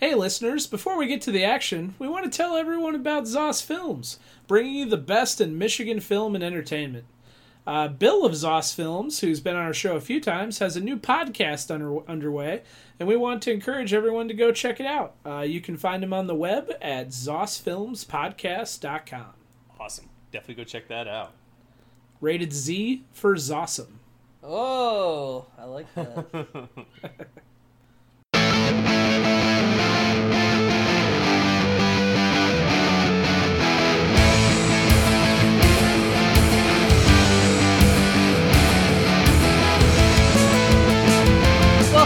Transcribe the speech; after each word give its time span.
Hey, 0.00 0.14
listeners, 0.14 0.66
before 0.66 0.96
we 0.96 1.06
get 1.06 1.20
to 1.22 1.30
the 1.30 1.44
action, 1.44 1.94
we 1.98 2.08
want 2.08 2.24
to 2.24 2.30
tell 2.34 2.56
everyone 2.56 2.94
about 2.94 3.24
Zoss 3.24 3.62
Films, 3.62 4.18
bringing 4.46 4.72
you 4.72 4.86
the 4.86 4.96
best 4.96 5.42
in 5.42 5.58
Michigan 5.58 6.00
film 6.00 6.34
and 6.34 6.42
entertainment. 6.42 7.04
Uh, 7.66 7.88
Bill 7.88 8.24
of 8.24 8.32
Zoss 8.32 8.74
Films, 8.74 9.20
who's 9.20 9.40
been 9.40 9.56
on 9.56 9.62
our 9.62 9.74
show 9.74 9.96
a 9.96 10.00
few 10.00 10.18
times, 10.18 10.58
has 10.58 10.74
a 10.74 10.80
new 10.80 10.96
podcast 10.96 11.70
under, 11.70 11.98
underway, 12.08 12.62
and 12.98 13.06
we 13.06 13.14
want 13.14 13.42
to 13.42 13.52
encourage 13.52 13.92
everyone 13.92 14.26
to 14.28 14.34
go 14.34 14.52
check 14.52 14.80
it 14.80 14.86
out. 14.86 15.16
Uh, 15.26 15.40
you 15.40 15.60
can 15.60 15.76
find 15.76 16.02
him 16.02 16.14
on 16.14 16.26
the 16.26 16.34
web 16.34 16.70
at 16.80 17.08
zossfilmspodcast.com. 17.08 19.26
Awesome. 19.78 20.08
Definitely 20.32 20.54
go 20.54 20.64
check 20.64 20.88
that 20.88 21.08
out. 21.08 21.34
Rated 22.22 22.54
Z 22.54 23.04
for 23.12 23.34
Zossum. 23.34 23.96
Oh, 24.42 25.44
I 25.58 25.64
like 25.64 25.94
that. 25.94 26.68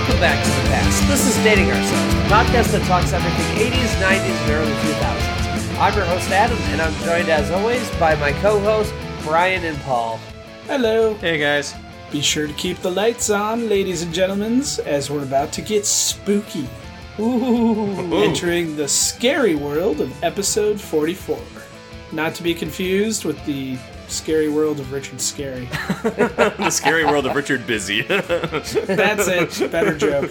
Welcome 0.04 0.20
back 0.20 0.44
to 0.44 0.50
the 0.50 0.68
past. 0.68 1.08
This 1.08 1.26
is 1.26 1.42
Dating 1.42 1.70
Ourselves, 1.70 2.14
the 2.14 2.20
podcast 2.24 2.72
that 2.72 2.86
talks 2.86 3.14
everything 3.14 3.72
80s, 3.72 3.88
90s, 4.02 4.36
and 4.42 4.50
early 4.50 4.72
2000s. 4.72 5.80
I'm 5.80 5.94
your 5.94 6.04
host, 6.04 6.30
Adam, 6.30 6.58
and 6.58 6.82
I'm 6.82 6.92
joined 7.04 7.30
as 7.30 7.50
always 7.50 7.88
by 7.92 8.14
my 8.16 8.32
co 8.42 8.60
hosts, 8.60 8.92
Brian 9.22 9.64
and 9.64 9.78
Paul. 9.78 10.20
Hello. 10.66 11.14
Hey 11.14 11.38
guys. 11.38 11.74
Be 12.12 12.20
sure 12.20 12.46
to 12.46 12.52
keep 12.52 12.80
the 12.80 12.90
lights 12.90 13.30
on, 13.30 13.70
ladies 13.70 14.02
and 14.02 14.12
gentlemen, 14.12 14.62
as 14.84 15.08
we're 15.10 15.22
about 15.22 15.52
to 15.52 15.62
get 15.62 15.86
spooky. 15.86 16.68
Ooh. 17.18 18.22
Entering 18.22 18.76
the 18.76 18.86
scary 18.86 19.54
world 19.54 20.02
of 20.02 20.22
episode 20.22 20.78
44. 20.78 21.40
Not 22.12 22.34
to 22.34 22.42
be 22.42 22.52
confused 22.52 23.24
with 23.24 23.42
the 23.46 23.78
scary 24.08 24.48
world 24.48 24.80
of 24.80 24.92
Richard 24.92 25.18
Scarry. 25.18 25.68
the 26.56 26.70
scary 26.70 27.04
world 27.04 27.26
of 27.26 27.34
Richard 27.34 27.66
Busy. 27.66 28.02
That's 28.02 29.26
it. 29.28 29.70
Better 29.70 29.96
joke. 29.96 30.30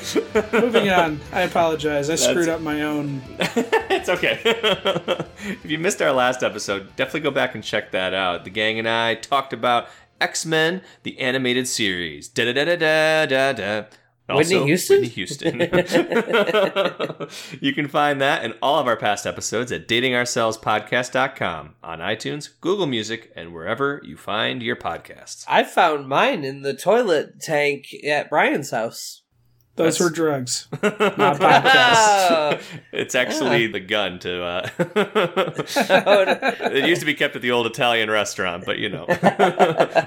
Moving 0.54 0.90
on. 0.90 1.20
I 1.32 1.42
apologize. 1.42 2.10
I 2.10 2.16
screwed 2.16 2.50
up 2.50 2.62
my 2.62 2.84
own. 2.84 3.22
it's 3.40 4.10
okay. 4.10 4.40
if 4.44 5.66
you 5.66 5.78
missed 5.78 6.02
our 6.02 6.12
last 6.12 6.44
episode, 6.44 6.96
definitely 6.96 7.22
go 7.22 7.32
back 7.32 7.56
and 7.56 7.64
check 7.64 7.92
that 7.92 8.14
out. 8.14 8.44
The 8.44 8.50
gang 8.50 8.80
and 8.80 8.88
I 8.88 9.16
talked 9.16 9.54
about 9.54 9.88
X 10.20 10.46
Men, 10.46 10.82
the 11.04 11.20
animated 11.20 11.68
series. 11.68 12.28
Da 12.28 12.46
da 12.46 12.54
da 12.54 12.76
da 12.76 13.26
da 13.26 13.54
da. 13.54 13.84
Whitney 14.30 14.64
Houston? 14.66 15.02
Whitney 15.02 15.10
Houston. 15.10 15.60
you 17.60 17.74
can 17.74 17.88
find 17.90 18.22
that 18.22 18.44
and 18.44 18.54
all 18.62 18.80
of 18.80 18.88
our 18.88 18.96
past 18.96 19.28
episodes 19.28 19.70
at 19.72 19.88
datingourselvespodcast.com 19.88 21.76
on 21.84 22.00
iTunes, 22.00 22.50
Google 22.62 22.86
Music, 22.86 23.32
and 23.36 23.54
wherever 23.54 24.02
you 24.06 24.16
find 24.16 24.64
your 24.64 24.78
podcasts. 24.78 25.44
I 25.48 25.64
found 25.64 26.08
mine 26.08 26.44
in 26.46 26.62
the 26.62 26.74
toilet 26.74 27.42
tank 27.42 27.88
at 28.06 28.30
Brian's 28.30 28.72
house. 28.72 29.20
Those 29.76 29.98
That's- 29.98 30.12
were 30.12 30.16
drugs, 30.16 30.68
not 30.84 31.40
podcasts. 31.40 32.62
It's 32.94 33.16
actually 33.16 33.66
the 33.68 33.80
gun 33.80 34.20
to. 34.20 34.44
Uh, 34.44 34.70
it 36.72 36.88
used 36.88 37.02
to 37.02 37.08
be 37.08 37.16
kept 37.16 37.36
at 37.36 37.42
the 37.42 37.50
old 37.50 37.66
Italian 37.66 38.12
restaurant, 38.12 38.66
but 38.66 38.78
you 38.78 38.88
know, 38.88 39.08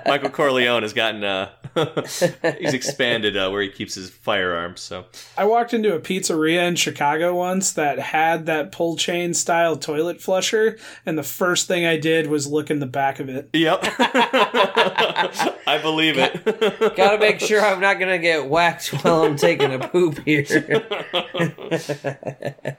Michael 0.07 0.31
Corleone 0.31 0.83
has 0.83 0.93
gotten. 0.93 1.25
Uh, 1.25 1.51
he's 2.59 2.75
expanded 2.75 3.37
uh, 3.37 3.51
where 3.51 3.63
he 3.63 3.69
keeps 3.69 3.95
his 3.95 4.11
firearms. 4.11 4.81
So 4.81 5.07
I 5.37 5.45
walked 5.45 5.75
into 5.75 5.95
a 5.95 6.01
pizzeria 6.01 6.67
in 6.67 6.77
Chicago 6.77 7.35
once 7.35 7.73
that 7.73 7.99
had 7.99 8.47
that 8.47 8.73
pull 8.73 8.97
chain 8.97 9.35
style 9.35 9.77
toilet 9.77 10.21
flusher, 10.21 10.79
and 11.05 11.19
the 11.19 11.23
first 11.23 11.69
thing 11.69 11.85
I 11.85 11.99
did 11.99 12.29
was 12.29 12.47
look 12.47 12.71
in 12.71 12.81
the 12.81 12.87
back 12.87 13.21
of 13.21 13.29
it. 13.29 13.51
Yep. 13.53 13.81
I 15.67 15.79
believe 15.83 16.17
it. 16.19 16.97
Gotta 16.97 17.19
make 17.19 17.41
sure 17.41 17.65
I'm 17.65 17.81
not 17.81 17.99
gonna 17.99 18.19
get 18.19 18.49
whacked 18.49 18.89
while 18.89 19.25
I'm 19.25 19.37
taking 19.37 19.73
a 19.73 19.89
poop 19.89 20.21
here. 20.25 20.47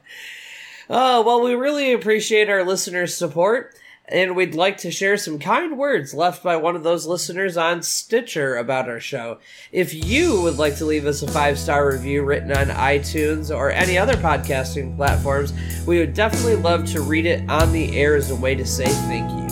oh, 0.89 1.21
well, 1.21 1.41
we 1.41 1.53
really 1.53 1.93
appreciate 1.93 2.49
our 2.49 2.63
listeners' 2.63 3.15
support, 3.15 3.75
and 4.09 4.35
we'd 4.35 4.55
like 4.55 4.77
to 4.77 4.91
share 4.91 5.17
some 5.17 5.39
kind 5.39 5.77
words 5.77 6.13
left 6.13 6.43
by 6.43 6.55
one 6.55 6.75
of 6.75 6.83
those 6.83 7.05
listeners 7.05 7.57
on 7.57 7.81
Stitcher 7.81 8.55
about 8.55 8.87
our 8.87 8.99
show. 8.99 9.39
If 9.71 9.93
you 9.93 10.41
would 10.41 10.57
like 10.57 10.77
to 10.77 10.85
leave 10.85 11.05
us 11.05 11.21
a 11.21 11.31
five 11.31 11.59
star 11.59 11.91
review 11.91 12.23
written 12.23 12.51
on 12.51 12.67
iTunes 12.67 13.55
or 13.55 13.71
any 13.71 13.97
other 13.97 14.15
podcasting 14.15 14.95
platforms, 14.95 15.53
we 15.85 15.99
would 15.99 16.13
definitely 16.13 16.55
love 16.55 16.85
to 16.91 17.01
read 17.01 17.25
it 17.25 17.49
on 17.49 17.71
the 17.71 17.97
air 17.97 18.15
as 18.15 18.31
a 18.31 18.35
way 18.35 18.55
to 18.55 18.65
say 18.65 18.85
thank 18.85 19.29
you. 19.31 19.46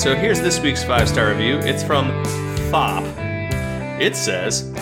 So 0.00 0.14
here's 0.14 0.40
this 0.40 0.58
week's 0.60 0.82
five 0.82 1.10
star 1.10 1.28
review. 1.28 1.58
It's 1.58 1.82
from 1.82 2.06
Fop. 2.70 3.04
It 4.00 4.16
says, 4.16 4.72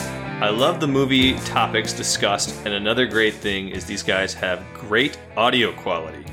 I 0.40 0.48
love 0.50 0.78
the 0.78 0.86
movie 0.86 1.34
topics 1.40 1.92
discussed, 1.92 2.54
and 2.64 2.72
another 2.72 3.04
great 3.04 3.34
thing 3.34 3.68
is 3.68 3.84
these 3.84 4.04
guys 4.04 4.32
have 4.34 4.64
great 4.74 5.18
audio 5.36 5.72
quality. 5.72 6.24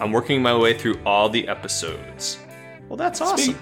I'm 0.00 0.10
working 0.10 0.42
my 0.42 0.56
way 0.58 0.76
through 0.76 0.98
all 1.06 1.28
the 1.28 1.46
episodes. 1.46 2.38
Well, 2.88 2.96
that's 2.96 3.20
awesome. 3.20 3.54
Speak- 3.54 3.56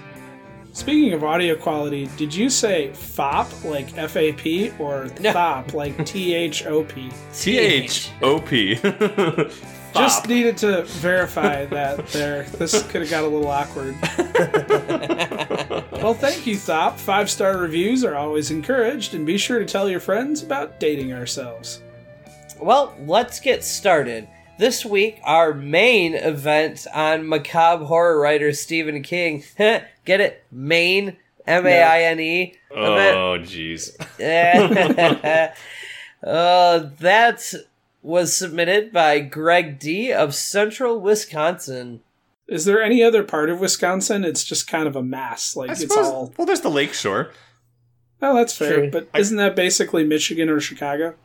Speaking 0.73 1.13
of 1.13 1.23
audio 1.23 1.55
quality, 1.55 2.09
did 2.17 2.33
you 2.33 2.49
say 2.49 2.89
FOP 2.93 3.63
like 3.65 3.95
F 3.99 4.17
A 4.17 4.33
P 4.33 4.71
or 4.79 5.05
No. 5.21 5.31
THOP 5.31 5.75
like 5.75 6.03
T 6.07 6.33
H 6.33 6.65
O 6.65 6.83
P? 6.83 7.11
T 7.35 7.59
H 7.59 8.09
O 8.23 8.39
P. 8.41 8.79
Just 9.95 10.27
needed 10.27 10.57
to 10.57 10.83
verify 10.83 11.65
that 11.65 12.07
there. 12.07 12.43
This 12.43 12.83
could 12.83 13.01
have 13.01 13.09
got 13.09 13.23
a 13.23 13.27
little 13.27 13.47
awkward. 13.47 13.95
well, 15.91 16.13
thank 16.13 16.45
you, 16.45 16.57
Thop. 16.57 16.99
Five 16.99 17.29
star 17.29 17.57
reviews 17.57 18.03
are 18.03 18.15
always 18.15 18.51
encouraged, 18.51 19.13
and 19.13 19.25
be 19.25 19.37
sure 19.37 19.59
to 19.59 19.65
tell 19.65 19.89
your 19.89 19.99
friends 19.99 20.43
about 20.43 20.79
dating 20.79 21.13
ourselves. 21.13 21.81
Well, 22.59 22.95
let's 23.05 23.39
get 23.39 23.63
started. 23.63 24.27
This 24.57 24.85
week, 24.85 25.19
our 25.23 25.53
main 25.53 26.13
event 26.13 26.87
on 26.93 27.27
macabre 27.27 27.85
horror 27.85 28.19
writer 28.19 28.53
Stephen 28.53 29.03
King. 29.03 29.43
get 29.57 29.91
it? 30.05 30.45
Main 30.51 31.17
M 31.45 31.65
A 31.67 31.81
I 31.81 32.03
N 32.03 32.19
E. 32.19 32.55
Oh, 32.71 33.37
jeez. 33.39 33.99
uh, 36.23 36.89
that 36.99 37.53
was 38.05 38.37
submitted 38.37 38.93
by 38.93 39.19
Greg 39.19 39.79
D 39.79 40.13
of 40.13 40.35
Central 40.35 40.99
Wisconsin. 40.99 42.01
Is 42.47 42.65
there 42.65 42.81
any 42.81 43.01
other 43.01 43.23
part 43.23 43.49
of 43.49 43.59
Wisconsin? 43.59 44.23
It's 44.23 44.43
just 44.43 44.67
kind 44.67 44.87
of 44.87 44.95
a 44.95 45.01
mass. 45.01 45.55
Like 45.55 45.69
I 45.69 45.73
it's 45.73 45.81
suppose. 45.81 46.05
all. 46.05 46.33
Well, 46.37 46.45
there's 46.45 46.61
the 46.61 46.69
lakeshore. 46.69 47.31
Oh, 48.21 48.35
that's 48.35 48.55
fair. 48.55 48.73
True. 48.75 48.91
But 48.91 49.09
I- 49.13 49.19
isn't 49.19 49.37
that 49.37 49.55
basically 49.55 50.03
Michigan 50.03 50.49
or 50.49 50.59
Chicago? 50.59 51.15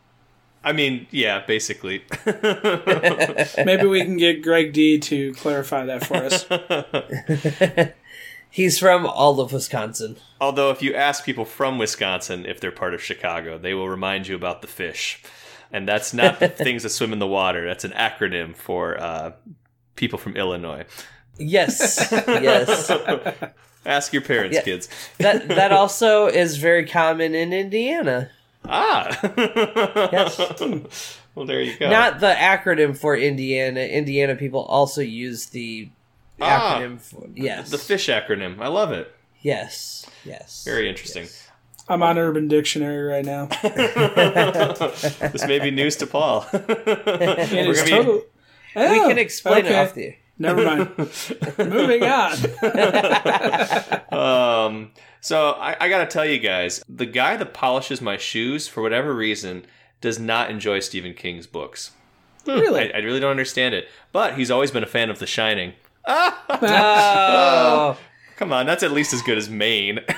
I 0.65 0.73
mean, 0.73 1.07
yeah, 1.11 1.45
basically. 1.47 2.03
Maybe 2.27 3.87
we 3.87 4.03
can 4.03 4.17
get 4.17 4.43
Greg 4.43 4.73
D 4.73 4.99
to 4.99 5.33
clarify 5.35 5.85
that 5.87 6.07
for 6.07 6.17
us. 6.17 7.93
He's 8.51 8.79
from 8.79 9.07
all 9.07 9.41
of 9.41 9.53
Wisconsin. 9.53 10.17
Although, 10.41 10.71
if 10.71 10.83
you 10.83 10.95
ask 10.95 11.25
people 11.25 11.45
from 11.45 11.79
Wisconsin 11.79 12.45
if 12.45 12.59
they're 12.61 12.73
part 12.73 12.95
of 12.95 13.03
Chicago, 13.03 13.57
they 13.59 13.75
will 13.75 13.89
remind 13.89 14.27
you 14.29 14.35
about 14.35 14.61
the 14.61 14.67
fish. 14.69 15.23
And 15.73 15.87
that's 15.87 16.13
not 16.13 16.41
the 16.41 16.49
things 16.67 16.83
that 16.83 16.91
swim 16.91 17.13
in 17.13 17.19
the 17.19 17.27
water. 17.27 17.67
That's 17.67 17.85
an 17.85 17.93
acronym 17.93 18.57
for 18.57 19.01
uh, 19.01 19.33
people 19.97 20.19
from 20.19 20.37
Illinois. 20.37 20.85
Yes, 21.39 22.09
yes. 22.27 22.91
Ask 23.87 24.13
your 24.13 24.23
parents, 24.23 24.57
Yeah. 24.57 24.63
kids. 24.63 24.89
That 25.19 25.49
that 25.49 25.73
also 25.81 26.27
is 26.27 26.57
very 26.59 26.85
common 26.87 27.35
in 27.35 27.53
Indiana. 27.53 28.31
Ah! 28.69 29.19
Yes. 30.13 30.39
well, 31.35 31.47
there 31.47 31.63
you 31.63 31.79
go. 31.79 31.89
Not 31.89 32.21
the 32.21 32.35
acronym 32.35 32.95
for 32.97 33.17
Indiana. 33.17 33.81
Indiana 33.81 34.35
people 34.37 34.63
also 34.65 35.01
use 35.01 35.47
the 35.47 35.89
Ah. 36.41 36.79
acronym 36.79 37.01
for 37.01 37.27
yes. 37.35 37.71
the 37.71 37.79
fish 37.79 38.09
acronym. 38.09 38.61
I 38.61 38.69
love 38.69 38.93
it. 38.93 39.15
Yes. 39.41 40.07
Yes. 40.25 40.63
Very 40.65 40.89
interesting. 40.89 41.29
I'm 41.89 42.03
on 42.03 42.19
Urban 42.19 42.47
Dictionary 42.49 43.03
right 43.03 43.25
now. 43.25 43.47
this 43.63 45.47
may 45.47 45.59
be 45.59 45.71
news 45.71 45.97
to 45.97 46.07
Paul. 46.07 46.47
It 46.53 46.69
We're 47.53 47.71
is 47.71 47.79
gonna 47.83 47.85
be- 47.85 47.91
total. 47.91 48.15
We 48.77 48.83
Oh, 49.01 49.09
can 49.09 49.19
explain 49.19 49.65
okay. 49.67 49.75
it 49.75 49.89
off 49.89 49.95
the 49.95 50.15
Never 50.39 50.65
mind. 50.65 50.89
Moving 51.59 52.03
on. 52.05 52.33
Um, 54.13 54.93
so 55.21 55.51
I, 55.51 55.77
I 55.81 55.89
gotta 55.91 56.07
tell 56.07 56.25
you 56.25 56.39
guys, 56.39 56.83
the 56.89 57.05
guy 57.07 57.37
that 57.37 57.53
polishes 57.53 58.01
my 58.01 58.17
shoes, 58.17 58.67
for 58.67 58.81
whatever 58.83 59.15
reason, 59.15 59.67
does 60.01 60.19
not 60.19 60.51
enjoy 60.51 60.81
Stephen 60.81 61.13
King's 61.15 61.47
books. 61.47 61.91
Really? 62.47 62.91
I, 62.93 62.99
I 62.99 63.01
really 63.03 63.21
don't 63.21 63.31
understand 63.31 63.75
it. 63.75 63.89
But 64.13 64.35
he's 64.39 64.51
always 64.51 64.71
been 64.71 64.83
a 64.83 64.87
fan 64.87 65.11
of 65.11 65.19
The 65.19 65.27
Shining. 65.27 65.75
Oh. 66.07 67.99
Come 68.41 68.53
on, 68.55 68.65
that's 68.65 68.83
at 68.83 68.91
least 68.93 69.13
as 69.13 69.21
good 69.21 69.37
as 69.37 69.51
Maine. 69.51 70.01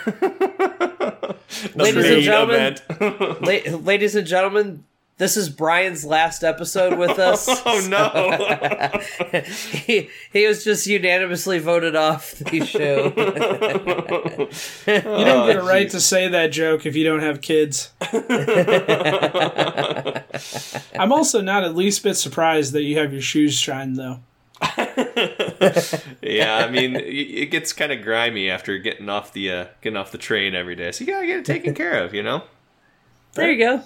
Ladies 1.74 2.08
and 2.08 2.22
gentlemen. 2.22 2.76
La- 3.40 3.76
ladies 3.78 4.14
and 4.14 4.24
gentlemen, 4.28 4.84
this 5.18 5.36
is 5.36 5.48
Brian's 5.48 6.04
last 6.04 6.44
episode 6.44 6.96
with 7.00 7.18
us. 7.18 7.48
oh 7.66 7.84
no! 7.88 9.40
he, 9.42 10.08
he 10.32 10.46
was 10.46 10.62
just 10.62 10.86
unanimously 10.86 11.58
voted 11.58 11.96
off 11.96 12.30
the 12.34 12.64
show. 12.64 13.06
You 14.86 15.24
don't 15.24 15.48
get 15.48 15.56
a 15.56 15.60
oh, 15.60 15.66
right 15.66 15.90
to 15.90 16.00
say 16.00 16.28
that 16.28 16.52
joke 16.52 16.86
if 16.86 16.94
you 16.94 17.02
don't 17.02 17.22
have 17.22 17.40
kids. 17.40 17.90
I'm 20.94 21.10
also 21.10 21.40
not 21.40 21.64
at 21.64 21.74
least 21.74 22.04
bit 22.04 22.14
surprised 22.14 22.72
that 22.74 22.84
you 22.84 22.98
have 22.98 23.12
your 23.12 23.20
shoes 23.20 23.58
shined, 23.58 23.96
though. 23.96 24.20
yeah, 26.22 26.64
I 26.66 26.70
mean, 26.70 26.96
it 26.96 27.50
gets 27.50 27.72
kind 27.72 27.92
of 27.92 28.02
grimy 28.02 28.48
after 28.50 28.78
getting 28.78 29.08
off 29.08 29.32
the 29.32 29.50
uh, 29.50 29.64
getting 29.80 29.96
off 29.96 30.12
the 30.12 30.18
train 30.18 30.54
every 30.54 30.74
day. 30.76 30.92
So 30.92 31.04
you 31.04 31.12
gotta 31.12 31.26
get 31.26 31.38
it 31.38 31.44
taken 31.44 31.74
care 31.74 32.02
of, 32.04 32.14
you 32.14 32.22
know. 32.22 32.42
there 33.34 33.50
you 33.50 33.58
go. 33.58 33.82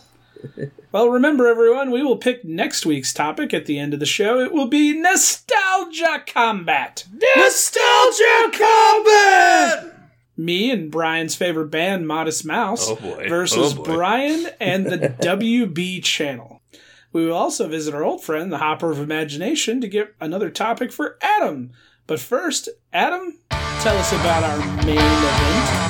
Well, 0.93 1.09
remember, 1.09 1.47
everyone, 1.47 1.91
we 1.91 2.03
will 2.03 2.19
pick 2.19 2.45
next 2.45 2.85
week's 2.85 3.13
topic 3.15 3.55
at 3.55 3.65
the 3.67 3.79
end 3.79 3.95
of 3.95 4.01
the 4.01 4.07
show. 4.07 4.39
It 4.41 4.53
will 4.53 4.69
be 4.69 4.93
Nostalgia 4.93 6.23
Combat. 6.27 7.05
Nostalgia 7.37 8.51
combat. 8.53 9.93
Me 10.37 10.71
and 10.71 10.91
Brian's 10.91 11.35
favorite 11.35 11.71
band, 11.71 12.07
Modest 12.07 12.45
Mouse, 12.45 12.89
Oh, 12.91 12.97
versus 13.27 13.75
Oh. 13.79 13.83
Brian 13.83 14.49
and 14.61 14.85
the 14.87 14.99
WB 15.21 16.05
channel. 16.05 16.56
We 17.13 17.27
will 17.27 17.37
also 17.37 17.69
visit 17.69 17.95
our 17.95 18.05
old 18.05 18.23
friend, 18.23 18.53
the 18.53 18.59
Hopper 18.59 18.91
of 18.91 18.99
Imagination, 18.99 19.81
to 19.81 19.89
get 19.89 20.15
another 20.21 20.51
topic 20.51 20.93
for 20.93 21.19
Adam. 21.23 21.73
But 22.07 22.21
first, 22.21 22.69
Adam, 22.93 23.39
tell 23.81 23.97
us 23.97 24.13
about 24.13 24.45
our 24.45 24.59
main 24.85 24.99
event. 24.99 25.87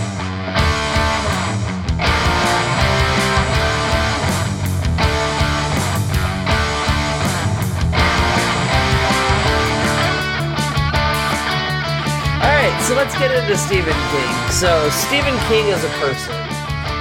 So 12.87 12.95
let's 12.95 13.19
get 13.19 13.33
into 13.33 13.59
Stephen 13.59 13.93
King. 14.13 14.51
So, 14.53 14.89
Stephen 14.91 15.37
King 15.49 15.67
is 15.67 15.83
a 15.83 15.89
person. 15.99 16.37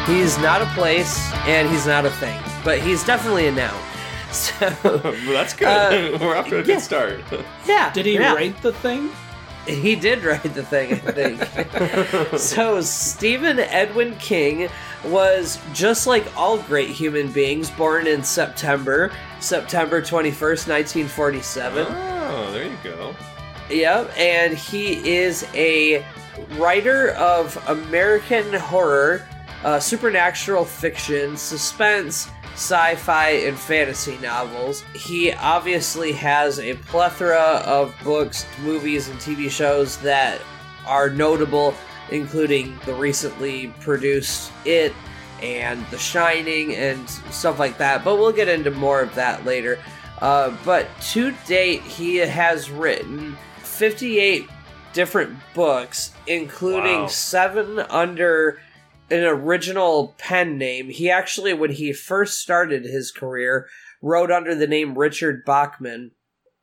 He's 0.08 0.36
not 0.40 0.64
a 0.64 0.66
place 0.74 1.32
and 1.46 1.70
he's 1.70 1.86
not 1.86 2.08
a 2.08 2.10
thing, 2.10 2.42
but 2.64 2.80
he's 2.80 3.04
definitely 3.04 3.46
a 3.46 3.52
noun. 3.52 3.95
So, 4.36 4.78
Well, 4.84 5.14
that's 5.32 5.54
good. 5.54 5.68
Uh, 5.68 6.18
We're 6.22 6.36
off 6.36 6.50
to 6.50 6.60
a 6.60 6.64
good 6.64 6.82
start. 6.82 7.22
yeah. 7.66 7.92
Did 7.94 8.06
he 8.06 8.16
yeah. 8.16 8.34
write 8.34 8.62
the 8.62 8.74
thing? 8.74 9.10
He 9.66 9.96
did 9.96 10.24
write 10.24 10.54
the 10.54 10.64
thing, 10.64 10.94
I 10.94 10.98
think. 10.98 12.40
so, 12.40 12.82
Stephen 12.82 13.60
Edwin 13.60 14.16
King 14.18 14.70
was 15.06 15.60
just 15.74 16.06
like 16.06 16.26
all 16.38 16.60
great 16.60 16.90
human 16.90 17.32
beings, 17.32 17.72
born 17.72 18.06
in 18.06 18.24
September, 18.24 19.12
September 19.40 20.02
21st, 20.02 20.68
1947. 20.68 21.88
Oh, 21.90 22.52
there 22.52 22.66
you 22.66 22.78
go. 22.84 23.16
Yep, 23.70 24.12
and 24.18 24.56
he 24.56 25.18
is 25.18 25.48
a 25.56 26.06
writer 26.58 27.12
of 27.12 27.58
American 27.68 28.54
horror, 28.54 29.28
uh, 29.64 29.80
supernatural 29.80 30.66
fiction, 30.66 31.36
suspense, 31.38 32.30
sci 32.56 32.96
fi, 32.96 33.30
and 33.30 33.58
fantasy 33.58 34.18
novels. 34.18 34.84
He 34.94 35.32
obviously 35.34 36.12
has 36.14 36.60
a 36.60 36.74
plethora 36.76 37.62
of 37.66 37.94
books, 38.04 38.46
movies, 38.64 39.08
and 39.10 39.20
TV 39.20 39.50
shows 39.50 39.98
that 39.98 40.42
are 40.88 41.10
notable, 41.10 41.76
including 42.12 42.78
the 42.86 42.94
recently 42.94 43.68
produced 43.82 44.52
It 44.66 44.94
and 45.42 45.86
The 45.88 45.98
Shining 45.98 46.74
and 46.76 47.10
stuff 47.10 47.60
like 47.60 47.78
that. 47.78 48.04
But 48.06 48.16
we'll 48.16 48.32
get 48.32 48.48
into 48.48 48.72
more 48.72 49.02
of 49.02 49.14
that 49.16 49.46
later. 49.46 49.78
Uh, 50.22 50.56
but 50.64 50.88
to 51.12 51.34
date, 51.46 51.82
he 51.82 52.16
has 52.18 52.72
written 52.72 53.38
58 53.58 54.50
different 54.94 55.38
books, 55.54 56.12
including 56.26 57.02
Wow. 57.02 57.08
seven 57.08 57.80
under 57.90 58.62
an 59.10 59.24
original 59.24 60.16
pen 60.18 60.58
name. 60.58 60.90
He 60.90 61.10
actually, 61.10 61.54
when 61.54 61.72
he 61.72 61.94
first 61.94 62.40
started 62.40 62.86
his 62.86 63.12
career, 63.12 63.68
wrote 64.02 64.32
under 64.32 64.56
the 64.56 64.68
name 64.68 64.98
Richard 64.98 65.44
Bachman. 65.46 66.12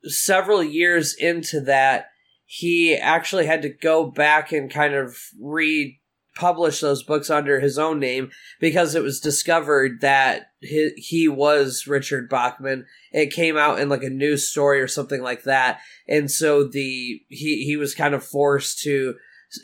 Several 0.04 0.62
years 0.62 1.14
into 1.14 1.60
that, 1.60 2.06
he 2.44 2.96
actually 2.96 3.46
had 3.46 3.62
to 3.62 3.68
go 3.68 4.04
back 4.04 4.52
and 4.52 4.70
kind 4.70 4.94
of 4.94 5.16
republish 5.40 6.80
those 6.80 7.02
books 7.02 7.30
under 7.30 7.60
his 7.60 7.78
own 7.78 7.98
name 7.98 8.30
because 8.60 8.94
it 8.94 9.02
was 9.02 9.20
discovered 9.20 10.00
that 10.00 10.48
he, 10.60 10.90
he 10.96 11.28
was 11.28 11.86
Richard 11.86 12.28
Bachman. 12.28 12.86
It 13.12 13.32
came 13.32 13.56
out 13.56 13.80
in 13.80 13.88
like 13.88 14.02
a 14.02 14.10
news 14.10 14.48
story 14.48 14.80
or 14.80 14.88
something 14.88 15.22
like 15.22 15.44
that, 15.44 15.80
and 16.08 16.30
so 16.30 16.64
the 16.64 17.22
he 17.28 17.64
he 17.64 17.76
was 17.76 17.94
kind 17.94 18.14
of 18.14 18.24
forced 18.24 18.80
to 18.82 19.14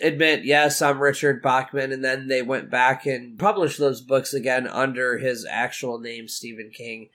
admit, 0.03 0.45
yes, 0.45 0.81
I'm 0.83 1.01
Richard 1.01 1.43
Bachman, 1.43 1.93
and 1.93 2.05
then 2.05 2.29
they 2.29 2.43
went 2.43 2.71
back 2.71 3.07
and 3.07 3.39
published 3.39 3.79
those 3.79 4.01
books 4.01 4.33
again 4.35 4.67
under 4.67 5.19
his 5.19 5.47
actual 5.51 5.99
name, 5.99 6.29
Stephen 6.29 6.71
King. 6.73 7.11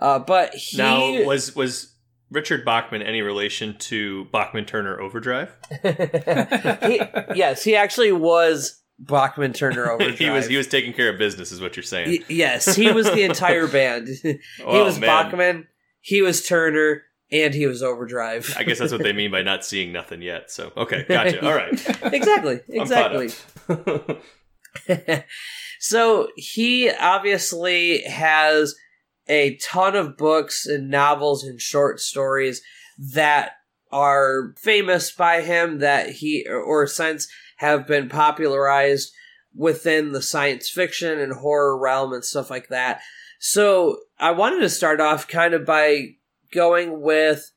Uh, 0.00 0.18
but 0.18 0.54
he 0.54 0.76
Now, 0.76 1.22
was 1.24 1.54
was 1.54 1.92
Richard 2.30 2.64
Bachman 2.64 3.02
any 3.02 3.22
relation 3.22 3.76
to 3.78 4.24
Bachman 4.26 4.64
Turner 4.64 5.00
Overdrive? 5.00 5.54
he, 5.82 7.00
yes, 7.34 7.62
he 7.62 7.76
actually 7.76 8.12
was 8.12 8.80
Bachman 8.98 9.52
Turner 9.52 9.90
Overdrive. 9.92 10.18
he 10.18 10.30
was 10.30 10.46
he 10.46 10.56
was 10.56 10.66
taking 10.66 10.92
care 10.92 11.08
of 11.10 11.18
business, 11.18 11.52
is 11.52 11.60
what 11.60 11.76
you're 11.76 11.82
saying. 11.84 12.08
Y- 12.08 12.24
yes, 12.28 12.74
he 12.74 12.90
was 12.92 13.06
the 13.06 13.22
entire 13.22 13.66
band. 13.68 14.08
he 14.22 14.38
Oh, 14.64 14.84
was 14.84 14.98
man. 14.98 15.08
Bachman, 15.08 15.68
he 16.00 16.22
was 16.22 16.46
Turner, 16.46 17.02
and 17.30 17.54
he 17.54 17.66
was 17.66 17.82
Overdrive. 17.82 18.54
I 18.56 18.64
guess 18.64 18.78
that's 18.78 18.92
what 18.92 19.02
they 19.02 19.12
mean 19.12 19.30
by 19.30 19.42
not 19.42 19.64
seeing 19.64 19.92
nothing 19.92 20.22
yet. 20.22 20.50
So 20.50 20.72
okay, 20.76 21.04
gotcha. 21.08 21.44
All 21.44 21.54
right, 21.54 21.72
exactly, 22.12 22.60
exactly. 22.68 23.30
so 25.80 26.28
he 26.36 26.90
obviously 26.90 28.02
has 28.02 28.74
a 29.28 29.56
ton 29.56 29.96
of 29.96 30.16
books 30.16 30.66
and 30.66 30.90
novels 30.90 31.44
and 31.44 31.60
short 31.60 32.00
stories 32.00 32.62
that 33.12 33.52
are 33.90 34.54
famous 34.58 35.10
by 35.12 35.40
him 35.40 35.78
that 35.78 36.10
he 36.10 36.46
or 36.48 36.86
since 36.86 37.28
have 37.58 37.86
been 37.86 38.08
popularized 38.08 39.12
within 39.54 40.12
the 40.12 40.22
science 40.22 40.68
fiction 40.68 41.18
and 41.18 41.32
horror 41.32 41.78
realm 41.78 42.12
and 42.12 42.24
stuff 42.24 42.50
like 42.50 42.68
that. 42.68 43.00
So 43.38 43.98
I 44.18 44.32
wanted 44.32 44.60
to 44.60 44.68
start 44.68 45.00
off 45.00 45.28
kind 45.28 45.54
of 45.54 45.64
by 45.64 46.16
going 46.54 47.00
with 47.00 47.52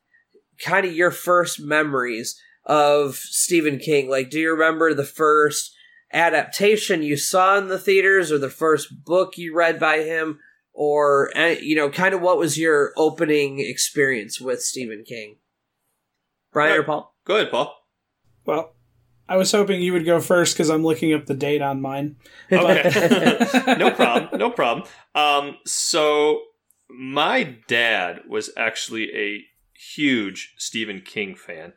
kind 0.60 0.86
of 0.86 0.94
your 0.94 1.12
first 1.12 1.60
memories 1.60 2.40
of 2.66 3.16
Stephen 3.16 3.80
King. 3.80 4.10
Like, 4.10 4.30
do 4.30 4.40
you 4.40 4.52
remember 4.52 4.94
the 4.94 5.06
first 5.06 5.74
adaptation 6.12 7.04
you 7.04 7.18
saw 7.18 7.58
in 7.58 7.68
the 7.68 7.80
theaters 7.80 8.32
or 8.32 8.38
the 8.38 8.50
first 8.50 9.06
book 9.06 9.38
you 9.38 9.56
read 9.56 9.80
by 9.80 10.00
him? 10.00 10.40
Or, 10.74 11.36
uh, 11.36 11.56
you 11.60 11.76
know, 11.76 11.90
kind 11.90 12.14
of 12.14 12.22
what 12.22 12.38
was 12.38 12.58
your 12.58 12.94
opening 12.98 13.60
experience 13.60 14.40
with 14.40 14.62
Stephen 14.62 15.04
King? 15.08 15.38
Brian 16.52 16.80
or 16.80 16.84
Paul? 16.84 17.16
Go 17.26 17.36
ahead, 17.36 17.50
Paul. 17.50 17.76
Well, 18.46 18.76
I 19.30 19.38
was 19.38 19.52
hoping 19.52 19.82
you 19.82 19.94
would 19.94 20.06
go 20.06 20.22
first 20.22 20.56
because 20.56 20.70
I'm 20.70 20.84
looking 20.84 21.14
up 21.14 21.26
the 21.26 21.34
date 21.34 21.62
on 21.62 21.82
mine. 21.82 22.16
Okay. 22.52 22.92
no 23.78 23.92
problem. 23.92 24.40
No 24.40 24.52
problem. 24.52 24.88
Um, 25.16 25.58
so 25.66 26.42
my 26.90 27.56
dad 27.68 28.22
was 28.28 28.50
actually 28.58 29.14
a 29.16 29.44
huge 29.74 30.54
Stephen 30.58 31.02
King 31.02 31.36
fan. 31.36 31.74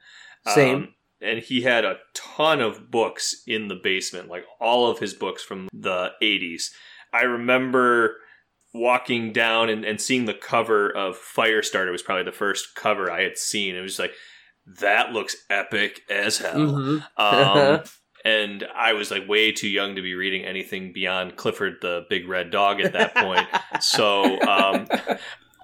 Same. 0.46 0.76
Um, 0.76 0.94
and 1.20 1.38
he 1.40 1.62
had 1.62 1.84
a 1.84 1.98
ton 2.14 2.60
of 2.60 2.90
books 2.90 3.42
in 3.46 3.68
the 3.68 3.74
basement, 3.74 4.28
like 4.28 4.44
all 4.58 4.90
of 4.90 4.98
his 5.00 5.12
books 5.12 5.42
from 5.42 5.68
the 5.72 6.12
80s. 6.22 6.70
I 7.12 7.22
remember 7.22 8.16
walking 8.72 9.32
down 9.32 9.68
and, 9.68 9.84
and 9.84 10.00
seeing 10.00 10.24
the 10.24 10.32
cover 10.34 10.88
of 10.88 11.18
Firestarter 11.18 11.90
was 11.92 12.02
probably 12.02 12.24
the 12.24 12.32
first 12.32 12.74
cover 12.74 13.10
I 13.10 13.22
had 13.22 13.36
seen. 13.36 13.74
It 13.74 13.80
was 13.80 13.98
like, 13.98 14.12
that 14.78 15.12
looks 15.12 15.36
epic 15.50 16.02
as 16.08 16.38
hell. 16.38 16.54
Mhm. 16.54 17.04
Um, 17.16 17.82
and 18.24 18.66
I 18.74 18.92
was 18.92 19.10
like 19.10 19.28
way 19.28 19.52
too 19.52 19.68
young 19.68 19.96
to 19.96 20.02
be 20.02 20.14
reading 20.14 20.44
anything 20.44 20.92
beyond 20.92 21.36
Clifford 21.36 21.76
the 21.80 22.06
Big 22.08 22.28
Red 22.28 22.50
Dog 22.50 22.80
at 22.80 22.92
that 22.92 23.14
point. 23.14 23.46
so, 23.80 24.40
um, 24.42 24.86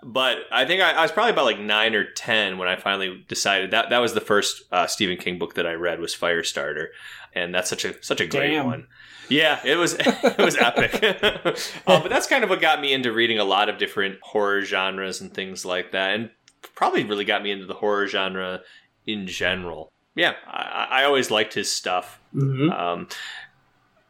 but 0.02 0.38
I 0.50 0.64
think 0.64 0.82
I, 0.82 0.92
I 0.92 1.02
was 1.02 1.12
probably 1.12 1.32
about 1.32 1.44
like 1.44 1.58
nine 1.58 1.94
or 1.94 2.04
ten 2.04 2.58
when 2.58 2.68
I 2.68 2.76
finally 2.76 3.24
decided 3.28 3.72
that 3.72 3.90
that 3.90 3.98
was 3.98 4.14
the 4.14 4.20
first 4.20 4.62
uh, 4.72 4.86
Stephen 4.86 5.16
King 5.16 5.38
book 5.38 5.54
that 5.54 5.66
I 5.66 5.72
read 5.72 6.00
was 6.00 6.14
Firestarter, 6.14 6.88
and 7.34 7.54
that's 7.54 7.68
such 7.68 7.84
a 7.84 8.02
such 8.02 8.20
a 8.20 8.26
great 8.26 8.52
Damn. 8.52 8.66
one. 8.66 8.86
Yeah, 9.28 9.60
it 9.64 9.76
was 9.76 9.94
it 9.98 10.38
was 10.38 10.56
epic. 10.56 11.02
uh, 11.02 11.52
but 11.86 12.08
that's 12.08 12.26
kind 12.26 12.44
of 12.44 12.50
what 12.50 12.60
got 12.60 12.80
me 12.80 12.92
into 12.92 13.12
reading 13.12 13.38
a 13.38 13.44
lot 13.44 13.68
of 13.68 13.78
different 13.78 14.18
horror 14.22 14.62
genres 14.62 15.20
and 15.20 15.32
things 15.32 15.64
like 15.64 15.92
that, 15.92 16.14
and 16.14 16.30
probably 16.74 17.04
really 17.04 17.24
got 17.24 17.42
me 17.42 17.50
into 17.50 17.66
the 17.66 17.74
horror 17.74 18.06
genre 18.06 18.60
in 19.06 19.26
general. 19.26 19.92
Yeah, 20.16 20.34
I, 20.46 20.88
I 20.90 21.04
always 21.04 21.30
liked 21.30 21.54
his 21.54 21.70
stuff. 21.70 22.18
Mm-hmm. 22.34 22.70
Um, 22.70 23.08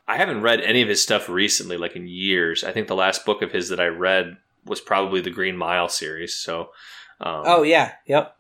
I 0.09 0.17
haven't 0.17 0.41
read 0.43 0.61
any 0.61 0.83
of 0.83 0.89
his 0.89 1.03
stuff 1.03 1.29
recently, 1.29 1.77
like 1.77 1.97
in 1.97 2.07
years. 2.07 2.63
I 2.65 2.73
think 2.73 2.87
the 2.89 2.95
last 2.95 3.27
book 3.27 3.43
of 3.43 3.51
his 3.53 3.69
that 3.71 3.81
I 3.81 3.87
read 3.87 4.37
was 4.65 4.81
probably 4.81 5.21
the 5.21 5.31
Green 5.31 5.57
Mile 5.57 5.89
series. 5.89 6.35
So, 6.37 6.71
um, 7.21 7.43
Oh 7.45 7.63
yeah, 7.63 7.93
yep. 8.07 8.37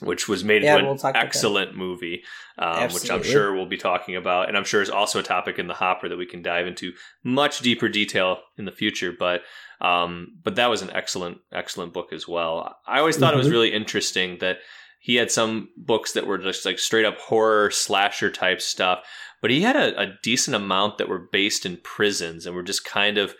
which 0.00 0.28
was 0.28 0.42
made 0.42 0.62
Yeah, 0.64 0.74
into 0.74 0.84
we'll 0.86 0.92
an 0.94 0.98
talk 0.98 1.10
about 1.10 1.20
that. 1.20 1.26
excellent 1.26 1.76
movie, 1.76 2.24
um, 2.58 2.92
which 2.92 3.08
I'm 3.10 3.22
sure 3.22 3.54
we'll 3.54 3.66
be 3.66 3.76
talking 3.76 4.16
about, 4.16 4.48
and 4.48 4.56
I'm 4.56 4.64
sure 4.64 4.82
is 4.82 4.90
also 4.90 5.20
a 5.20 5.22
topic 5.22 5.58
in 5.58 5.68
the 5.68 5.74
hopper 5.74 6.08
that 6.08 6.18
we 6.18 6.26
can 6.26 6.42
dive 6.42 6.66
into 6.66 6.92
much 7.22 7.60
deeper 7.60 7.88
detail 7.88 8.40
in 8.58 8.64
the 8.64 8.72
future. 8.72 9.12
But 9.16 9.42
um, 9.80 10.32
but 10.42 10.56
that 10.56 10.68
was 10.70 10.82
an 10.82 10.90
excellent 10.90 11.38
excellent 11.52 11.92
book 11.92 12.12
as 12.12 12.26
well. 12.26 12.76
I 12.86 12.98
always 12.98 13.16
thought 13.18 13.34
it 13.34 13.38
was 13.38 13.46
Mhm. 13.48 13.52
really 13.52 13.72
interesting 13.72 14.38
that 14.38 14.58
he 15.04 15.16
had 15.16 15.30
some 15.30 15.68
books 15.76 16.12
that 16.12 16.26
were 16.26 16.38
just 16.38 16.64
like 16.64 16.78
straight 16.78 17.04
up 17.04 17.18
horror 17.18 17.70
slasher 17.70 18.30
type 18.30 18.62
stuff, 18.62 19.00
but 19.42 19.50
he 19.50 19.60
had 19.60 19.76
a, 19.76 20.00
a 20.00 20.14
decent 20.22 20.56
amount 20.56 20.96
that 20.96 21.10
were 21.10 21.28
based 21.30 21.66
in 21.66 21.76
prisons 21.84 22.46
and 22.46 22.56
were 22.56 22.62
just 22.62 22.84
kind 22.86 23.18
of 23.18 23.34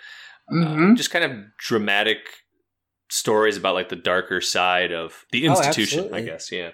Mm-hmm. 0.52 0.92
uh, 0.92 0.94
just 0.94 1.10
kind 1.10 1.24
of 1.24 1.32
dramatic 1.58 2.18
stories 3.08 3.56
about 3.56 3.74
like 3.74 3.88
the 3.88 3.96
darker 3.96 4.42
side 4.42 4.92
of 4.92 5.24
the 5.32 5.48
Oh, 5.48 5.52
institution, 5.56 6.12
I 6.12 6.20
guess. 6.20 6.52
Yeah. 6.52 6.72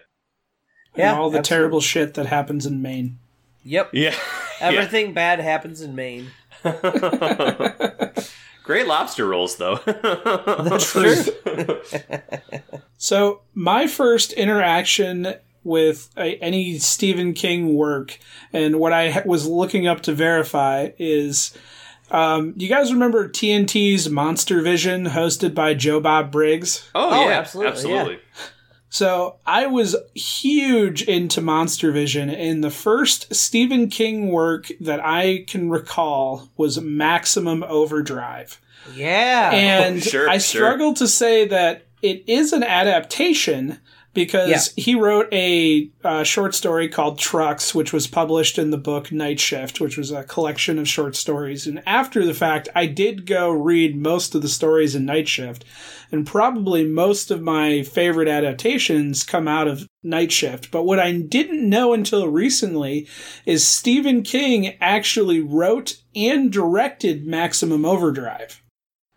Yeah, 0.97 1.11
and 1.13 1.21
all 1.21 1.31
the 1.31 1.39
absolutely. 1.39 1.57
terrible 1.63 1.81
shit 1.81 2.15
that 2.15 2.27
happens 2.27 2.67
in 2.67 2.83
Maine. 2.83 3.21
Yep. 3.63 3.91
Yeah. 3.93 4.17
Everything 4.61 5.15
bad 5.15 5.39
happens 5.39 5.83
in 5.83 5.95
Maine. 5.95 6.33
Great 8.71 8.87
lobster 8.87 9.27
rolls, 9.27 9.57
though. 9.57 9.81
That's 9.85 10.93
true. 10.93 11.25
true. 11.25 11.81
So, 12.99 13.41
my 13.53 13.89
first 13.89 14.33
interaction 14.35 15.35
with 15.65 16.09
a, 16.17 16.37
any 16.37 16.79
Stephen 16.79 17.33
King 17.33 17.75
work, 17.75 18.17
and 18.53 18.79
what 18.79 18.93
I 18.93 19.11
ha- 19.11 19.23
was 19.27 19.45
looking 19.49 19.89
up 19.89 20.03
to 20.03 20.12
verify 20.12 20.91
is. 20.99 21.53
Um, 22.12 22.55
you 22.57 22.69
guys 22.69 22.93
remember 22.93 23.29
TNT's 23.29 24.09
Monster 24.09 24.62
Vision, 24.62 25.07
hosted 25.07 25.53
by 25.53 25.75
Joe 25.75 25.99
Bob 25.99 26.31
Briggs? 26.31 26.89
oh, 26.95 27.11
Oh, 27.11 27.29
yeah, 27.29 27.39
absolutely, 27.39 27.73
absolutely. 27.73 28.19
So 28.91 29.37
I 29.47 29.67
was 29.67 29.97
huge 30.15 31.03
into 31.03 31.41
Monster 31.41 31.93
Vision, 31.93 32.29
and 32.29 32.63
the 32.63 32.71
first 32.71 33.33
Stephen 33.33 33.89
King 33.89 34.33
work 34.33 34.71
that 34.81 35.01
I 35.03 35.45
can 35.47 35.71
recall 35.71 36.49
was 36.57 36.81
Maximum 36.81 37.63
Overdrive. 37.63 38.61
Yeah. 38.93 39.53
And 39.53 40.03
sure, 40.03 40.29
I 40.29 40.39
sure. 40.39 40.63
struggle 40.63 40.93
to 40.95 41.07
say 41.07 41.47
that 41.47 41.87
it 42.03 42.25
is 42.27 42.53
an 42.53 42.65
adaptation 42.65 43.79
because 44.12 44.73
he 44.76 44.95
wrote 44.95 45.29
a 45.33 45.90
uh, 46.02 46.25
short 46.25 46.55
story 46.55 46.88
called 46.88 47.19
Trucks, 47.19 47.75
which 47.75 47.93
was 47.93 48.07
published 48.07 48.59
in 48.59 48.71
the 48.71 48.79
book 48.79 49.12
Night 49.12 49.38
Shift, 49.38 49.81
which 49.81 49.97
was 49.97 50.11
a 50.11 50.25
collection 50.25 50.79
of 50.79 50.88
short 50.88 51.14
stories. 51.14 51.67
And 51.67 51.83
after 51.87 52.25
the 52.26 52.35
fact, 52.35 52.69
I 52.75 52.87
did 52.87 53.25
go 53.26 53.50
read 53.50 53.97
most 53.97 54.35
of 54.35 54.43
the 54.43 54.49
stories 54.49 54.95
in 54.95 55.05
Night 55.05 55.29
Shift, 55.29 55.64
and 56.11 56.26
probably 56.26 56.85
most 56.85 57.31
of 57.31 57.40
my 57.40 57.83
favorite 57.85 58.26
adaptations 58.29 59.23
come 59.23 59.47
out 59.47 59.69
of 59.69 59.87
Night 60.02 60.33
Shift. 60.33 60.71
But 60.71 60.83
what 60.83 60.99
I 60.99 61.12
didn't 61.12 61.69
know 61.69 61.93
until 61.93 62.26
recently 62.26 63.07
is 63.47 63.67
Stephen 63.67 64.23
King 64.23 64.76
actually 64.81 65.40
wrote 65.40 65.97
and 66.17 66.52
directed 66.52 67.26
Maximum 67.26 67.85
Overdrive. 67.85 68.62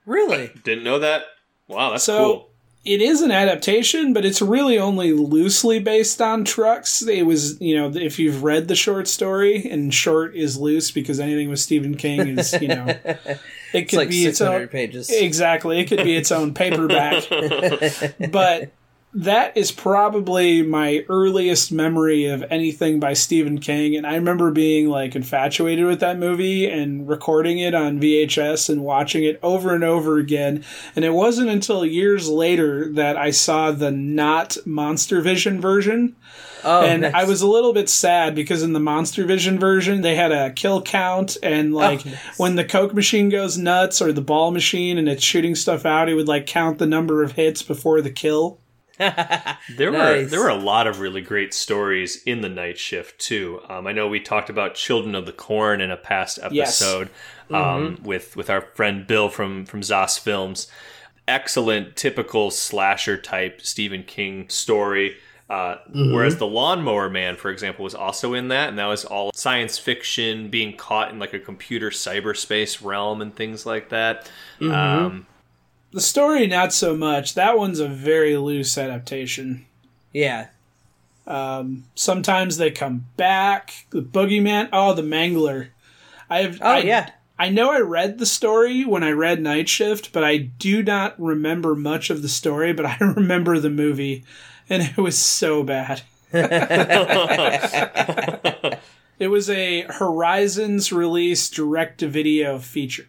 really? 0.05 0.51
Didn't 0.63 0.83
know 0.83 0.99
that. 0.99 1.23
Wow, 1.67 1.91
that's 1.91 2.03
So- 2.03 2.17
cool. 2.17 2.49
It 2.85 3.01
is 3.01 3.21
an 3.21 3.31
adaptation, 3.31 4.11
but 4.13 4.25
it's 4.25 4.41
really 4.41 4.77
only 4.77 5.13
loosely 5.13 5.79
based 5.79 6.21
on 6.21 6.43
trucks. 6.43 7.05
It 7.07 7.23
was, 7.23 7.59
you 7.61 7.75
know, 7.75 7.89
if 7.95 8.19
you've 8.19 8.43
read 8.43 8.67
the 8.67 8.75
short 8.75 9.07
story, 9.07 9.69
and 9.69 9.93
short 9.93 10.35
is 10.35 10.57
loose 10.57 10.91
because 10.91 11.19
anything 11.19 11.49
with 11.49 11.59
Stephen 11.59 11.95
King 11.95 12.37
is, 12.37 12.53
you 12.61 12.67
know, 12.67 12.85
it 13.05 13.29
It's 13.73 13.89
could 13.91 13.97
like 13.97 14.09
be 14.09 14.25
its 14.25 14.41
own. 14.41 14.67
pages. 14.67 15.09
Exactly, 15.09 15.79
it 15.79 15.85
could 15.87 16.03
be 16.03 16.15
its 16.15 16.31
own 16.31 16.53
paperback. 16.53 17.23
but 18.31 18.71
that 19.15 19.55
is 19.55 19.71
probably 19.71 20.63
my 20.63 21.05
earliest 21.07 21.71
memory 21.71 22.25
of 22.25 22.43
anything 22.49 22.99
by 22.99 23.13
Stephen 23.13 23.59
King, 23.59 23.95
and 23.95 24.07
I 24.07 24.15
remember 24.15 24.49
being 24.49 24.89
like 24.89 25.15
infatuated 25.15 25.85
with 25.85 25.99
that 25.99 26.17
movie 26.17 26.67
and 26.67 27.07
recording 27.07 27.59
it 27.59 27.75
on 27.75 27.99
VHS 27.99 28.69
and 28.69 28.83
watching 28.83 29.23
it 29.23 29.39
over 29.43 29.75
and 29.75 29.83
over 29.83 30.17
again. 30.17 30.63
And 30.95 31.05
it 31.05 31.13
wasn't 31.13 31.49
until 31.49 31.85
years 31.85 32.27
later 32.27 32.91
that 32.93 33.15
I 33.15 33.29
saw 33.29 33.71
the 33.71 33.91
not 33.91 34.57
Monster 34.65 35.21
Vision 35.21 35.61
version. 35.61 36.15
oh, 36.63 36.81
and 36.81 37.03
nice. 37.03 37.13
I 37.13 37.25
was 37.25 37.43
a 37.43 37.47
little 37.47 37.73
bit 37.73 37.89
sad 37.89 38.33
because 38.33 38.63
in 38.63 38.73
the 38.73 38.79
Monster 38.79 39.25
Vision 39.25 39.59
version, 39.59 40.01
they 40.01 40.15
had 40.15 40.31
a 40.31 40.51
kill 40.51 40.81
count, 40.81 41.37
and 41.43 41.73
oh, 41.73 41.77
like 41.77 42.03
nice. 42.03 42.39
when 42.39 42.55
the 42.55 42.65
Coke 42.65 42.95
machine 42.95 43.29
goes 43.29 43.59
nuts 43.59 44.01
or 44.01 44.11
the 44.11 44.21
ball 44.21 44.49
machine 44.49 44.97
and 44.97 45.07
it's 45.07 45.23
shooting 45.23 45.53
stuff 45.53 45.85
out, 45.85 46.09
it 46.09 46.15
would 46.15 46.27
like 46.27 46.47
count 46.47 46.79
the 46.79 46.87
number 46.87 47.21
of 47.21 47.33
hits 47.33 47.61
before 47.61 48.01
the 48.01 48.09
kill. 48.09 48.59
There 49.77 49.91
were 49.91 50.23
there 50.25 50.39
were 50.41 50.49
a 50.49 50.55
lot 50.55 50.87
of 50.87 50.99
really 50.99 51.21
great 51.21 51.53
stories 51.53 52.21
in 52.23 52.41
the 52.41 52.49
night 52.49 52.77
shift 52.77 53.19
too. 53.19 53.61
Um, 53.69 53.87
I 53.87 53.91
know 53.91 54.07
we 54.07 54.19
talked 54.19 54.49
about 54.49 54.75
Children 54.75 55.15
of 55.15 55.25
the 55.25 55.31
Corn 55.31 55.81
in 55.81 55.89
a 55.91 55.97
past 55.97 56.39
Yes. 56.51 56.81
episode 56.81 57.09
um, 57.51 57.99
with 58.03 58.35
with 58.35 58.49
our 58.49 58.61
friend 58.61 59.07
Bill 59.07 59.29
from 59.29 59.65
from 59.65 59.81
Zoss 59.81 60.19
Films. 60.19 60.67
Excellent, 61.27 61.95
typical 61.95 62.51
slasher 62.51 63.17
type 63.17 63.61
Stephen 63.61 64.03
King 64.03 64.49
story. 64.49 65.15
Uh, 65.49 65.77
Whereas 65.93 66.37
the 66.37 66.47
Lawnmower 66.47 67.09
Man, 67.09 67.35
for 67.35 67.51
example, 67.51 67.83
was 67.83 67.93
also 67.93 68.33
in 68.33 68.47
that, 68.47 68.69
and 68.69 68.79
that 68.79 68.87
was 68.87 69.05
all 69.05 69.31
science 69.35 69.77
fiction, 69.77 70.49
being 70.49 70.75
caught 70.75 71.11
in 71.11 71.19
like 71.19 71.33
a 71.33 71.39
computer 71.39 71.91
cyberspace 71.91 72.83
realm 72.83 73.21
and 73.21 73.35
things 73.35 73.65
like 73.65 73.89
that. 73.89 74.29
Um, 74.61 75.27
The 75.93 76.01
story, 76.01 76.47
not 76.47 76.73
so 76.73 76.97
much. 76.97 77.35
That 77.35 77.57
one's 77.57 77.79
a 77.79 77.87
very 77.87 78.35
loose 78.37 78.77
adaptation. 78.77 79.65
yeah. 80.11 80.47
Um, 81.25 81.85
sometimes 81.95 82.57
they 82.57 82.69
come 82.69 83.05
back. 83.15 83.85
The 83.91 84.01
Boogeyman. 84.01 84.67
Oh, 84.73 84.93
the 84.93 85.03
Mangler. 85.03 85.69
I 86.29 86.41
have. 86.41 86.59
Oh, 86.61 86.65
I, 86.65 86.77
yeah. 86.79 87.11
I 87.39 87.47
know 87.47 87.71
I 87.71 87.79
read 87.79 88.17
the 88.17 88.25
story 88.25 88.83
when 88.83 89.03
I 89.03 89.11
read 89.11 89.41
Night 89.41 89.69
Shift, 89.69 90.11
but 90.11 90.25
I 90.25 90.35
do 90.37 90.83
not 90.83 91.17
remember 91.17 91.75
much 91.75 92.09
of 92.09 92.23
the 92.23 92.27
story. 92.27 92.73
But 92.73 92.85
I 92.87 92.97
remember 92.99 93.57
the 93.59 93.69
movie, 93.69 94.25
and 94.69 94.83
it 94.83 94.97
was 94.97 95.17
so 95.17 95.63
bad. 95.63 96.01
It 99.19 99.27
was 99.27 99.49
a 99.49 99.81
Horizons 99.83 100.91
release 100.91 101.49
direct 101.49 101.99
to 101.99 102.07
video 102.07 102.59
feature. 102.59 103.07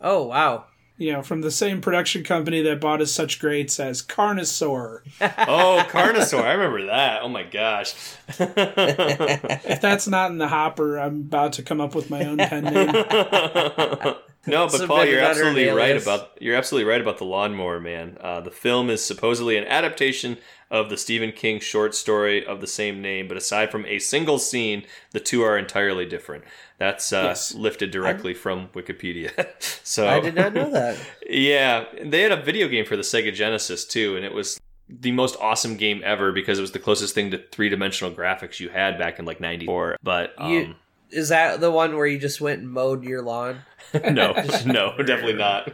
Oh, 0.00 0.24
wow. 0.24 0.64
You 0.98 1.12
know, 1.12 1.22
from 1.22 1.42
the 1.42 1.50
same 1.50 1.82
production 1.82 2.24
company 2.24 2.62
that 2.62 2.80
bought 2.80 3.02
us 3.02 3.12
such 3.12 3.38
greats 3.38 3.78
as 3.78 4.02
Carnosaur. 4.02 5.00
oh, 5.20 5.86
Carnosaur! 5.90 6.42
I 6.42 6.52
remember 6.52 6.86
that. 6.86 7.22
Oh 7.22 7.28
my 7.28 7.42
gosh. 7.42 7.94
If 8.38 9.80
that's 9.80 10.08
not 10.08 10.30
in 10.30 10.38
the 10.38 10.48
hopper, 10.48 10.98
I'm 10.98 11.20
about 11.20 11.54
to 11.54 11.62
come 11.62 11.80
up 11.80 11.94
with 11.94 12.08
my 12.08 12.24
own 12.24 12.38
pen 12.38 12.64
name. 12.64 12.86
no, 14.46 14.66
but 14.66 14.70
Submit 14.70 14.88
Paul, 14.88 15.04
you're 15.04 15.20
absolutely 15.20 15.68
right 15.68 16.00
about 16.00 16.30
you're 16.40 16.56
absolutely 16.56 16.88
right 16.88 17.00
about 17.00 17.18
the 17.18 17.24
Lawnmower 17.24 17.80
Man. 17.80 18.16
Uh, 18.20 18.40
the 18.40 18.50
film 18.50 18.90
is 18.90 19.04
supposedly 19.04 19.56
an 19.56 19.64
adaptation 19.64 20.38
of 20.70 20.90
the 20.90 20.96
Stephen 20.96 21.32
King 21.32 21.60
short 21.60 21.94
story 21.94 22.44
of 22.44 22.60
the 22.60 22.66
same 22.66 23.00
name, 23.00 23.28
but 23.28 23.36
aside 23.36 23.70
from 23.70 23.86
a 23.86 23.98
single 23.98 24.38
scene, 24.38 24.84
the 25.12 25.20
two 25.20 25.42
are 25.42 25.56
entirely 25.56 26.04
different. 26.06 26.44
That's 26.78 27.12
uh, 27.12 27.22
Yes. 27.28 27.54
lifted 27.54 27.90
directly 27.90 28.34
from 28.34 28.68
Wikipedia. 28.74 29.30
so 29.84 30.08
I 30.08 30.20
did 30.20 30.34
not 30.34 30.52
know 30.54 30.70
that. 30.70 30.98
yeah, 31.30 31.84
they 32.02 32.22
had 32.22 32.32
a 32.32 32.42
video 32.42 32.68
game 32.68 32.84
for 32.84 32.96
the 32.96 33.02
Sega 33.02 33.32
Genesis 33.32 33.84
too, 33.84 34.16
and 34.16 34.24
it 34.24 34.32
was 34.34 34.60
the 34.88 35.12
most 35.12 35.36
awesome 35.40 35.76
game 35.76 36.00
ever 36.04 36.32
because 36.32 36.58
it 36.58 36.62
was 36.62 36.72
the 36.72 36.78
closest 36.78 37.14
thing 37.14 37.30
to 37.30 37.38
three 37.50 37.68
dimensional 37.68 38.12
graphics 38.14 38.60
you 38.60 38.68
had 38.68 38.98
back 38.98 39.18
in 39.18 39.24
like 39.24 39.40
'94. 39.40 39.96
But 40.02 40.34
um, 40.38 40.52
You- 40.52 40.74
Is 41.10 41.28
that 41.30 41.60
the 41.60 41.70
one 41.70 41.96
where 41.96 42.06
you 42.06 42.18
just 42.18 42.40
went 42.40 42.60
and 42.60 42.70
mowed 42.70 43.02
your 43.04 43.22
lawn? 43.22 43.62
no, 44.10 44.32
no, 44.66 44.96
definitely 44.98 45.34
not. 45.34 45.70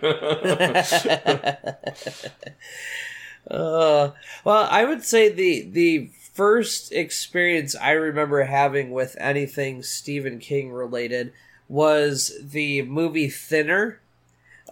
Uh, 3.51 4.11
well, 4.45 4.69
I 4.71 4.85
would 4.85 5.03
say 5.05 5.29
the 5.29 5.63
the 5.63 6.11
first 6.33 6.93
experience 6.93 7.75
I 7.77 7.91
remember 7.93 8.45
having 8.45 8.91
with 8.93 9.17
anything 9.21 9.83
Stephen 9.83 10.39
King 10.39 10.73
related 10.73 11.33
was 11.69 12.33
the 12.43 12.83
movie 12.83 13.29
Thinner, 13.29 14.01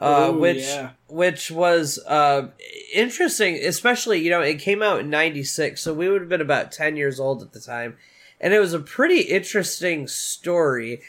uh, 0.01 0.29
Oh, 0.29 0.39
which 0.39 0.59
yeah. 0.59 0.91
which 1.09 1.51
was 1.51 1.99
uh, 2.07 2.49
interesting. 2.95 3.57
Especially, 3.57 4.21
you 4.21 4.31
know, 4.31 4.41
it 4.41 4.59
came 4.61 4.83
out 4.83 5.01
in 5.01 5.11
'96, 5.11 5.81
so 5.81 5.93
we 5.93 6.09
would 6.09 6.21
have 6.23 6.31
been 6.31 6.41
about 6.41 6.73
ten 6.73 6.97
years 6.97 7.21
old 7.21 7.43
at 7.43 7.53
the 7.53 7.61
time, 7.61 7.97
and 8.41 8.55
it 8.55 8.61
was 8.61 8.73
a 8.73 8.81
pretty 8.81 9.21
interesting 9.23 10.07
story. 10.07 11.01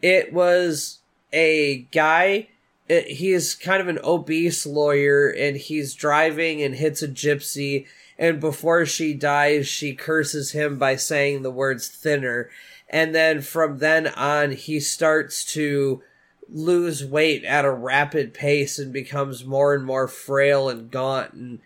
It 0.00 0.32
was 0.32 1.00
a 1.32 1.86
guy 1.92 2.48
it, 2.88 3.06
he 3.08 3.32
is 3.32 3.54
kind 3.54 3.80
of 3.80 3.88
an 3.88 3.98
obese 4.02 4.66
lawyer 4.66 5.28
and 5.28 5.56
he's 5.56 5.94
driving 5.94 6.62
and 6.62 6.74
hits 6.74 7.02
a 7.02 7.08
gypsy 7.08 7.86
and 8.18 8.40
before 8.40 8.84
she 8.84 9.14
dies, 9.14 9.68
she 9.68 9.94
curses 9.94 10.50
him 10.50 10.76
by 10.76 10.96
saying 10.96 11.42
the 11.42 11.50
words 11.50 11.88
thinner. 11.88 12.50
And 12.90 13.14
then 13.14 13.42
from 13.42 13.78
then 13.78 14.08
on, 14.08 14.52
he 14.52 14.80
starts 14.80 15.44
to 15.52 16.02
lose 16.48 17.04
weight 17.04 17.44
at 17.44 17.64
a 17.64 17.70
rapid 17.70 18.34
pace 18.34 18.78
and 18.78 18.92
becomes 18.92 19.44
more 19.44 19.74
and 19.74 19.84
more 19.84 20.08
frail 20.08 20.68
and 20.68 20.90
gaunt 20.90 21.34
and 21.34 21.60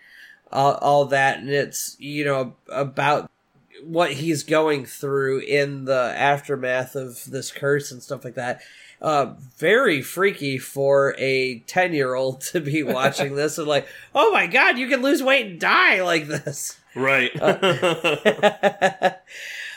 all 0.51 1.07
that. 1.07 1.39
And 1.39 1.49
it's, 1.49 1.97
you 1.99 2.25
know, 2.25 2.55
about 2.69 3.31
what 3.83 4.13
he's 4.13 4.43
going 4.43 4.85
through 4.85 5.39
in 5.41 5.87
the 5.87 6.15
aftermath 6.17 6.95
of 6.95 7.25
this 7.25 7.51
curse 7.51 7.91
and 7.91 8.03
stuff 8.03 8.25
like 8.25 8.35
that. 8.35 8.61
Uh, 9.03 9.35
very 9.59 10.01
freaky 10.01 10.59
for 10.59 11.15
a 11.19 11.59
10 11.67 11.93
year 11.93 12.15
old 12.15 12.41
to 12.41 12.61
be 12.61 12.83
watching 12.85 13.35
this 13.35 13.59
and 13.59 13.67
like, 13.67 13.87
oh 14.15 14.33
my 14.33 14.47
god, 14.47 14.79
you 14.79 14.89
can 14.89 15.03
lose 15.03 15.23
weight 15.23 15.47
and 15.47 15.61
die 15.61 16.03
like 16.03 16.29
this. 16.29 16.79
Right. 16.95 17.33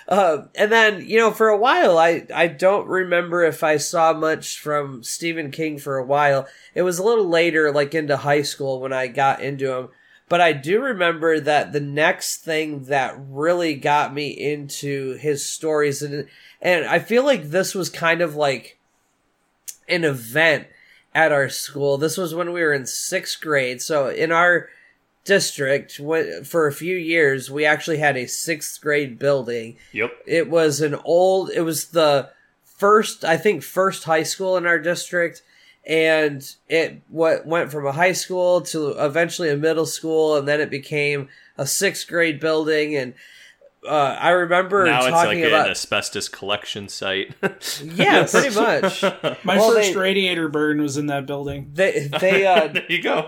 Uh, 0.08 0.46
and 0.53 0.72
then, 0.72 1.03
you 1.08 1.17
know, 1.17 1.32
for 1.32 1.50
a 1.50 1.58
while, 1.58 1.98
I, 1.98 2.27
I 2.34 2.48
don't 2.48 2.88
remember 2.88 3.44
if 3.44 3.63
I 3.63 3.77
saw 3.77 4.13
much 4.13 4.60
from 4.60 5.03
Stephen 5.03 5.50
King 5.50 5.79
for 5.79 5.98
a 5.98 6.05
while. 6.05 6.48
It 6.75 6.84
was 6.84 7.00
a 7.00 7.03
little 7.03 7.27
later, 7.27 7.72
like 7.72 7.96
into 7.96 8.17
high 8.17 8.44
school 8.44 8.79
when 8.79 8.94
I 8.94 9.08
got 9.08 9.41
into 9.41 9.74
him. 9.74 9.89
But 10.29 10.41
I 10.41 10.53
do 10.53 10.82
remember 10.82 11.39
that 11.39 11.72
the 11.72 11.79
next 11.79 12.38
thing 12.38 12.86
that 12.86 13.15
really 13.17 13.75
got 13.75 14.13
me 14.13 14.29
into 14.29 15.17
his 15.17 15.46
stories, 15.46 16.01
and, 16.01 16.27
and 16.62 16.86
I 16.86 17.00
feel 17.00 17.24
like 17.24 17.50
this 17.50 17.74
was 17.75 17.89
kind 17.89 18.22
of 18.22 18.36
like 18.36 18.75
an 19.88 20.04
event 20.04 20.68
at 21.13 21.32
our 21.32 21.50
school. 21.50 21.98
This 21.98 22.18
was 22.18 22.36
when 22.36 22.51
we 22.51 22.62
were 22.62 22.74
in 22.74 22.86
sixth 22.86 23.39
grade. 23.42 23.82
So 23.82 24.08
in 24.08 24.32
our 24.32 24.70
district, 25.24 26.00
for 26.44 26.68
a 26.68 26.74
few 26.74 26.96
years, 26.96 27.50
we 27.50 27.65
actually 27.65 27.98
had 27.98 28.18
a 28.18 28.27
sixth 28.27 28.80
grade 28.82 29.18
building. 29.18 29.77
Yep. 29.92 30.12
It 30.27 30.50
was 30.50 30.82
an 30.82 30.96
old, 31.06 31.50
it 31.50 31.62
was 31.62 31.89
the 31.89 32.30
first, 32.63 33.24
I 33.24 33.38
think, 33.38 33.63
first 33.63 34.04
high 34.04 34.24
school 34.24 34.58
in 34.58 34.65
our 34.65 34.80
district. 34.80 35.42
And 35.88 36.44
it 36.68 37.01
what 37.10 37.46
went 37.46 37.72
from 37.72 37.86
a 37.86 37.92
high 37.92 38.13
school 38.13 38.62
to 38.62 38.89
eventually 38.98 39.51
a 39.51 39.56
middle 39.56 39.86
school, 39.86 40.36
and 40.36 40.48
then 40.48 40.60
it 40.60 40.72
became 40.72 41.30
a 41.60 41.68
sixth 41.68 42.08
grade 42.08 42.39
building. 42.39 42.96
And 42.96 43.13
uh, 43.88 44.18
I 44.20 44.30
remember 44.32 44.86
now 44.86 45.01
talking 45.08 45.39
it's 45.39 45.44
like 45.44 45.48
about 45.54 45.65
an 45.68 45.72
asbestos 45.72 46.27
collection 46.30 46.88
site. 46.89 47.34
yeah, 47.84 48.25
pretty 48.30 48.56
much. 48.56 49.01
My 49.44 49.58
Well, 49.58 49.74
first 49.74 49.94
they- 49.94 50.00
radiator 50.00 50.48
burn 50.50 50.82
was 50.82 50.98
in 50.98 51.08
that 51.08 51.25
building. 51.25 51.72
They 51.74 52.08
they 52.20 52.46
uh, 52.46 52.68
there 52.68 52.86
you 52.89 53.01
go. 53.01 53.27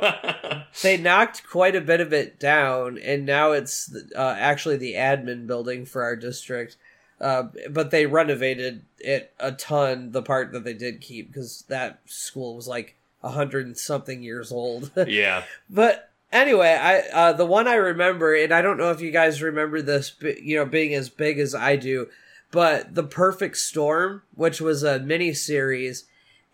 they 0.82 0.98
knocked 0.98 1.48
quite 1.48 1.76
a 1.76 1.82
bit 1.82 2.02
of 2.02 2.14
it 2.14 2.40
down, 2.40 2.98
and 2.98 3.26
now 3.26 3.52
it's 3.52 3.96
uh, 4.16 4.36
actually 4.38 4.78
the 4.78 4.94
admin 4.94 5.48
building 5.48 5.86
for 5.86 6.04
our 6.04 6.16
district. 6.16 6.78
Uh, 7.20 7.46
but 7.72 7.90
they 7.90 8.06
renovated 8.06 8.86
it 9.00 9.34
a 9.40 9.52
ton. 9.52 10.12
The 10.12 10.22
part 10.22 10.52
that 10.52 10.64
they 10.64 10.74
did 10.74 11.02
keep 11.02 11.28
because 11.28 11.64
that 11.68 12.00
school 12.06 12.56
was 12.56 12.68
like 12.68 12.96
a 13.24 13.30
hundred 13.30 13.66
and 13.66 13.78
something 13.78 14.22
years 14.22 14.52
old. 14.52 14.92
yeah. 15.08 15.44
But 15.70 16.12
anyway, 16.32 16.70
I 16.70 17.00
uh, 17.14 17.34
the 17.34 17.46
one 17.46 17.68
I 17.68 17.76
remember, 17.76 18.36
and 18.36 18.54
I 18.54 18.62
don't 18.62 18.78
know 18.78 18.92
if 18.92 19.02
you 19.02 19.12
guys 19.12 19.42
remember 19.42 19.82
this, 19.82 20.14
you 20.22 20.58
know, 20.58 20.66
being 20.66 20.94
as 20.94 21.10
big 21.10 21.40
as 21.40 21.54
I 21.56 21.76
do, 21.76 22.08
but 22.52 22.96
the 22.96 23.04
Perfect 23.04 23.58
Storm, 23.58 24.24
which 24.36 24.62
was 24.62 24.84
a 24.84 25.00
mini 25.00 25.34
series, 25.34 26.06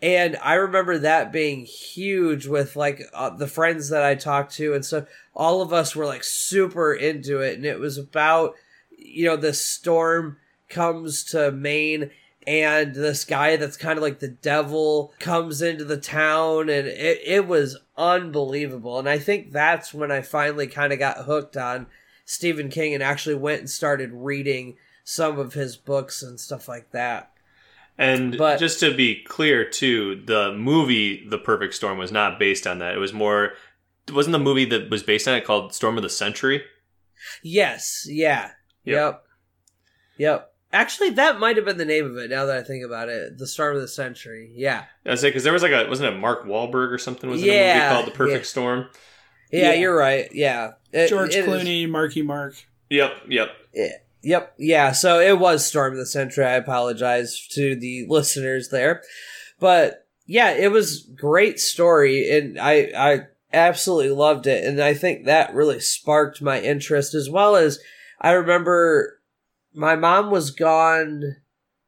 and 0.02 0.36
I 0.42 0.54
remember 0.54 0.98
that 0.98 1.32
being 1.32 1.64
huge 1.64 2.46
with 2.46 2.76
like 2.76 3.02
uh, 3.12 3.30
the 3.30 3.46
friends 3.46 3.88
that 3.88 4.02
I 4.02 4.14
talked 4.14 4.54
to 4.56 4.74
and 4.74 4.84
stuff. 4.84 5.04
All 5.34 5.62
of 5.62 5.72
us 5.72 5.96
were 5.96 6.06
like 6.06 6.24
super 6.24 6.92
into 6.92 7.40
it, 7.40 7.56
and 7.56 7.64
it 7.64 7.80
was 7.80 7.98
about 7.98 8.54
you 8.96 9.26
know 9.26 9.36
this 9.36 9.60
storm 9.60 10.38
comes 10.68 11.24
to 11.24 11.52
Maine 11.52 12.10
and 12.46 12.94
this 12.94 13.24
guy 13.24 13.56
that's 13.56 13.76
kind 13.76 13.98
of 13.98 14.02
like 14.02 14.18
the 14.20 14.28
devil 14.28 15.12
comes 15.18 15.62
into 15.62 15.84
the 15.84 15.96
town 15.96 16.68
and 16.68 16.86
it, 16.86 17.20
it 17.24 17.46
was 17.46 17.76
unbelievable 17.96 18.98
and 18.98 19.08
i 19.08 19.18
think 19.18 19.52
that's 19.52 19.92
when 19.94 20.10
i 20.10 20.20
finally 20.20 20.66
kind 20.66 20.92
of 20.92 20.98
got 20.98 21.24
hooked 21.24 21.56
on 21.56 21.86
stephen 22.24 22.68
king 22.68 22.94
and 22.94 23.02
actually 23.02 23.34
went 23.34 23.60
and 23.60 23.70
started 23.70 24.10
reading 24.12 24.76
some 25.04 25.38
of 25.38 25.54
his 25.54 25.76
books 25.76 26.22
and 26.22 26.38
stuff 26.40 26.66
like 26.68 26.90
that 26.92 27.30
And 27.98 28.36
But- 28.36 28.58
just 28.58 28.80
to 28.80 28.92
be 28.94 29.22
clear, 29.22 29.64
too, 29.68 30.20
the 30.24 30.52
movie 30.52 31.24
The 31.28 31.38
Perfect 31.38 31.74
Storm 31.74 31.96
was 31.98 32.10
not 32.10 32.40
based 32.40 32.66
on 32.66 32.78
that. 32.80 32.94
It 32.94 32.98
was 32.98 33.12
more. 33.12 33.52
Wasn't 34.12 34.32
the 34.32 34.38
movie 34.40 34.64
that 34.64 34.90
was 34.90 35.04
based 35.04 35.28
on 35.28 35.34
it 35.36 35.44
called 35.44 35.72
Storm 35.72 35.96
of 35.96 36.02
the 36.02 36.10
Century? 36.10 36.62
yes 37.44 38.04
yeah 38.10 38.50
Yep. 38.84 38.96
yep 38.96 39.24
yep 40.18 40.53
actually 40.74 41.10
that 41.10 41.38
might 41.38 41.56
have 41.56 41.64
been 41.64 41.78
the 41.78 41.84
name 41.84 42.04
of 42.04 42.16
it 42.18 42.28
now 42.30 42.44
that 42.46 42.56
i 42.58 42.62
think 42.62 42.84
about 42.84 43.08
it 43.08 43.38
the 43.38 43.46
storm 43.46 43.74
of 43.76 43.80
the 43.80 43.88
century 43.88 44.52
yeah 44.54 44.84
I 45.06 45.10
was 45.12 45.22
because 45.22 45.44
there 45.44 45.52
was 45.52 45.62
like 45.62 45.72
a 45.72 45.88
wasn't 45.88 46.14
it 46.14 46.18
Mark 46.18 46.44
Wahlberg 46.44 46.90
or 46.92 46.98
something 46.98 47.30
was 47.30 47.42
in 47.42 47.48
a 47.48 47.74
movie 47.74 47.88
called 47.88 48.06
The 48.06 48.10
Perfect 48.10 48.44
yeah. 48.44 48.48
Storm? 48.48 48.86
yeah, 49.52 49.62
Yeah. 49.62 49.72
you're 49.74 49.96
right 49.96 50.28
yeah 50.32 50.72
It- 50.92 51.08
George 51.08 51.34
it 51.34 51.46
is- 51.46 51.46
Clooney, 51.48 51.88
Marky 51.88 52.22
Mark. 52.22 52.54
Yep, 52.90 53.12
yep. 53.28 53.48
Yep. 54.22 54.54
Yeah. 54.58 54.92
So 54.92 55.18
it 55.20 55.38
was 55.38 55.66
Storm 55.66 55.92
of 55.92 55.98
the 55.98 56.06
Century. 56.06 56.44
I 56.44 56.52
apologize 56.54 57.46
to 57.52 57.74
the 57.76 58.06
listeners 58.08 58.68
there, 58.70 59.02
but 59.58 60.06
yeah, 60.26 60.52
it 60.52 60.70
was 60.70 61.00
great 61.02 61.58
story, 61.60 62.30
and 62.30 62.58
I 62.58 62.90
I 62.96 63.20
absolutely 63.52 64.10
loved 64.12 64.46
it, 64.46 64.64
and 64.64 64.80
I 64.80 64.94
think 64.94 65.24
that 65.26 65.54
really 65.54 65.80
sparked 65.80 66.40
my 66.40 66.60
interest 66.60 67.14
as 67.14 67.28
well 67.28 67.56
as 67.56 67.78
I 68.20 68.32
remember 68.32 69.13
my 69.74 69.96
mom 69.96 70.30
was 70.30 70.50
gone 70.50 71.36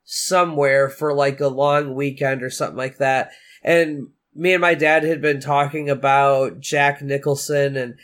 somewhere 0.04 0.88
for 0.88 1.14
like 1.14 1.40
a 1.40 1.48
long 1.48 1.94
weekend 1.94 2.42
or 2.42 2.50
something 2.50 2.76
like 2.76 2.98
that, 2.98 3.30
and 3.62 4.08
me 4.34 4.52
and 4.52 4.60
my 4.60 4.74
dad 4.74 5.02
had 5.02 5.22
been 5.22 5.40
talking 5.40 5.88
about 5.88 6.60
Jack 6.60 7.00
Nicholson 7.02 7.76
and 7.76 7.94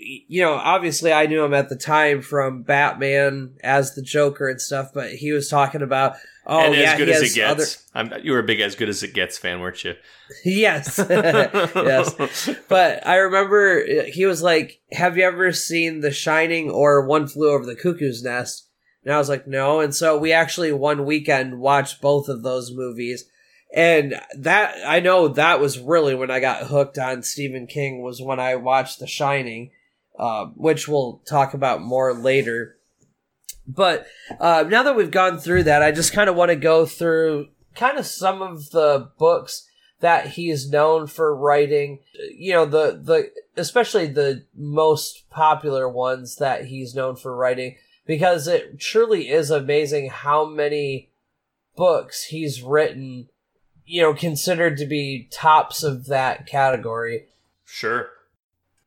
you 0.00 0.42
know, 0.42 0.54
obviously 0.54 1.12
I 1.12 1.26
knew 1.26 1.42
him 1.44 1.54
at 1.54 1.68
the 1.68 1.76
time 1.76 2.22
from 2.22 2.62
Batman 2.62 3.56
as 3.64 3.94
the 3.94 4.02
Joker 4.02 4.48
and 4.48 4.60
stuff, 4.60 4.92
but 4.94 5.10
he 5.10 5.32
was 5.32 5.48
talking 5.48 5.82
about 5.82 6.16
oh 6.46 6.60
and 6.60 6.74
yeah, 6.74 6.92
as 6.92 6.98
good 6.98 7.08
he 7.08 7.14
as 7.14 7.20
has 7.20 7.32
it 7.32 7.34
gets. 7.34 7.88
I'm, 7.94 8.12
you 8.22 8.32
were 8.32 8.38
a 8.38 8.44
big 8.44 8.60
as 8.60 8.76
good 8.76 8.88
as 8.88 9.02
it 9.02 9.12
gets 9.12 9.36
fan, 9.36 9.60
weren't 9.60 9.82
you? 9.84 9.94
Yes, 10.44 10.98
yes. 11.10 12.50
But 12.68 13.06
I 13.06 13.16
remember 13.16 13.82
he 14.06 14.26
was 14.26 14.42
like, 14.42 14.82
"Have 14.92 15.16
you 15.16 15.24
ever 15.24 15.52
seen 15.52 16.00
The 16.00 16.10
Shining 16.10 16.70
or 16.70 17.06
One 17.06 17.26
Flew 17.26 17.50
Over 17.50 17.64
the 17.64 17.74
Cuckoo's 17.74 18.22
Nest?" 18.22 18.67
And 19.08 19.14
I 19.14 19.18
was 19.18 19.30
like, 19.30 19.46
"No." 19.46 19.80
And 19.80 19.94
so 19.94 20.18
we 20.18 20.32
actually 20.32 20.70
one 20.70 21.06
weekend 21.06 21.60
watched 21.60 22.02
both 22.02 22.28
of 22.28 22.42
those 22.42 22.70
movies. 22.70 23.24
And 23.74 24.20
that 24.36 24.74
I 24.86 25.00
know 25.00 25.28
that 25.28 25.60
was 25.60 25.78
really 25.78 26.14
when 26.14 26.30
I 26.30 26.40
got 26.40 26.66
hooked 26.66 26.98
on 26.98 27.22
Stephen 27.22 27.66
King 27.66 28.02
was 28.02 28.20
when 28.20 28.38
I 28.38 28.56
watched 28.56 28.98
The 28.98 29.06
Shining, 29.06 29.70
uh, 30.18 30.48
which 30.56 30.86
we'll 30.88 31.22
talk 31.26 31.54
about 31.54 31.80
more 31.80 32.12
later. 32.12 32.76
But 33.66 34.06
uh, 34.38 34.66
now 34.68 34.82
that 34.82 34.94
we've 34.94 35.10
gone 35.10 35.38
through 35.38 35.62
that, 35.62 35.82
I 35.82 35.90
just 35.90 36.12
kind 36.12 36.28
of 36.28 36.36
want 36.36 36.50
to 36.50 36.56
go 36.56 36.84
through 36.84 37.48
kind 37.74 37.96
of 37.96 38.04
some 38.04 38.42
of 38.42 38.72
the 38.72 39.10
books 39.18 39.66
that 40.00 40.26
he 40.26 40.50
is 40.50 40.70
known 40.70 41.06
for 41.06 41.34
writing. 41.34 42.00
You 42.36 42.52
know, 42.52 42.66
the 42.66 43.00
the 43.02 43.30
especially 43.56 44.06
the 44.06 44.44
most 44.54 45.30
popular 45.30 45.88
ones 45.88 46.36
that 46.36 46.66
he's 46.66 46.94
known 46.94 47.16
for 47.16 47.34
writing, 47.34 47.76
because 48.08 48.48
it 48.48 48.80
truly 48.80 49.28
is 49.28 49.50
amazing 49.50 50.08
how 50.08 50.46
many 50.46 51.10
books 51.76 52.24
he's 52.24 52.62
written. 52.62 53.28
You 53.84 54.02
know, 54.02 54.14
considered 54.14 54.78
to 54.78 54.86
be 54.86 55.28
tops 55.30 55.82
of 55.84 56.06
that 56.06 56.46
category. 56.46 57.26
sure. 57.64 58.08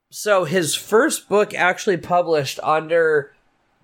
So 0.10 0.43
his 0.43 0.75
first 0.75 1.29
book 1.29 1.53
actually 1.53 1.97
published 1.97 2.60
under 2.62 3.34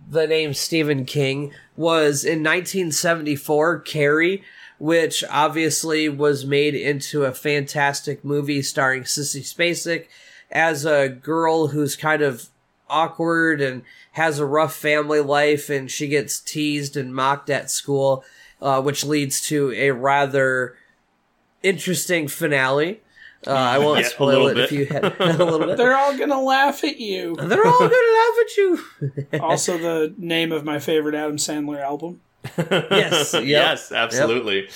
the 0.10 0.28
name 0.28 0.54
Stephen 0.54 1.06
King 1.06 1.54
was 1.78 2.26
in 2.26 2.43
1974, 2.43 3.80
Carrie, 3.80 4.43
which 4.78 5.23
obviously 5.30 6.10
was 6.10 6.45
made 6.45 6.76
into 6.76 7.23
a 7.23 7.34
fantastic 7.34 8.26
movie 8.26 8.62
starring 8.62 9.04
Sissy 9.04 9.41
Spacek 9.41 10.08
as 10.52 10.86
a 10.86 11.10
girl 11.10 11.67
who's 11.67 11.95
kind 11.95 12.21
of 12.21 12.50
awkward 12.89 13.62
and 13.62 13.84
has 14.13 14.39
a 14.39 14.45
rough 14.45 14.76
family 14.76 15.19
life 15.19 15.69
and 15.69 15.89
she 15.91 16.08
gets 16.08 16.39
teased 16.39 16.97
and 16.97 17.13
mocked 17.13 17.50
at 17.50 17.69
school, 17.69 18.23
uh, 18.62 18.82
which 18.82 19.04
leads 19.04 19.41
to 19.47 19.71
a 19.73 19.91
rather 19.91 20.76
interesting 21.63 22.28
finale. 22.28 23.02
Uh, 23.45 23.52
I 23.52 23.78
won't 23.78 24.00
Yeah, 24.02 24.08
spoil 24.08 24.43
little 24.43 24.47
it 24.47 24.58
if 24.58 24.69
bit. 24.71 24.80
you 24.80 24.86
had 24.88 25.04
a 25.19 25.45
little 25.45 25.67
bit. 25.67 25.78
They're 25.78 25.95
all 25.95 26.17
gonna 26.17 26.41
laugh 26.41 26.84
at 26.84 27.00
you. 27.00 27.36
They're 27.39 27.65
all 27.65 27.80
gonna 27.80 27.89
laugh 27.89 28.36
at 28.41 28.58
you. 28.58 28.84
also, 29.41 29.78
the 29.78 30.13
name 30.17 30.52
of 30.52 30.65
my 30.65 30.80
favorite 30.80 31.15
Adam 31.15 31.38
Sandler 31.38 31.80
album. 31.82 32.21
Yes, 32.58 33.34
yep. 33.34 33.43
yes, 33.45 33.91
absolutely. 33.91 34.69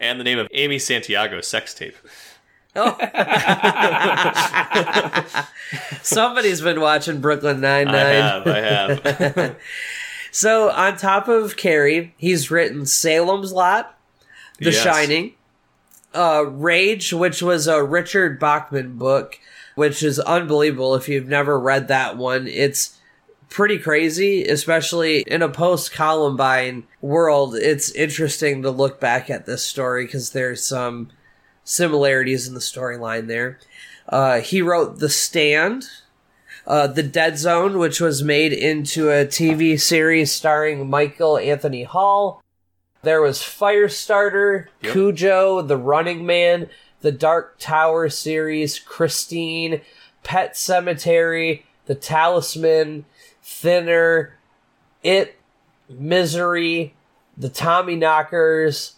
And 0.00 0.18
the 0.20 0.24
name 0.24 0.38
of 0.38 0.48
Amy 0.52 0.78
Santiago 0.78 1.40
sex 1.40 1.74
tape. 1.74 1.96
Oh. 2.76 2.96
Somebody's 6.02 6.60
been 6.60 6.80
watching 6.80 7.20
Brooklyn 7.20 7.60
Nine-Nine. 7.60 7.94
I 7.96 8.08
have, 8.08 8.46
I 8.46 8.60
have. 8.60 9.56
so 10.30 10.70
on 10.70 10.96
top 10.96 11.28
of 11.28 11.56
Carrie, 11.56 12.14
he's 12.16 12.50
written 12.50 12.86
Salem's 12.86 13.52
Lot, 13.52 13.96
The 14.58 14.72
Yes. 14.72 14.82
Shining, 14.82 15.34
uh, 16.14 16.44
Rage, 16.46 17.12
which 17.12 17.42
was 17.42 17.66
a 17.66 17.82
Richard 17.82 18.38
Bachman 18.38 18.96
book, 18.96 19.38
which 19.74 20.02
is 20.02 20.18
unbelievable. 20.20 20.94
If 20.94 21.08
you've 21.08 21.28
never 21.28 21.58
read 21.58 21.88
that 21.88 22.16
one, 22.16 22.46
it's 22.46 22.98
pretty 23.50 23.78
crazy, 23.78 24.44
especially 24.44 25.20
in 25.26 25.42
a 25.42 25.48
post 25.48 25.92
Columbine 25.92 26.84
world. 27.00 27.54
It's 27.54 27.90
interesting 27.92 28.62
to 28.62 28.70
look 28.70 29.00
back 29.00 29.30
at 29.30 29.46
this 29.46 29.64
story 29.64 30.04
because 30.04 30.30
there's 30.30 30.64
some 30.64 31.08
similarities 31.68 32.48
in 32.48 32.54
the 32.54 32.60
storyline 32.60 33.26
there. 33.26 33.58
Uh, 34.08 34.40
he 34.40 34.62
wrote 34.62 34.98
The 34.98 35.10
Stand, 35.10 35.84
uh, 36.66 36.86
The 36.86 37.02
Dead 37.02 37.38
Zone, 37.38 37.78
which 37.78 38.00
was 38.00 38.22
made 38.22 38.52
into 38.52 39.10
a 39.10 39.26
TV 39.26 39.78
series 39.78 40.32
starring 40.32 40.88
Michael 40.88 41.36
Anthony 41.36 41.84
Hall. 41.84 42.42
There 43.02 43.20
was 43.20 43.40
Firestarter, 43.40 44.66
Yep. 44.80 44.92
Cujo, 44.92 45.62
The 45.62 45.76
Running 45.76 46.24
Man, 46.24 46.68
The 47.02 47.12
Dark 47.12 47.56
Tower 47.58 48.08
series, 48.08 48.78
Christine, 48.78 49.82
Pet 50.24 50.54
Sematary, 50.54 51.62
The 51.84 51.94
Talisman, 51.94 53.04
Thinner, 53.42 54.34
It, 55.02 55.38
Misery, 55.88 56.94
The 57.36 57.50
Tommyknockers. 57.50 58.94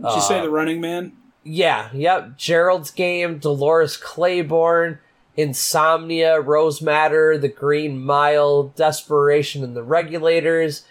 Did 0.00 0.14
you 0.14 0.20
say 0.22 0.38
uh, 0.40 0.42
the 0.42 0.50
Running 0.50 0.80
Man? 0.80 1.12
Yeah, 1.48 1.90
yep. 1.94 2.36
Gerald's 2.36 2.90
Game, 2.90 3.38
Dolores 3.38 3.96
Claiborne, 3.96 4.98
Insomnia, 5.36 6.40
Rose 6.40 6.82
Madder, 6.82 7.38
The 7.38 7.46
Green 7.46 8.02
Mile, 8.02 8.72
Desperation 8.74 9.62
and 9.62 9.76
the 9.76 9.84
Regulators, 9.84 10.84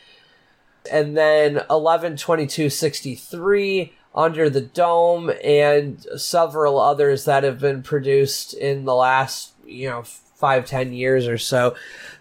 and 0.90 1.18
then 1.18 1.58
11/22/63, 1.70 3.92
Under 4.14 4.50
the 4.50 4.62
Dome, 4.62 5.34
and 5.44 6.08
several 6.16 6.80
others 6.80 7.26
that 7.26 7.44
have 7.44 7.60
been 7.60 7.84
produced 7.84 8.54
in 8.54 8.86
the 8.86 8.96
last, 8.96 9.52
you 9.66 9.90
know, 9.90 10.04
five, 10.04 10.66
ten 10.66 10.94
years 10.94 11.28
or 11.28 11.38
so. 11.38 11.76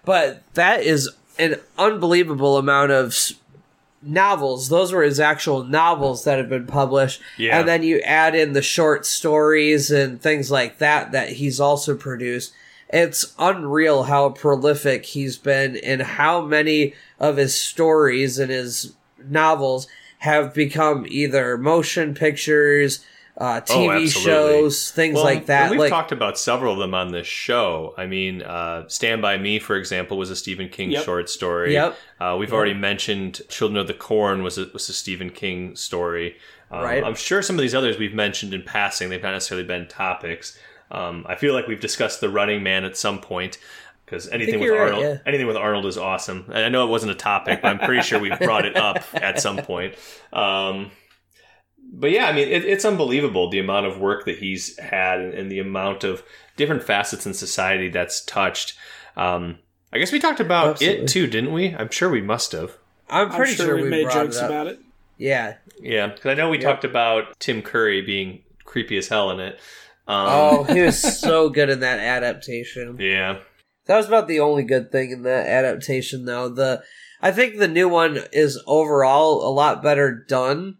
But 0.04 0.42
that 0.54 0.82
is 0.82 1.08
an 1.38 1.60
unbelievable 1.78 2.58
amount 2.58 2.90
of 2.90 3.14
novels. 4.04 4.68
Those 4.68 4.92
were 4.92 5.02
his 5.02 5.20
actual 5.20 5.64
novels 5.64 6.24
that 6.24 6.38
have 6.38 6.48
been 6.48 6.66
published. 6.66 7.20
Yeah. 7.36 7.58
And 7.58 7.68
then 7.68 7.82
you 7.82 8.00
add 8.00 8.34
in 8.34 8.52
the 8.52 8.62
short 8.62 9.06
stories 9.06 9.90
and 9.90 10.20
things 10.20 10.50
like 10.50 10.78
that 10.78 11.12
that 11.12 11.30
he's 11.30 11.60
also 11.60 11.96
produced. 11.96 12.52
It's 12.88 13.34
unreal 13.38 14.04
how 14.04 14.30
prolific 14.30 15.06
he's 15.06 15.36
been 15.36 15.76
and 15.76 16.02
how 16.02 16.42
many 16.42 16.94
of 17.18 17.36
his 17.36 17.60
stories 17.60 18.38
and 18.38 18.50
his 18.50 18.94
novels 19.18 19.86
have 20.18 20.54
become 20.54 21.06
either 21.08 21.58
motion 21.58 22.14
pictures, 22.14 23.04
uh, 23.36 23.60
TV 23.60 24.04
Oh, 24.04 24.06
shows, 24.06 24.90
things 24.90 25.14
Well, 25.16 25.24
like 25.24 25.46
that. 25.46 25.70
We've 25.70 25.80
like, 25.80 25.90
talked 25.90 26.12
about 26.12 26.38
several 26.38 26.72
of 26.74 26.78
them 26.78 26.94
on 26.94 27.10
this 27.12 27.26
show. 27.26 27.94
I 27.98 28.06
mean, 28.06 28.42
uh, 28.42 28.88
Stand 28.88 29.22
By 29.22 29.36
Me, 29.38 29.58
for 29.58 29.76
example, 29.76 30.16
was 30.16 30.30
a 30.30 30.36
Stephen 30.36 30.68
King 30.68 30.92
Yep. 30.92 31.04
short 31.04 31.28
story. 31.30 31.72
Yep. 31.72 31.96
Uh, 32.20 32.36
we've 32.38 32.52
already 32.52 32.74
mentioned 32.74 33.40
Children 33.48 33.78
of 33.78 33.86
the 33.88 33.94
Corn 33.94 34.42
was 34.42 34.56
a, 34.58 34.66
was 34.72 34.88
a 34.88 34.92
Stephen 34.92 35.30
King 35.30 35.74
story. 35.76 36.36
Um, 36.70 36.82
Right. 36.82 37.02
I'm 37.04 37.14
sure 37.16 37.42
some 37.42 37.56
of 37.56 37.60
these 37.62 37.74
others 37.74 37.98
we've 37.98 38.14
mentioned 38.14 38.54
in 38.54 38.62
passing. 38.62 39.08
They've 39.10 39.22
not 39.22 39.32
necessarily 39.32 39.66
been 39.66 39.88
topics. 39.88 40.56
Um, 40.90 41.26
I 41.28 41.34
feel 41.34 41.54
like 41.54 41.66
we've 41.66 41.80
discussed 41.80 42.20
The 42.20 42.28
Running 42.28 42.62
Man 42.62 42.84
at 42.84 42.96
some 42.96 43.18
point 43.20 43.58
because 44.06 44.28
anything 44.28 44.60
with 44.60 44.66
you're 44.68 44.76
right, 44.78 44.92
Arnold, 44.92 45.02
yeah. 45.02 45.18
anything 45.26 45.46
with 45.46 45.56
Arnold 45.56 45.86
is 45.86 45.96
awesome. 45.98 46.44
And 46.48 46.58
I 46.64 46.68
know 46.68 46.86
it 46.86 46.90
wasn't 46.90 47.12
a 47.12 47.14
topic, 47.16 47.62
but 47.62 47.68
I'm 47.68 47.78
pretty 47.78 48.02
sure 48.02 48.20
we've 48.20 48.38
brought 48.38 48.64
it 48.66 48.76
up 48.76 49.02
at 49.14 49.40
some 49.40 49.56
point. 49.56 49.94
Um, 50.32 50.90
but 51.92 52.10
yeah, 52.10 52.26
I 52.26 52.32
mean, 52.32 52.48
it, 52.48 52.64
it's 52.64 52.84
unbelievable 52.84 53.50
the 53.50 53.58
amount 53.58 53.86
of 53.86 53.98
work 53.98 54.24
that 54.26 54.38
he's 54.38 54.78
had 54.78 55.20
and, 55.20 55.34
and 55.34 55.50
the 55.50 55.58
amount 55.60 56.04
of 56.04 56.22
different 56.56 56.82
facets 56.82 57.26
in 57.26 57.34
society 57.34 57.88
that's 57.88 58.20
touched. 58.24 58.76
Um, 59.16 59.58
I 59.92 59.98
guess 59.98 60.10
we 60.12 60.18
talked 60.18 60.40
about 60.40 60.72
Absolutely. 60.72 61.04
it 61.04 61.08
too, 61.08 61.26
didn't 61.26 61.52
we? 61.52 61.74
I'm 61.74 61.90
sure 61.90 62.10
we 62.10 62.20
must 62.22 62.52
have. 62.52 62.72
I'm 63.08 63.30
I'm 63.30 63.36
pretty 63.36 63.54
sure, 63.54 63.66
sure, 63.66 63.76
we 63.76 63.82
we 63.84 63.90
made 63.90 64.10
jokes 64.10 64.36
it 64.36 64.44
about 64.44 64.66
it. 64.66 64.80
Yeah. 65.18 65.54
Yeah, 65.80 66.08
because 66.08 66.26
I 66.30 66.34
know 66.34 66.50
we 66.50 66.58
Yep. 66.58 66.64
talked 66.66 66.84
about 66.84 67.38
Tim 67.38 67.62
Curry 67.62 68.00
being 68.02 68.42
creepy 68.64 68.96
as 68.96 69.08
hell 69.08 69.30
in 69.30 69.40
it. 69.40 69.54
Um, 70.08 70.26
Oh, 70.28 70.62
he 70.64 70.80
was 70.80 71.00
so 71.20 71.48
good 71.48 71.70
in 71.70 71.80
that 71.80 71.98
adaptation. 72.00 72.96
yeah. 72.98 73.38
That 73.86 73.96
was 73.98 74.06
about 74.08 74.28
the 74.28 74.40
only 74.40 74.64
good 74.64 74.90
thing 74.90 75.10
in 75.10 75.22
that 75.24 75.46
adaptation, 75.46 76.24
though. 76.24 76.48
The 76.48 76.82
I 77.20 77.30
think 77.32 77.58
the 77.58 77.68
new 77.68 77.88
one 77.88 78.18
is 78.32 78.60
overall 78.66 79.46
a 79.46 79.52
lot 79.52 79.82
better 79.82 80.24
done, 80.28 80.78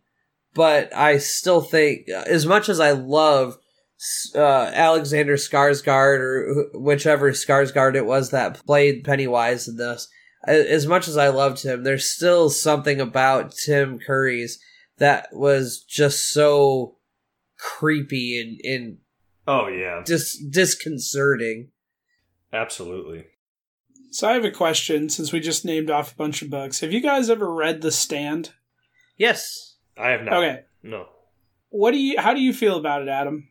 but 0.54 0.94
I 0.94 1.18
still 1.18 1.60
think, 1.60 2.08
as 2.08 2.46
much 2.46 2.68
as 2.68 2.80
I 2.80 2.92
love 2.92 3.56
uh, 4.34 4.38
Alexander 4.74 5.36
Skarsgård 5.36 6.18
or 6.20 6.66
whichever 6.74 7.32
Skarsgård 7.32 7.94
it 7.94 8.06
was 8.06 8.30
that 8.30 8.64
played 8.66 9.04
Pennywise 9.04 9.68
in 9.68 9.76
this, 9.76 10.08
as 10.46 10.86
much 10.86 11.08
as 11.08 11.16
I 11.16 11.28
loved 11.28 11.62
him, 11.62 11.84
there's 11.84 12.04
still 12.04 12.50
something 12.50 13.00
about 13.00 13.54
Tim 13.54 13.98
Curry's 13.98 14.58
that 14.98 15.28
was 15.32 15.82
just 15.82 16.30
so 16.30 16.96
creepy 17.58 18.38
and, 18.40 18.60
and 18.64 18.98
Oh 19.46 19.68
yeah, 19.68 20.02
just 20.06 20.50
disconcerting. 20.50 21.70
absolutely. 22.52 23.26
So 24.10 24.28
I 24.28 24.34
have 24.34 24.44
a 24.44 24.50
question 24.50 25.08
since 25.08 25.32
we 25.32 25.40
just 25.40 25.64
named 25.64 25.90
off 25.90 26.12
a 26.12 26.16
bunch 26.16 26.40
of 26.40 26.48
books. 26.50 26.80
Have 26.80 26.92
you 26.92 27.00
guys 27.00 27.28
ever 27.28 27.52
read 27.52 27.80
The 27.80 27.90
Stand? 27.90 28.52
Yes. 29.16 29.63
I 29.96 30.10
have 30.10 30.22
not. 30.22 30.34
Okay. 30.34 30.62
No. 30.82 31.06
What 31.70 31.92
do 31.92 31.98
you 31.98 32.20
how 32.20 32.34
do 32.34 32.40
you 32.40 32.52
feel 32.52 32.76
about 32.76 33.02
it, 33.02 33.08
Adam? 33.08 33.48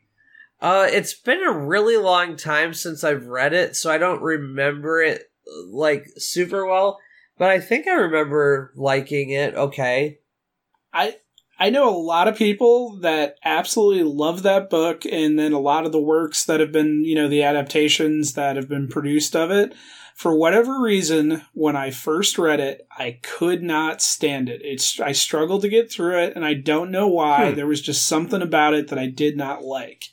Uh, 0.62 0.88
it's 0.90 1.14
been 1.14 1.44
a 1.44 1.52
really 1.52 1.98
long 1.98 2.38
time 2.38 2.74
since 2.74 3.04
I've 3.04 3.26
read 3.26 3.54
it, 3.54 3.76
so 3.76 3.92
I 3.92 3.98
don't 3.98 4.22
remember 4.22 5.02
it 5.02 5.24
like 5.68 6.08
super 6.18 6.66
well. 6.66 7.00
But 7.38 7.50
I 7.50 7.60
think 7.60 7.88
I 7.88 7.94
remember 7.94 8.72
liking 8.76 9.32
it. 9.32 9.56
Okay. 9.56 10.20
I 10.94 11.18
I 11.60 11.70
know 11.70 11.90
a 11.90 11.98
lot 11.98 12.28
of 12.28 12.38
people 12.38 12.98
that 13.02 13.38
absolutely 13.44 14.04
love 14.04 14.44
that 14.44 14.70
book 14.70 15.06
and 15.06 15.38
then 15.38 15.54
a 15.54 15.60
lot 15.60 15.86
of 15.86 15.92
the 15.92 16.02
works 16.02 16.46
that 16.46 16.60
have 16.60 16.72
been, 16.72 17.04
you 17.06 17.16
know, 17.16 17.28
the 17.28 17.44
adaptations 17.44 18.34
that 18.34 18.56
have 18.56 18.68
been 18.68 18.88
produced 18.88 19.36
of 19.36 19.52
it. 19.52 19.74
For 20.16 20.36
whatever 20.36 20.80
reason, 20.80 21.42
when 21.54 21.76
I 21.76 21.92
first 21.92 22.38
read 22.38 22.60
it, 22.60 22.88
I 22.92 23.20
could 23.22 23.64
not 23.64 24.02
stand 24.02 24.48
it. 24.48 24.62
It's 24.64 25.00
I 25.00 25.12
struggled 25.12 25.64
to 25.64 25.70
get 25.70 25.92
through 25.92 26.20
it 26.20 26.34
and 26.36 26.46
I 26.46 26.54
don't 26.54 26.92
know 26.92 27.08
why. 27.08 27.50
Hmm. 27.50 27.56
There 27.56 27.68
was 27.68 27.82
just 27.82 28.08
something 28.08 28.42
about 28.42 28.74
it 28.74 28.90
that 28.90 29.00
I 29.00 29.08
did 29.08 29.36
not 29.36 29.64
like. 29.64 30.06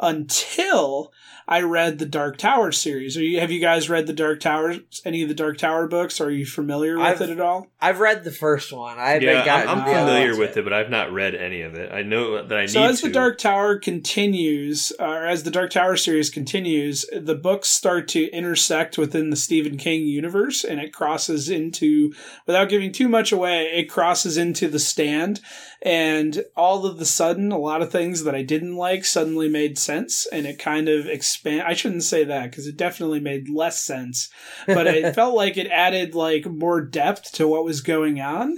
Until 0.00 1.12
I 1.46 1.60
read 1.60 1.98
the 1.98 2.06
Dark 2.06 2.38
Tower 2.38 2.72
series. 2.72 3.16
Are 3.18 3.22
you, 3.22 3.38
have 3.40 3.50
you 3.50 3.60
guys 3.60 3.90
read 3.90 4.06
the 4.06 4.12
Dark 4.14 4.40
Tower? 4.40 4.76
Any 5.04 5.22
of 5.22 5.28
the 5.28 5.34
Dark 5.34 5.58
Tower 5.58 5.86
books? 5.86 6.20
Are 6.20 6.30
you 6.30 6.46
familiar 6.46 6.96
with 6.96 7.06
I've- 7.06 7.24
it 7.24 7.30
at 7.30 7.40
all? 7.40 7.66
I've 7.80 8.00
read 8.00 8.24
the 8.24 8.30
first 8.30 8.72
one. 8.72 8.98
I 8.98 9.18
yeah, 9.18 9.44
gotten, 9.44 9.68
I'm, 9.68 9.78
I'm 9.80 9.84
familiar 9.84 10.30
with 10.38 10.50
yet. 10.50 10.56
it, 10.58 10.64
but 10.64 10.72
I've 10.72 10.88
not 10.88 11.12
read 11.12 11.34
any 11.34 11.60
of 11.60 11.74
it. 11.74 11.92
I 11.92 12.00
know 12.02 12.46
that 12.46 12.58
I 12.58 12.64
So 12.64 12.80
need 12.80 12.86
as 12.90 13.00
to. 13.02 13.08
the 13.08 13.12
Dark 13.12 13.36
Tower 13.36 13.76
continues, 13.78 14.90
uh, 14.98 15.04
or 15.04 15.26
as 15.26 15.42
the 15.42 15.50
Dark 15.50 15.70
Tower 15.70 15.96
series 15.98 16.30
continues, 16.30 17.04
the 17.14 17.34
books 17.34 17.68
start 17.68 18.08
to 18.08 18.24
intersect 18.30 18.96
within 18.96 19.28
the 19.28 19.36
Stephen 19.36 19.76
King 19.76 20.06
universe, 20.06 20.64
and 20.64 20.80
it 20.80 20.94
crosses 20.94 21.50
into, 21.50 22.14
without 22.46 22.70
giving 22.70 22.90
too 22.90 23.08
much 23.08 23.32
away, 23.32 23.64
it 23.74 23.90
crosses 23.90 24.38
into 24.38 24.66
the 24.66 24.78
Stand, 24.78 25.40
and 25.84 26.42
all 26.56 26.86
of 26.86 26.98
the 26.98 27.04
sudden, 27.04 27.52
a 27.52 27.58
lot 27.58 27.82
of 27.82 27.92
things 27.92 28.24
that 28.24 28.34
I 28.34 28.42
didn't 28.42 28.74
like 28.74 29.04
suddenly 29.04 29.50
made 29.50 29.78
sense, 29.78 30.26
and 30.32 30.46
it 30.46 30.58
kind 30.58 30.88
of 30.88 31.06
expand. 31.06 31.62
I 31.62 31.74
shouldn't 31.74 32.04
say 32.04 32.24
that 32.24 32.50
because 32.50 32.66
it 32.66 32.78
definitely 32.78 33.20
made 33.20 33.50
less 33.50 33.82
sense, 33.82 34.30
but 34.66 34.86
it 34.86 35.14
felt 35.14 35.34
like 35.34 35.58
it 35.58 35.66
added 35.66 36.14
like 36.14 36.46
more 36.46 36.80
depth 36.80 37.32
to 37.32 37.46
what 37.46 37.66
was 37.66 37.82
going 37.82 38.18
on. 38.18 38.56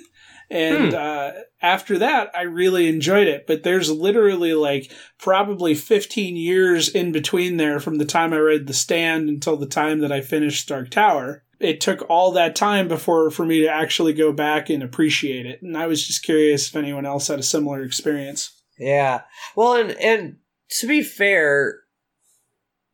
And 0.48 0.94
uh, 0.94 1.32
after 1.60 1.98
that, 1.98 2.30
I 2.32 2.42
really 2.42 2.88
enjoyed 2.88 3.26
it. 3.26 3.48
But 3.48 3.64
there's 3.64 3.90
literally 3.90 4.54
like 4.54 4.92
probably 5.18 5.74
15 5.74 6.36
years 6.36 6.88
in 6.88 7.10
between 7.10 7.56
there 7.56 7.80
from 7.80 7.98
the 7.98 8.04
time 8.04 8.32
I 8.32 8.38
read 8.38 8.68
The 8.68 8.72
Stand 8.72 9.28
until 9.28 9.56
the 9.56 9.66
time 9.66 9.98
that 10.00 10.12
I 10.12 10.20
finished 10.20 10.68
Dark 10.68 10.90
Tower. 10.90 11.42
It 11.58 11.80
took 11.80 12.08
all 12.10 12.32
that 12.32 12.54
time 12.54 12.88
before 12.88 13.30
for 13.30 13.46
me 13.46 13.60
to 13.62 13.68
actually 13.68 14.12
go 14.12 14.32
back 14.32 14.68
and 14.68 14.82
appreciate 14.82 15.46
it. 15.46 15.62
And 15.62 15.76
I 15.76 15.86
was 15.86 16.06
just 16.06 16.22
curious 16.22 16.68
if 16.68 16.76
anyone 16.76 17.06
else 17.06 17.28
had 17.28 17.38
a 17.38 17.44
similar 17.44 17.82
experience. 17.82 18.62
Yeah. 18.78 19.22
Well, 19.54 19.74
and 19.74 19.92
and 19.92 20.36
to 20.80 20.86
be 20.86 21.02
fair, 21.02 21.80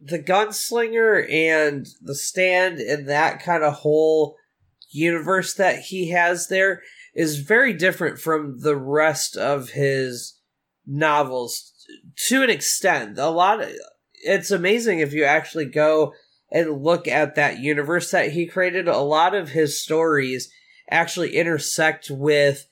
the 0.00 0.18
gunslinger 0.18 1.30
and 1.30 1.86
the 2.00 2.14
stand 2.14 2.78
and 2.78 3.08
that 3.08 3.42
kind 3.42 3.62
of 3.62 3.74
whole 3.74 4.36
universe 4.90 5.54
that 5.54 5.80
he 5.80 6.10
has 6.10 6.48
there 6.48 6.82
is 7.14 7.38
very 7.38 7.72
different 7.72 8.18
from 8.18 8.60
the 8.60 8.76
rest 8.76 9.36
of 9.36 9.70
his 9.70 10.38
novels 10.86 11.72
to 12.28 12.42
an 12.42 12.50
extent. 12.50 13.18
A 13.18 13.28
lot. 13.28 13.62
Of, 13.62 13.70
it's 14.24 14.50
amazing 14.50 15.00
if 15.00 15.12
you 15.12 15.24
actually 15.24 15.66
go 15.66 16.12
and 16.52 16.84
look 16.84 17.08
at 17.08 17.34
that 17.34 17.58
universe 17.58 18.10
that 18.10 18.32
he 18.32 18.46
created. 18.46 18.86
A 18.86 18.98
lot 18.98 19.34
of 19.34 19.48
his 19.48 19.80
stories 19.80 20.52
actually 20.90 21.34
intersect 21.34 22.10
with 22.10 22.66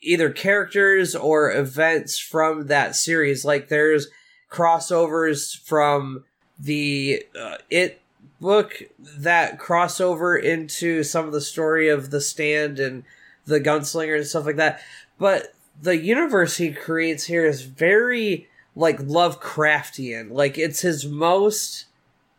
either 0.00 0.30
characters 0.30 1.14
or 1.14 1.52
events 1.52 2.18
from 2.18 2.66
that 2.66 2.96
series. 2.96 3.44
Like 3.44 3.68
there's 3.68 4.08
crossovers 4.50 5.56
from 5.56 6.24
the 6.58 7.24
uh, 7.38 7.56
it 7.68 8.00
book 8.40 8.82
that 9.00 9.58
crossover 9.58 10.42
into 10.42 11.02
some 11.02 11.26
of 11.26 11.32
the 11.32 11.40
story 11.40 11.88
of 11.88 12.10
the 12.10 12.20
stand 12.20 12.78
and 12.78 13.04
the 13.46 13.60
gunslinger 13.60 14.16
and 14.16 14.26
stuff 14.26 14.46
like 14.46 14.56
that. 14.56 14.80
But 15.18 15.54
the 15.80 15.96
universe 15.96 16.56
he 16.56 16.72
creates 16.72 17.24
here 17.24 17.44
is 17.44 17.62
very 17.62 18.48
like 18.74 18.98
Lovecraftian. 18.98 20.30
Like 20.30 20.56
it's 20.56 20.80
his 20.80 21.06
most 21.06 21.86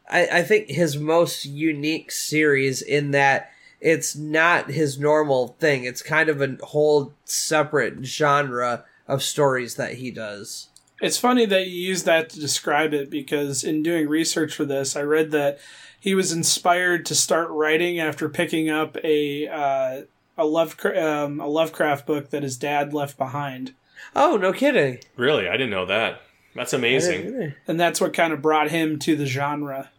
I, 0.09 0.27
I 0.27 0.43
think 0.43 0.69
his 0.69 0.97
most 0.97 1.45
unique 1.45 2.11
series 2.11 2.81
in 2.81 3.11
that 3.11 3.51
it's 3.81 4.15
not 4.15 4.71
his 4.71 4.99
normal 4.99 5.49
thing. 5.59 5.83
It's 5.83 6.01
kind 6.01 6.29
of 6.29 6.41
a 6.41 6.57
whole 6.63 7.13
separate 7.23 8.03
genre 8.05 8.85
of 9.07 9.21
stories 9.21 9.75
that 9.75 9.95
he 9.95 10.11
does. 10.11 10.69
It's 11.01 11.17
funny 11.17 11.45
that 11.45 11.67
you 11.67 11.89
use 11.89 12.03
that 12.03 12.29
to 12.29 12.39
describe 12.39 12.93
it 12.93 13.09
because 13.09 13.63
in 13.63 13.83
doing 13.83 14.07
research 14.07 14.55
for 14.55 14.65
this, 14.65 14.95
I 14.95 15.01
read 15.01 15.31
that 15.31 15.59
he 15.99 16.15
was 16.15 16.31
inspired 16.31 17.05
to 17.07 17.15
start 17.15 17.49
writing 17.49 17.99
after 17.99 18.29
picking 18.29 18.69
up 18.69 18.97
a 19.03 19.47
uh, 19.47 20.01
a 20.37 20.45
Lovecraft 20.45 20.97
um, 20.97 21.39
a 21.39 21.47
Lovecraft 21.47 22.05
book 22.05 22.29
that 22.29 22.43
his 22.43 22.57
dad 22.57 22.93
left 22.93 23.17
behind. 23.17 23.73
Oh, 24.15 24.37
no 24.37 24.53
kidding! 24.53 24.99
Really, 25.17 25.47
I 25.49 25.53
didn't 25.53 25.71
know 25.71 25.85
that. 25.85 26.21
That's 26.55 26.73
amazing. 26.73 27.53
And 27.67 27.79
that's 27.79 27.99
what 27.99 28.13
kind 28.13 28.31
of 28.31 28.41
brought 28.41 28.69
him 28.69 28.97
to 28.99 29.15
the 29.15 29.25
genre. 29.25 29.91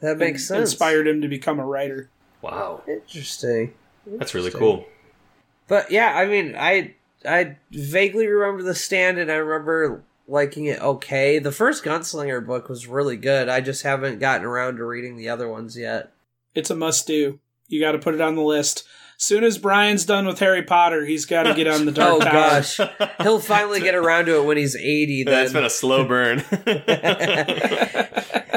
That 0.00 0.18
makes 0.18 0.46
sense. 0.46 0.72
Inspired 0.72 1.08
him 1.08 1.20
to 1.22 1.28
become 1.28 1.58
a 1.58 1.66
writer. 1.66 2.10
Wow, 2.40 2.82
Interesting. 2.86 3.74
that's 4.06 4.34
really 4.34 4.52
cool. 4.52 4.86
But 5.66 5.90
yeah, 5.90 6.12
I 6.14 6.26
mean, 6.26 6.54
I 6.56 6.94
I 7.26 7.56
vaguely 7.70 8.26
remember 8.26 8.62
the 8.62 8.74
stand, 8.74 9.18
and 9.18 9.30
I 9.30 9.36
remember 9.36 10.04
liking 10.28 10.66
it 10.66 10.80
okay. 10.80 11.38
The 11.38 11.52
first 11.52 11.84
Gunslinger 11.84 12.46
book 12.46 12.68
was 12.68 12.86
really 12.86 13.16
good. 13.16 13.48
I 13.48 13.60
just 13.60 13.82
haven't 13.82 14.20
gotten 14.20 14.46
around 14.46 14.76
to 14.76 14.84
reading 14.84 15.16
the 15.16 15.28
other 15.28 15.48
ones 15.48 15.76
yet. 15.76 16.12
It's 16.54 16.70
a 16.70 16.76
must 16.76 17.06
do. 17.06 17.40
You 17.66 17.80
got 17.80 17.92
to 17.92 17.98
put 17.98 18.14
it 18.14 18.20
on 18.20 18.36
the 18.36 18.42
list. 18.42 18.84
Soon 19.20 19.42
as 19.42 19.58
Brian's 19.58 20.04
done 20.04 20.26
with 20.26 20.38
Harry 20.38 20.62
Potter, 20.62 21.04
he's 21.04 21.26
got 21.26 21.42
to 21.42 21.52
get 21.52 21.66
on 21.66 21.86
the 21.86 21.92
Dark 21.92 22.12
oh 22.12 22.20
Tower. 22.20 22.32
gosh, 22.32 22.80
he'll 23.20 23.40
finally 23.40 23.80
get 23.80 23.96
around 23.96 24.26
to 24.26 24.36
it 24.36 24.44
when 24.44 24.56
he's 24.56 24.76
eighty. 24.76 25.24
Then 25.24 25.34
That's 25.34 25.52
been 25.52 25.64
a 25.64 25.70
slow 25.70 26.04
burn. 26.04 26.44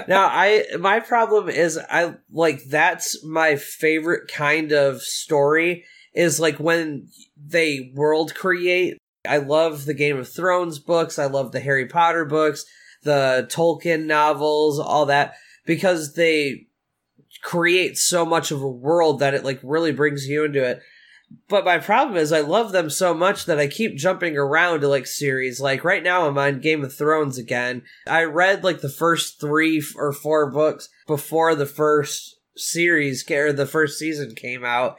now 0.07 0.27
I 0.27 0.65
my 0.79 0.99
problem 0.99 1.49
is 1.49 1.79
I 1.89 2.13
like 2.31 2.63
that's 2.65 3.25
my 3.25 3.55
favorite 3.55 4.31
kind 4.31 4.71
of 4.71 5.01
story 5.01 5.83
is 6.13 6.39
like 6.39 6.59
when 6.59 7.07
they 7.35 7.91
world 7.95 8.35
create. 8.35 8.99
I 9.27 9.37
love 9.37 9.85
the 9.85 9.95
Game 9.95 10.17
of 10.17 10.29
Thrones 10.29 10.77
books, 10.77 11.17
I 11.17 11.25
love 11.25 11.53
the 11.53 11.59
Harry 11.59 11.87
Potter 11.87 12.23
books, 12.23 12.65
the 13.01 13.47
Tolkien 13.51 14.05
novels, 14.05 14.79
all 14.79 15.07
that 15.07 15.33
because 15.65 16.13
they 16.13 16.67
create 17.41 17.97
so 17.97 18.25
much 18.25 18.51
of 18.51 18.61
a 18.61 18.69
world 18.69 19.19
that 19.19 19.33
it 19.33 19.43
like 19.43 19.59
really 19.63 19.91
brings 19.91 20.27
you 20.27 20.45
into 20.45 20.63
it. 20.63 20.81
But 21.47 21.65
my 21.65 21.77
problem 21.77 22.17
is 22.17 22.31
I 22.31 22.41
love 22.41 22.71
them 22.71 22.89
so 22.89 23.13
much 23.13 23.45
that 23.45 23.59
I 23.59 23.67
keep 23.67 23.95
jumping 23.95 24.37
around 24.37 24.81
to 24.81 24.87
like 24.87 25.07
series. 25.07 25.61
Like 25.61 25.83
right 25.83 26.03
now 26.03 26.27
I'm 26.27 26.37
on 26.37 26.59
Game 26.59 26.83
of 26.83 26.93
Thrones 26.93 27.37
again. 27.37 27.83
I 28.05 28.23
read 28.23 28.63
like 28.63 28.81
the 28.81 28.89
first 28.89 29.39
3 29.39 29.81
or 29.95 30.11
4 30.11 30.51
books 30.51 30.89
before 31.07 31.55
the 31.55 31.65
first 31.65 32.37
series 32.57 33.29
or 33.31 33.53
the 33.53 33.65
first 33.65 33.97
season 33.97 34.35
came 34.35 34.65
out. 34.65 34.97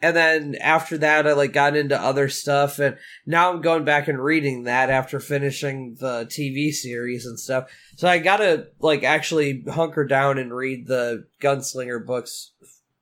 And 0.00 0.14
then 0.14 0.56
after 0.60 0.98
that 0.98 1.26
I 1.26 1.32
like 1.32 1.52
got 1.52 1.76
into 1.76 1.98
other 1.98 2.28
stuff 2.28 2.78
and 2.78 2.98
now 3.24 3.50
I'm 3.50 3.62
going 3.62 3.84
back 3.84 4.06
and 4.08 4.22
reading 4.22 4.64
that 4.64 4.90
after 4.90 5.18
finishing 5.18 5.96
the 5.98 6.26
TV 6.26 6.72
series 6.72 7.24
and 7.24 7.40
stuff. 7.40 7.70
So 7.96 8.08
I 8.08 8.18
got 8.18 8.38
to 8.38 8.68
like 8.80 9.02
actually 9.02 9.64
hunker 9.70 10.04
down 10.04 10.38
and 10.38 10.54
read 10.54 10.86
the 10.86 11.26
Gunslinger 11.40 12.04
books 12.04 12.52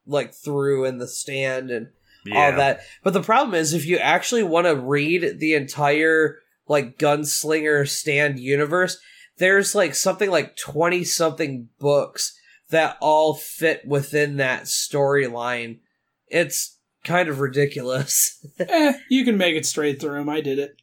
like 0.07 0.35
through 0.35 0.85
in 0.85 0.98
the 0.98 1.09
stand 1.09 1.70
and 1.70 1.88
all 2.33 2.52
that. 2.52 2.83
But 3.02 3.14
the 3.14 3.22
problem 3.22 3.55
is, 3.55 3.72
if 3.72 3.87
you 3.87 3.98
actually 3.98 4.42
want 4.42 4.66
to 4.66 4.76
read 4.76 5.40
the 5.40 5.55
entire 5.55 6.38
like 6.68 6.98
gunslinger 6.98 7.88
stand 7.88 8.38
universe, 8.38 8.98
there's 9.38 9.74
like 9.74 9.94
something 9.94 10.31
like 10.31 10.57
20 10.57 11.05
something 11.05 11.68
books 11.78 12.38
that 12.70 12.96
all 13.00 13.35
fit 13.35 13.87
within 13.87 14.37
that 14.37 14.64
storyline. 14.64 15.81
It's 16.28 16.78
kind 17.04 17.28
of 17.28 17.40
ridiculous. 17.40 18.44
eh, 18.58 18.94
you 19.08 19.24
can 19.24 19.36
make 19.36 19.56
it 19.56 19.66
straight 19.66 20.00
through 20.00 20.20
him. 20.20 20.28
I 20.28 20.40
did 20.40 20.58
it. 20.58 20.76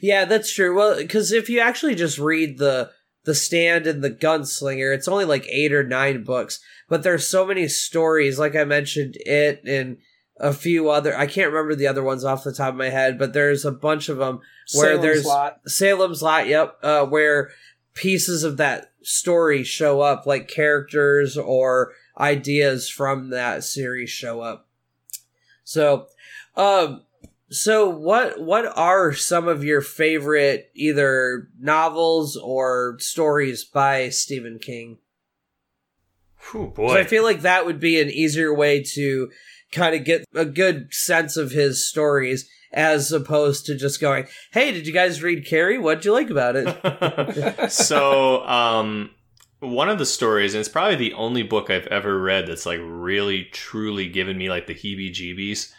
yeah, 0.00 0.24
that's 0.24 0.52
true. 0.52 0.76
Well, 0.76 0.96
because 0.96 1.32
if 1.32 1.48
you 1.48 1.60
actually 1.60 1.94
just 1.94 2.18
read 2.18 2.58
the 2.58 2.90
the 3.24 3.34
stand 3.34 3.86
and 3.86 4.02
the 4.02 4.10
gunslinger, 4.10 4.94
it's 4.94 5.08
only 5.08 5.24
like 5.24 5.46
eight 5.48 5.72
or 5.72 5.84
nine 5.84 6.24
books, 6.24 6.60
but 6.88 7.02
there's 7.02 7.26
so 7.26 7.46
many 7.46 7.68
stories. 7.68 8.38
Like 8.38 8.56
I 8.56 8.64
mentioned, 8.64 9.16
it 9.24 9.62
and 9.66 9.98
a 10.38 10.52
few 10.52 10.90
other. 10.90 11.16
I 11.16 11.26
can't 11.26 11.52
remember 11.52 11.74
the 11.74 11.86
other 11.86 12.02
ones 12.02 12.24
off 12.24 12.44
the 12.44 12.52
top 12.52 12.70
of 12.70 12.76
my 12.76 12.90
head, 12.90 13.18
but 13.18 13.32
there's 13.32 13.64
a 13.64 13.72
bunch 13.72 14.08
of 14.08 14.18
them 14.18 14.40
where 14.74 14.96
Salem's 14.96 15.02
there's 15.02 15.24
Lot. 15.24 15.60
Salem's 15.66 16.22
Lot. 16.22 16.48
Yep, 16.48 16.78
uh, 16.82 17.06
where 17.06 17.50
pieces 17.94 18.42
of 18.42 18.56
that 18.56 18.92
story 19.02 19.62
show 19.62 20.00
up, 20.00 20.26
like 20.26 20.48
characters 20.48 21.36
or 21.36 21.92
ideas 22.18 22.88
from 22.88 23.30
that 23.30 23.64
series 23.64 24.10
show 24.10 24.40
up. 24.40 24.68
So, 25.64 26.06
um, 26.56 27.02
so 27.50 27.88
what 27.88 28.40
what 28.40 28.64
are 28.76 29.12
some 29.12 29.46
of 29.46 29.62
your 29.62 29.80
favorite 29.82 30.70
either 30.74 31.48
novels 31.60 32.36
or 32.36 32.96
stories 32.98 33.64
by 33.64 34.08
Stephen 34.08 34.58
King? 34.58 34.98
Whew, 36.50 36.72
'Cause 36.74 36.74
boy. 36.74 36.94
I 36.98 37.04
feel 37.04 37.22
like 37.22 37.42
that 37.42 37.66
would 37.66 37.78
be 37.78 38.00
an 38.00 38.10
easier 38.10 38.52
way 38.54 38.82
to 38.94 39.30
kind 39.70 39.94
of 39.94 40.04
get 40.04 40.24
a 40.34 40.44
good 40.44 40.92
sense 40.92 41.36
of 41.36 41.50
his 41.52 41.86
stories 41.88 42.48
as 42.72 43.12
opposed 43.12 43.66
to 43.66 43.74
just 43.74 44.00
going, 44.00 44.26
"Hey, 44.52 44.72
did 44.72 44.86
you 44.86 44.92
guys 44.92 45.22
read 45.22 45.46
Carrie? 45.46 45.78
What'd 45.78 46.04
you 46.04 46.12
like 46.12 46.30
about 46.30 46.56
it?" 46.56 47.70
so 47.70 48.44
um 48.46 49.10
one 49.62 49.88
of 49.88 49.98
the 49.98 50.06
stories 50.06 50.54
and 50.54 50.60
it's 50.60 50.68
probably 50.68 50.96
the 50.96 51.12
only 51.14 51.42
book 51.44 51.70
i've 51.70 51.86
ever 51.86 52.20
read 52.20 52.46
that's 52.48 52.66
like 52.66 52.80
really 52.82 53.44
truly 53.44 54.08
given 54.08 54.36
me 54.36 54.50
like 54.50 54.66
the 54.66 54.74
heebie 54.74 55.10
jeebies 55.12 55.72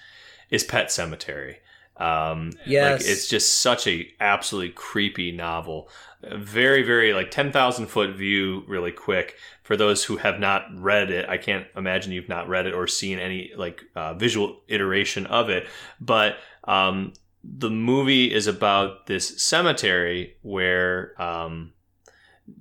is 0.49 0.63
pet 0.63 0.87
sematary. 0.87 1.57
Um 1.97 2.51
Yes. 2.65 3.01
like 3.01 3.09
it's 3.09 3.27
just 3.27 3.59
such 3.59 3.85
a 3.87 4.07
absolutely 4.19 4.71
creepy 4.71 5.31
novel. 5.31 5.89
Very 6.23 6.83
very 6.83 7.13
like 7.13 7.29
10,000 7.29 7.87
foot 7.87 8.15
view 8.15 8.63
really 8.67 8.91
quick. 8.91 9.35
For 9.63 9.75
those 9.75 10.03
who 10.05 10.17
have 10.17 10.39
not 10.39 10.65
read 10.75 11.09
it 11.11 11.27
i 11.29 11.37
can't 11.37 11.67
imagine 11.75 12.11
you've 12.13 12.29
not 12.29 12.47
read 12.49 12.67
it 12.67 12.73
or 12.73 12.87
seen 12.87 13.19
any 13.19 13.51
like 13.57 13.83
uh, 13.95 14.13
visual 14.13 14.61
iteration 14.67 15.25
of 15.27 15.49
it 15.49 15.67
but 15.99 16.37
um 16.65 17.13
the 17.43 17.69
movie 17.69 18.33
is 18.33 18.47
about 18.47 19.07
this 19.07 19.41
cemetery 19.41 20.35
where 20.41 21.19
um 21.21 21.73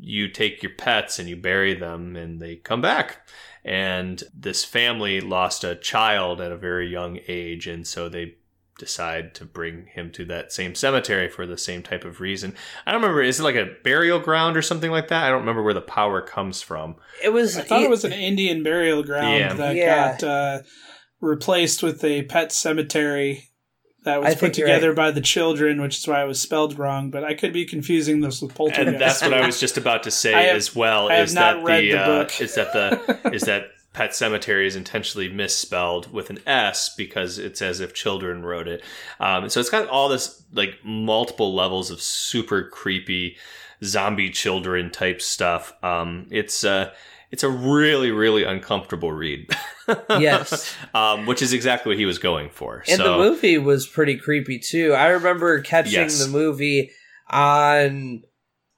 you 0.00 0.28
take 0.28 0.62
your 0.62 0.72
pets 0.76 1.18
and 1.18 1.28
you 1.28 1.36
bury 1.36 1.74
them 1.74 2.16
and 2.16 2.40
they 2.40 2.56
come 2.56 2.80
back. 2.80 3.26
And 3.64 4.22
this 4.34 4.64
family 4.64 5.20
lost 5.20 5.62
a 5.64 5.76
child 5.76 6.40
at 6.40 6.50
a 6.50 6.56
very 6.56 6.88
young 6.88 7.20
age, 7.28 7.68
and 7.68 7.86
so 7.86 8.08
they 8.08 8.34
decide 8.78 9.34
to 9.36 9.44
bring 9.44 9.86
him 9.86 10.10
to 10.10 10.24
that 10.24 10.52
same 10.52 10.74
cemetery 10.74 11.28
for 11.28 11.46
the 11.46 11.56
same 11.56 11.80
type 11.82 12.04
of 12.04 12.20
reason. 12.20 12.56
I 12.84 12.90
don't 12.90 13.00
remember, 13.00 13.22
is 13.22 13.38
it 13.38 13.44
like 13.44 13.54
a 13.54 13.70
burial 13.84 14.18
ground 14.18 14.56
or 14.56 14.62
something 14.62 14.90
like 14.90 15.06
that? 15.08 15.24
I 15.24 15.28
don't 15.30 15.40
remember 15.40 15.62
where 15.62 15.74
the 15.74 15.80
power 15.80 16.20
comes 16.20 16.60
from. 16.60 16.96
It 17.22 17.28
was. 17.28 17.56
I 17.56 17.62
thought 17.62 17.82
it 17.82 17.90
was 17.90 18.04
an 18.04 18.12
Indian 18.12 18.64
burial 18.64 19.04
ground 19.04 19.38
Yeah. 19.38 19.54
that 19.54 19.76
Yeah. 19.76 20.18
got 20.18 20.22
uh, 20.24 20.62
replaced 21.20 21.84
with 21.84 22.02
a 22.02 22.22
pet 22.24 22.50
cemetery 22.50 23.50
that 24.04 24.14
I 24.14 24.18
was 24.18 24.34
put 24.34 24.54
together 24.54 24.88
right. 24.88 24.96
by 24.96 25.10
the 25.10 25.20
children, 25.20 25.80
which 25.80 25.98
is 25.98 26.08
why 26.08 26.22
it 26.22 26.26
was 26.26 26.40
spelled 26.40 26.78
wrong. 26.78 27.10
But 27.10 27.24
I 27.24 27.34
could 27.34 27.52
be 27.52 27.64
confusing 27.64 28.20
this 28.20 28.42
with 28.42 28.54
Poltergeist. 28.54 28.88
And 28.88 29.00
that's 29.00 29.22
what 29.22 29.34
I 29.34 29.46
was 29.46 29.60
just 29.60 29.78
about 29.78 30.02
to 30.04 30.10
say 30.10 30.34
I 30.34 30.42
have- 30.42 30.56
as 30.56 30.74
well. 30.74 31.10
I 31.10 31.14
have 31.14 31.28
is 31.28 31.34
not 31.34 31.56
that 31.58 31.64
read 31.64 31.84
the, 31.84 31.92
the 31.92 32.00
uh, 32.00 32.06
book. 32.06 32.40
is 32.40 32.54
that 32.54 32.72
the 32.72 33.30
is 33.32 33.42
that 33.42 33.70
Pet 33.92 34.10
Sematary 34.10 34.66
is 34.66 34.74
intentionally 34.74 35.28
misspelled 35.28 36.12
with 36.12 36.30
an 36.30 36.38
S 36.46 36.94
because 36.96 37.38
it's 37.38 37.60
as 37.60 37.80
if 37.80 37.92
children 37.92 38.42
wrote 38.42 38.66
it. 38.66 38.82
Um, 39.20 39.48
so 39.48 39.60
it's 39.60 39.70
got 39.70 39.88
all 39.88 40.08
this 40.08 40.42
like 40.52 40.78
multiple 40.82 41.54
levels 41.54 41.90
of 41.90 42.00
super 42.00 42.64
creepy 42.64 43.36
zombie 43.84 44.30
children 44.30 44.90
type 44.90 45.20
stuff. 45.20 45.72
Um, 45.84 46.26
it's 46.30 46.64
uh, 46.64 46.92
it's 47.32 47.42
a 47.42 47.50
really 47.50 48.12
really 48.12 48.44
uncomfortable 48.44 49.12
read. 49.12 49.50
Yes. 50.08 50.74
um, 50.94 51.26
which 51.26 51.42
is 51.42 51.52
exactly 51.52 51.90
what 51.90 51.98
he 51.98 52.06
was 52.06 52.20
going 52.20 52.50
for. 52.50 52.84
And 52.88 52.98
so, 52.98 53.18
the 53.18 53.30
movie 53.30 53.58
was 53.58 53.84
pretty 53.84 54.16
creepy 54.16 54.60
too. 54.60 54.92
I 54.94 55.08
remember 55.08 55.60
catching 55.60 55.92
Yes. 55.92 56.24
the 56.24 56.30
movie 56.30 56.92
on 57.28 58.22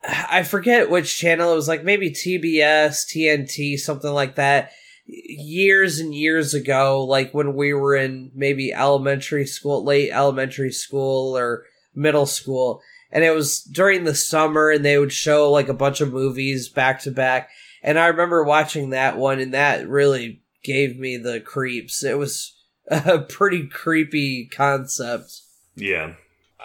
I 0.07 0.43
forget 0.43 0.91
which 0.91 1.19
channel 1.19 1.53
it 1.53 1.57
was 1.57 1.69
like 1.69 1.85
maybe 1.85 2.11
TBS, 2.11 3.07
TNT, 3.07 3.79
something 3.79 4.13
like 4.13 4.37
that. 4.37 4.71
Years 5.07 5.99
and 5.99 6.15
years 6.15 6.55
ago, 6.55 7.05
like 7.05 7.33
when 7.33 7.55
we 7.55 7.75
were 7.75 7.95
in 7.95 8.31
maybe 8.35 8.73
elementary 8.73 9.47
school, 9.47 9.85
late 9.85 10.11
elementary 10.11 10.73
school 10.73 11.37
or 11.37 11.65
middle 11.95 12.27
school, 12.27 12.81
and 13.11 13.25
it 13.25 13.35
was 13.35 13.63
during 13.63 14.05
the 14.05 14.15
summer 14.15 14.71
and 14.71 14.85
they 14.85 14.99
would 14.99 15.13
show 15.13 15.51
like 15.51 15.69
a 15.69 15.75
bunch 15.75 16.01
of 16.01 16.13
movies 16.13 16.69
back 16.69 17.01
to 17.01 17.11
back. 17.11 17.51
And 17.85 17.99
I 17.99 18.07
remember 18.07 18.43
watching 18.43 18.91
that 18.91 19.19
one 19.19 19.39
and 19.39 19.53
that 19.53 19.87
really 19.87 20.41
gave 20.65 20.99
me 20.99 21.19
the 21.19 21.39
creeps. 21.39 22.03
It 22.03 22.19
was 22.19 22.57
a 22.89 23.19
pretty 23.21 23.69
creepy 23.69 24.47
concept. 24.47 25.43
Yeah. 25.77 26.15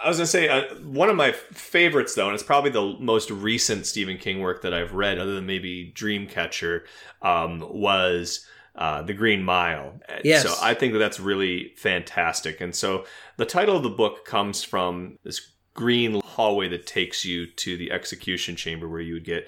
I 0.02 0.08
was 0.08 0.18
gonna 0.18 0.28
say 0.28 0.48
uh, 0.48 0.76
one 0.76 1.10
of 1.10 1.18
my 1.18 1.34
favorites, 1.34 2.16
though, 2.16 2.28
and 2.28 2.34
it's 2.34 2.44
probably 2.44 2.72
the 2.72 2.96
most 3.02 3.30
recent 3.30 3.86
Stephen 3.86 4.18
King 4.18 4.40
work 4.40 4.62
that 4.62 4.74
I've 4.74 4.94
read, 4.94 5.20
other 5.20 5.36
than 5.36 5.46
maybe 5.46 5.92
Dreamcatcher, 5.94 6.84
um, 7.22 7.66
was 7.70 8.46
uh, 8.76 9.02
The 9.02 9.14
Green 9.14 9.44
Mile. 9.44 10.00
Yes. 10.24 10.44
So 10.44 10.56
I 10.62 10.74
think 10.74 10.94
that 10.94 11.00
that's 11.00 11.20
really 11.20 11.74
fantastic. 11.76 12.62
And 12.62 12.74
so 12.74 13.04
the 13.36 13.46
title 13.46 13.76
of 13.76 13.84
the 13.84 13.90
book 13.90 14.24
comes 14.24 14.64
from 14.64 15.18
this 15.26 15.52
green 15.74 16.22
hallway 16.24 16.70
that 16.70 16.88
takes 16.88 17.26
you 17.26 17.48
to 17.48 17.76
the 17.76 17.92
execution 17.92 18.56
chamber 18.56 18.88
where 18.88 19.02
you 19.02 19.16
would 19.16 19.26
get 19.26 19.48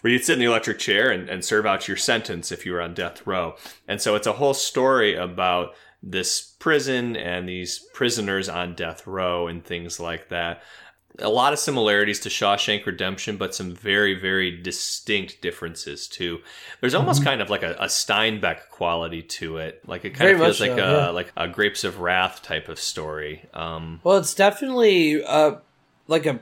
where 0.00 0.12
you'd 0.12 0.24
sit 0.24 0.34
in 0.34 0.38
the 0.38 0.44
electric 0.46 0.78
chair 0.78 1.10
and, 1.10 1.28
and 1.28 1.44
serve 1.44 1.66
out 1.66 1.88
your 1.88 1.96
sentence 1.96 2.52
if 2.52 2.64
you 2.64 2.72
were 2.72 2.82
on 2.82 2.94
death 2.94 3.26
row. 3.26 3.56
And 3.86 4.00
so 4.00 4.14
it's 4.14 4.26
a 4.26 4.32
whole 4.34 4.54
story 4.54 5.14
about 5.14 5.74
this 6.02 6.40
prison 6.60 7.16
and 7.16 7.48
these 7.48 7.80
prisoners 7.92 8.48
on 8.48 8.74
death 8.74 9.06
row 9.06 9.48
and 9.48 9.64
things 9.64 9.98
like 9.98 10.28
that. 10.28 10.62
A 11.20 11.28
lot 11.28 11.52
of 11.52 11.58
similarities 11.58 12.20
to 12.20 12.28
Shawshank 12.28 12.86
Redemption, 12.86 13.36
but 13.38 13.52
some 13.52 13.74
very, 13.74 14.14
very 14.14 14.56
distinct 14.56 15.42
differences 15.42 16.06
too. 16.06 16.38
There's 16.80 16.94
almost 16.94 17.20
Mm-hmm. 17.22 17.28
kind 17.28 17.42
of 17.42 17.50
like 17.50 17.64
a, 17.64 17.72
a 17.80 17.86
Steinbeck 17.86 18.68
quality 18.70 19.22
to 19.22 19.56
it. 19.56 19.82
Like 19.88 20.04
it 20.04 20.10
kind 20.10 20.18
Very 20.18 20.34
of 20.34 20.40
feels 20.40 20.60
like 20.60 20.70
so, 20.70 20.76
a 20.76 20.92
yeah. 21.06 21.08
like 21.10 21.32
a 21.36 21.48
Grapes 21.48 21.82
of 21.82 21.98
Wrath 21.98 22.42
type 22.42 22.68
of 22.68 22.78
story. 22.78 23.46
Um, 23.52 23.98
Well, 24.04 24.18
it's 24.18 24.34
definitely 24.34 25.24
uh 25.24 25.56
like 26.06 26.24
a 26.26 26.38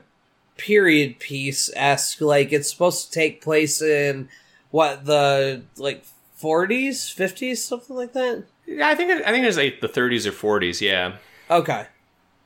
period 0.57 1.19
piece 1.19 1.69
esque. 1.75 2.21
Like 2.21 2.51
it's 2.51 2.69
supposed 2.69 3.07
to 3.07 3.11
take 3.11 3.41
place 3.41 3.81
in 3.81 4.29
what 4.71 5.05
the 5.05 5.63
like 5.77 6.03
forties, 6.35 7.09
fifties, 7.09 7.63
something 7.63 7.95
like 7.95 8.13
that. 8.13 8.43
yeah, 8.65 8.87
I 8.89 8.95
think 8.95 9.11
it, 9.11 9.25
I 9.25 9.31
think 9.31 9.45
it's 9.45 9.57
like 9.57 9.81
the 9.81 9.89
30s 9.89 10.25
or 10.25 10.59
40s. 10.59 10.81
Yeah. 10.81 11.17
Okay. 11.49 11.87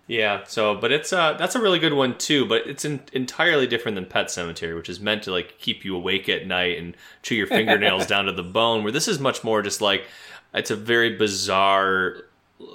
Yeah, 0.08 0.44
so 0.46 0.76
but 0.76 0.92
it's 0.92 1.14
uh 1.14 1.34
that's 1.34 1.56
a 1.56 1.62
really 1.62 1.80
good 1.80 1.94
one 1.94 2.18
too, 2.18 2.46
but 2.46 2.68
it's 2.68 2.84
in, 2.84 3.00
entirely 3.14 3.66
different 3.66 3.96
than 3.96 4.06
Pet 4.06 4.28
Sematary, 4.28 4.76
which 4.76 4.90
is 4.90 5.00
meant 5.00 5.24
to 5.24 5.32
like 5.32 5.58
keep 5.60 5.86
you 5.86 5.96
awake 5.96 6.28
at 6.28 6.46
night 6.46 6.78
and 6.78 6.98
chew 7.22 7.36
your 7.36 7.48
fingernails 7.48 8.08
down 8.08 8.26
to 8.26 8.34
the 8.34 8.44
bone. 8.44 8.84
Where 8.84 8.92
this 8.92 9.08
is 9.08 9.20
much 9.20 9.44
more 9.44 9.62
just 9.62 9.80
like 9.80 10.04
it's 10.54 10.70
a 10.70 10.76
very 10.76 11.16
bizarre 11.16 12.24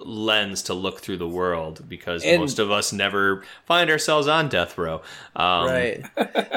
lens 0.04 0.62
to 0.62 0.74
look 0.74 1.00
through 1.00 1.16
the 1.18 1.28
world 1.28 1.84
because 1.88 2.24
And- 2.24 2.40
most 2.40 2.58
of 2.58 2.70
us 2.70 2.92
never 2.92 3.44
find 3.66 3.90
ourselves 3.90 4.26
on 4.28 4.48
death 4.48 4.76
row. 4.78 5.02
Um, 5.34 5.66
right. 5.66 6.04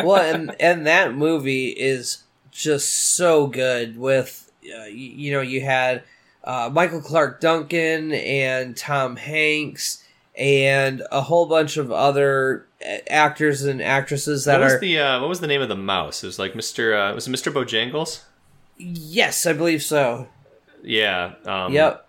well, 0.04 0.15
and 0.22 0.56
and 0.60 0.86
that 0.88 1.13
movie 1.13 1.70
is 1.70 2.24
just 2.52 2.89
so 3.15 3.48
good. 3.48 3.98
With 3.98 4.52
uh, 4.65 4.86
you, 4.86 5.10
you 5.12 5.32
know, 5.32 5.42
you 5.42 5.62
had 5.62 6.04
uh, 6.44 6.70
Michael 6.72 7.02
Clarke 7.02 7.39
Duncan 7.42 8.12
and 8.13 8.76
Tom 8.78 9.15
Hanks 9.15 10.04
and 10.36 11.04
a 11.12 11.22
whole 11.22 11.46
bunch 11.48 11.76
of 11.78 11.92
other 11.92 12.65
uh, 12.86 12.98
actors 13.10 13.63
and 13.63 13.82
actresses 13.82 14.46
that 14.46 14.60
What 14.60 14.65
was 14.65 14.74
are. 14.76 14.80
the 14.80 15.00
uh, 15.00 15.20
what 15.20 15.30
was 15.30 15.39
the 15.42 15.48
name 15.48 15.62
of 15.62 15.70
the 15.70 15.76
mouse? 15.76 16.24
It 16.24 16.28
was 16.28 16.39
like 16.39 16.54
Mr. 16.54 17.12
Uh, 17.12 17.13
was 17.15 17.28
it 17.28 17.32
Mr. 17.32 17.52
Bojangles? 17.52 18.22
yes, 18.78 19.46
I 19.46 19.54
believe 19.54 19.84
so. 19.84 20.28
Yeah. 20.84 21.34
Um, 21.46 21.74
yep. 21.74 22.08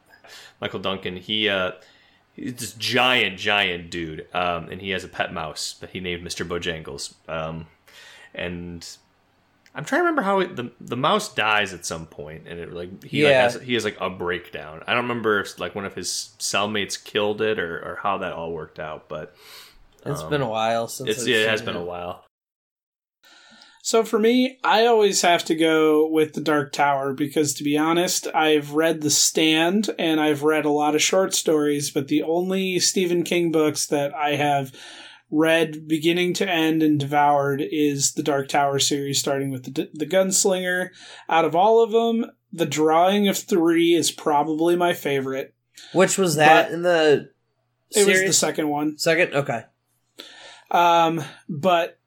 Michael 0.60 0.80
Duncan. 0.80 1.16
He 1.16 1.48
uh, 1.48 1.72
he's 2.34 2.54
this 2.54 2.72
giant, 2.72 3.38
giant 3.38 3.90
dude, 3.90 4.26
um, 4.34 4.68
and 4.68 4.80
he 4.80 4.90
has 4.90 5.04
a 5.04 5.08
pet 5.08 5.32
mouse 5.32 5.74
that 5.80 5.90
he 5.90 6.00
named 6.00 6.22
Mister 6.22 6.44
Bojangles. 6.44 7.14
Um, 7.28 7.66
and 8.34 8.86
I'm 9.74 9.84
trying 9.84 10.00
to 10.00 10.04
remember 10.04 10.22
how 10.22 10.40
it, 10.40 10.56
the 10.56 10.72
the 10.80 10.96
mouse 10.96 11.32
dies 11.34 11.72
at 11.72 11.86
some 11.86 12.06
point, 12.06 12.46
and 12.46 12.58
it 12.58 12.72
like 12.72 13.04
he 13.04 13.24
like 13.24 13.32
Yeah. 13.32 13.42
has, 13.42 13.54
he 13.60 13.74
has 13.74 13.84
like 13.84 13.96
a 14.00 14.10
breakdown. 14.10 14.82
I 14.86 14.94
don't 14.94 15.02
remember 15.04 15.40
if 15.40 15.58
like 15.58 15.74
one 15.74 15.84
of 15.84 15.94
his 15.94 16.30
cellmates 16.38 17.02
killed 17.02 17.40
it 17.40 17.58
or, 17.58 17.78
or 17.78 17.98
how 18.02 18.18
that 18.18 18.32
all 18.32 18.52
worked 18.52 18.78
out, 18.78 19.08
but 19.08 19.34
It's 20.04 20.22
um, 20.22 20.30
been 20.30 20.42
a 20.42 20.48
while 20.48 20.88
since 20.88 21.10
it's 21.10 21.26
yeah, 21.26 21.38
it 21.38 21.48
has 21.48 21.62
been 21.62 21.76
a 21.76 21.84
while. 21.84 22.24
So 23.90 24.04
for 24.04 24.20
me, 24.20 24.56
I 24.62 24.86
always 24.86 25.22
have 25.22 25.44
to 25.46 25.56
go 25.56 26.06
with 26.06 26.34
The 26.34 26.40
Dark 26.40 26.70
Tower 26.70 27.12
because 27.12 27.54
to 27.54 27.64
be 27.64 27.76
honest, 27.76 28.28
I've 28.32 28.70
read 28.70 29.00
The 29.00 29.10
Stand 29.10 29.90
and 29.98 30.20
I've 30.20 30.44
read 30.44 30.64
a 30.64 30.70
lot 30.70 30.94
of 30.94 31.02
short 31.02 31.34
stories, 31.34 31.90
but 31.90 32.06
the 32.06 32.22
only 32.22 32.78
Stephen 32.78 33.24
King 33.24 33.50
books 33.50 33.88
that 33.88 34.14
I 34.14 34.36
have 34.36 34.72
read 35.28 35.88
beginning 35.88 36.34
to 36.34 36.48
end 36.48 36.84
and 36.84 37.00
devoured 37.00 37.60
is 37.60 38.12
the 38.12 38.22
Dark 38.22 38.46
Tower 38.46 38.78
series 38.78 39.18
starting 39.18 39.50
with 39.50 39.64
the 39.64 39.90
the 39.92 40.06
Gunslinger. 40.06 40.90
Out 41.28 41.44
of 41.44 41.56
all 41.56 41.82
of 41.82 41.90
them, 41.90 42.30
The 42.52 42.66
Drawing 42.66 43.26
of 43.26 43.38
3 43.38 43.94
is 43.94 44.12
probably 44.12 44.76
my 44.76 44.92
favorite. 44.92 45.52
Which 45.92 46.16
was 46.16 46.36
that 46.36 46.68
But- 46.68 46.74
in 46.74 46.82
the 46.82 47.30
It 47.90 48.06
was 48.06 48.20
the 48.20 48.32
second 48.32 48.68
one. 48.68 48.98
Second, 48.98 49.34
okay. 49.34 49.64
Um, 50.70 51.24
but 51.48 51.99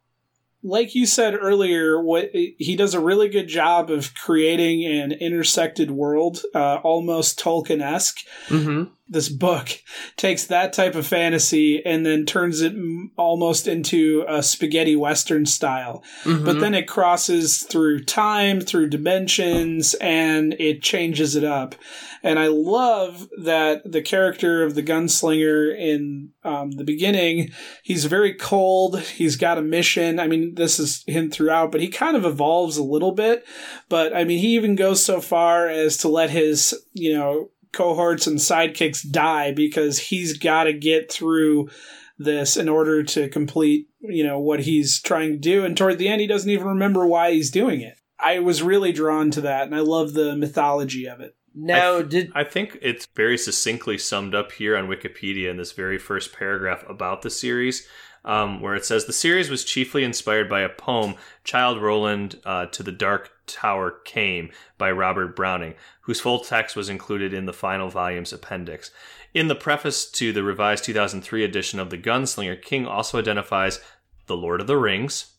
like 0.64 0.96
you 0.96 1.06
said 1.06 1.36
earlier, 1.36 2.02
what 2.02 2.32
he 2.34 2.76
does 2.76 2.94
a 2.94 3.00
really 3.00 3.28
good 3.28 3.48
job 3.48 3.92
of 3.92 4.16
creating 4.16 4.86
an 4.86 5.12
intersected 5.12 5.92
world, 5.92 6.42
uh, 6.56 6.76
almost 6.78 7.40
Tolkien 7.40 7.82
esque. 7.82 8.20
Mm-hmm. 8.48 8.92
This 9.08 9.28
book 9.28 9.70
takes 10.16 10.46
that 10.46 10.72
type 10.72 10.96
of 10.96 11.06
fantasy 11.06 11.86
and 11.86 12.06
then 12.06 12.26
turns 12.26 12.62
it 12.62 12.74
almost 13.18 13.68
into 13.68 14.24
a 14.28 14.42
spaghetti 14.42 14.96
western 14.96 15.46
style. 15.46 16.04
Mm-hmm. 16.24 16.46
But 16.46 16.60
then 16.62 16.74
it 16.74 16.88
crosses 16.88 17.64
through 17.64 18.06
time, 18.06 18.62
through 18.62 18.90
dimensions, 18.90 19.94
and 19.96 20.54
it 20.54 20.82
changes 20.82 21.36
it 21.36 21.44
up. 21.44 21.76
And 22.24 22.40
I 22.40 22.48
love 22.48 23.28
that 23.42 23.92
the 23.92 24.02
character 24.02 24.64
of 24.64 24.74
the 24.74 24.84
gunslinger 24.84 25.78
in 25.78 26.30
um, 26.46 26.72
the 26.72 26.86
beginning, 26.86 27.52
he's 27.84 28.06
very 28.06 28.34
cold. 28.34 29.02
He's 29.02 29.36
got 29.36 29.58
a 29.58 29.62
mission. 29.62 30.18
I 30.18 30.28
mean, 30.28 30.56
this 30.56 30.80
is 30.80 31.04
him 31.06 31.30
throughout, 31.30 31.74
but 31.74 31.82
he 31.82 31.90
kind 31.90 32.16
of 32.16 32.24
evolves 32.24 32.78
a 32.78 32.84
little 32.84 33.12
bit. 33.12 33.46
But 33.90 34.16
I 34.16 34.24
mean, 34.24 34.40
he 34.40 34.56
even 34.56 34.76
goes 34.76 35.04
so 35.04 35.20
far 35.20 35.68
as 35.68 35.98
to 35.98 36.08
let 36.08 36.30
his, 36.30 36.74
you 36.94 37.18
know, 37.18 37.50
cohorts 37.74 38.28
and 38.28 38.38
sidekicks 38.38 39.10
die 39.10 39.52
because 39.52 40.00
he's 40.00 40.38
got 40.38 40.66
to 40.66 40.74
get 40.74 41.12
through 41.12 41.70
this 42.18 42.56
in 42.56 42.70
order 42.70 43.04
to 43.04 43.28
complete, 43.30 43.88
you 44.00 44.24
know, 44.24 44.40
what 44.40 44.62
he's 44.62 45.02
trying 45.02 45.32
to 45.32 45.38
do. 45.38 45.66
And 45.66 45.76
toward 45.76 45.98
the 45.98 46.08
end, 46.08 46.22
he 46.22 46.28
doesn't 46.28 46.50
even 46.50 46.68
remember 46.68 47.06
why 47.06 47.32
he's 47.32 47.52
doing 47.52 47.82
it. 47.82 47.98
I 48.20 48.40
was 48.40 48.64
really 48.64 48.94
drawn 48.94 49.32
to 49.32 49.42
that, 49.42 49.64
and 49.64 49.76
I 49.76 49.80
love 49.80 50.14
the 50.14 50.36
mythology 50.36 51.08
of 51.08 51.20
it. 51.20 51.36
Now, 51.56 51.98
I 51.98 52.02
did 52.04 52.32
I 52.34 52.44
think 52.44 52.78
it's 52.82 53.06
very 53.16 53.38
succinctly 53.38 53.98
summed 53.98 54.34
up 54.34 54.54
here 54.54 54.76
on 54.76 54.88
Wikipedia 54.88 55.50
in 55.50 55.58
this 55.58 55.72
very 55.72 56.00
first 56.00 56.34
paragraph 56.34 56.84
about 56.88 57.22
the 57.22 57.30
series, 57.30 57.88
um, 58.26 58.62
where 58.62 58.76
it 58.76 58.86
says 58.86 59.06
the 59.06 59.14
series 59.14 59.50
was 59.50 59.64
chiefly 59.64 60.04
inspired 60.04 60.50
by 60.50 60.62
a 60.62 60.70
poem, 60.70 61.16
Childe 61.44 61.82
Roland 61.82 62.40
uh, 62.46 62.68
to 62.68 62.82
the 62.82 62.92
Dark 62.92 63.32
Tower 63.48 63.92
Came 64.06 64.52
by 64.78 64.92
Robert 64.92 65.36
Browning, 65.36 65.76
whose 66.02 66.20
full 66.20 66.40
text 66.40 66.76
was 66.76 66.90
included 66.90 67.34
in 67.34 67.46
the 67.46 67.54
final 67.54 67.90
volume's 67.90 68.34
appendix. 68.34 68.92
In 69.34 69.48
the 69.48 69.56
preface 69.56 70.10
to 70.12 70.32
the 70.32 70.44
revised 70.44 70.84
2003 70.84 71.44
edition 71.44 71.80
of 71.80 71.90
The 71.90 71.98
Gunslinger, 71.98 72.62
King 72.62 72.86
also 72.86 73.18
identifies 73.18 73.80
The 74.28 74.38
Lord 74.38 74.62
of 74.62 74.68
the 74.68 74.78
Rings, 74.78 75.34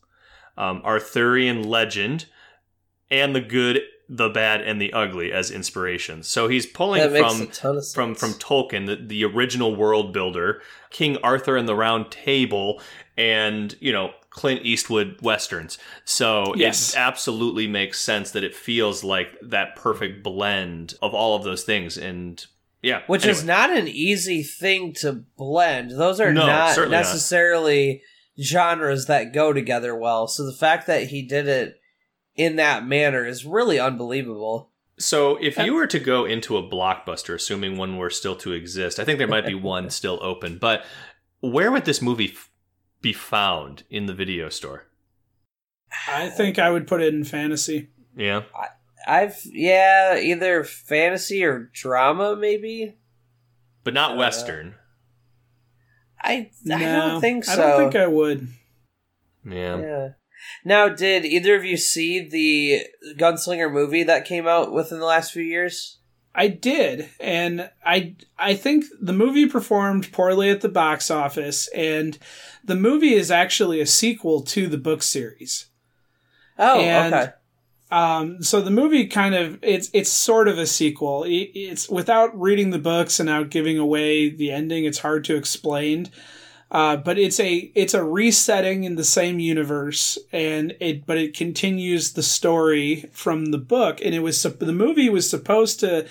um, 0.57 0.81
Arthurian 0.83 1.63
legend, 1.63 2.25
and 3.09 3.35
the 3.35 3.41
good, 3.41 3.81
the 4.09 4.29
bad, 4.29 4.61
and 4.61 4.81
the 4.81 4.91
ugly 4.91 5.31
as 5.31 5.49
inspirations. 5.49 6.27
So 6.27 6.47
he's 6.47 6.65
pulling 6.65 7.01
from 7.09 7.41
a 7.41 7.45
ton 7.47 7.77
of 7.77 7.85
sense. 7.85 7.93
from 7.93 8.15
from 8.15 8.33
Tolkien, 8.33 8.85
the, 8.85 8.95
the 8.95 9.23
original 9.23 9.75
world 9.75 10.11
builder, 10.11 10.61
King 10.89 11.17
Arthur 11.23 11.55
and 11.55 11.67
the 11.67 11.75
Round 11.75 12.11
Table, 12.11 12.81
and 13.17 13.75
you 13.79 13.91
know 13.91 14.11
Clint 14.35 14.65
Eastwood 14.65 15.17
westerns. 15.21 15.77
So 16.03 16.53
Yes. 16.57 16.93
it 16.93 16.97
absolutely 16.99 17.67
makes 17.67 17.99
sense 18.01 18.31
that 18.31 18.43
it 18.43 18.53
feels 18.53 19.01
like 19.01 19.29
that 19.41 19.77
perfect 19.77 20.23
blend 20.23 20.95
of 21.01 21.13
all 21.13 21.37
of 21.37 21.45
those 21.45 21.63
things. 21.63 21.97
And 21.97 22.45
yeah, 22.81 23.03
which 23.07 23.25
is 23.25 23.45
not 23.45 23.71
an 23.71 23.87
easy 23.87 24.43
thing 24.43 24.91
to 24.95 25.23
blend. 25.37 25.91
Those 25.91 26.19
are 26.19 26.33
No, 26.33 26.45
not 26.45 26.75
certainly 26.75 26.97
not. 26.97 27.03
necessarily 27.05 28.01
genres 28.41 29.05
that 29.05 29.33
go 29.33 29.53
together 29.53 29.95
well. 29.95 30.27
So 30.27 30.45
the 30.45 30.51
fact 30.51 30.85
that 30.87 31.07
he 31.07 31.21
did 31.21 31.47
it 31.47 31.79
in 32.35 32.57
that 32.57 32.85
manner 32.85 33.25
is 33.25 33.45
really 33.45 33.79
unbelievable. 33.79 34.69
So, 34.99 35.37
if 35.41 35.57
uh, 35.57 35.63
you 35.63 35.73
were 35.75 35.87
to 35.87 35.99
go 35.99 36.25
into 36.25 36.57
a 36.57 36.63
blockbuster, 36.63 37.35
assuming 37.35 37.77
one 37.77 37.97
were 37.97 38.09
still 38.09 38.35
to 38.37 38.51
exist, 38.51 38.99
I 38.99 39.05
think 39.05 39.17
there 39.17 39.27
might 39.27 39.45
be 39.45 39.53
one 39.75 39.89
still 39.89 40.19
open. 40.21 40.57
But 40.57 40.85
where 41.41 41.71
would 41.71 41.85
this 41.85 42.01
movie 42.01 42.33
be 43.01 43.13
found 43.13 43.83
in 43.89 44.05
the 44.05 44.13
video 44.13 44.49
store? 44.49 44.87
I 46.07 46.29
think 46.29 46.59
I 46.59 46.69
would 46.69 46.87
put 46.87 47.01
it 47.01 47.13
in 47.13 47.23
fantasy. 47.23 47.89
Yeah. 48.15 48.43
I've 49.07 49.39
yeah, 49.45 50.17
either 50.17 50.63
fantasy 50.63 51.43
or 51.43 51.69
drama, 51.73 52.35
maybe. 52.35 52.95
But 53.83 53.93
not 53.93 54.13
uh, 54.13 54.17
Western. 54.17 54.75
I 56.21 56.31
I 56.31 56.49
No, 56.63 56.77
don't 56.77 57.21
think 57.21 57.45
so. 57.45 57.53
I 57.53 57.55
don't 57.55 57.79
think 57.79 57.95
I 57.95 58.07
would. 58.07 58.47
Yeah. 59.45 59.77
Yeah. 59.77 60.07
Now, 60.63 60.89
did 60.89 61.25
either 61.25 61.55
of 61.55 61.63
you 61.65 61.77
see 61.77 62.27
the 62.27 62.83
Gunslinger 63.17 63.71
movie 63.71 64.03
that 64.03 64.25
came 64.25 64.47
out 64.47 64.71
within 64.71 64.99
the 64.99 65.05
last 65.05 65.31
few 65.31 65.43
years? 65.43 65.99
I 66.37 66.49
did, 66.49 67.09
and 67.19 67.69
I 67.85 68.15
I 68.37 68.55
think 68.55 68.85
the 68.99 69.13
movie 69.13 69.45
performed 69.47 70.11
poorly 70.11 70.49
at 70.49 70.61
the 70.61 70.69
box 70.69 71.09
office, 71.09 71.69
and 71.69 72.17
the 72.63 72.75
movie 72.75 73.13
is 73.13 73.31
actually 73.31 73.79
a 73.79 73.85
sequel 73.85 74.41
to 74.41 74.67
the 74.67 74.77
book 74.77 75.01
series. 75.01 75.67
Oh, 76.59 76.79
And- 76.81 77.13
okay. 77.13 77.31
Um, 77.91 78.41
so 78.41 78.61
the 78.61 78.71
movie 78.71 79.05
kind 79.07 79.35
of 79.35 79.59
it's 79.61 79.89
it's 79.93 80.09
sort 80.09 80.47
of 80.47 80.57
a 80.57 80.65
sequel. 80.65 81.23
It, 81.23 81.51
it's 81.53 81.87
without 81.87 82.37
reading 82.37 82.71
the 82.71 82.79
books 82.79 83.19
and 83.19 83.29
out 83.29 83.49
giving 83.51 83.77
away 83.77 84.29
the 84.29 84.51
ending. 84.51 84.85
It's 84.85 84.99
hard 84.99 85.23
to 85.25 85.35
explain. 85.35 86.09
Uh, 86.75 86.97
but 86.97 87.17
it's 87.17 87.39
a 87.39 87.71
it's 87.73 87.93
a 87.93 88.03
resetting 88.03 88.83
in 88.83 88.95
the 88.95 89.03
same 89.05 89.39
universe, 89.39 90.17
and 90.33 90.75
it 90.81 91.05
but 91.05 91.17
it 91.17 91.33
continues 91.33 92.11
the 92.11 92.21
story 92.21 93.09
from 93.13 93.45
the 93.45 93.57
book. 93.57 94.01
And 94.03 94.13
it 94.13 94.19
was 94.19 94.43
the 94.43 94.73
movie 94.73 95.09
was 95.09 95.29
supposed 95.29 95.79
to 95.79 96.05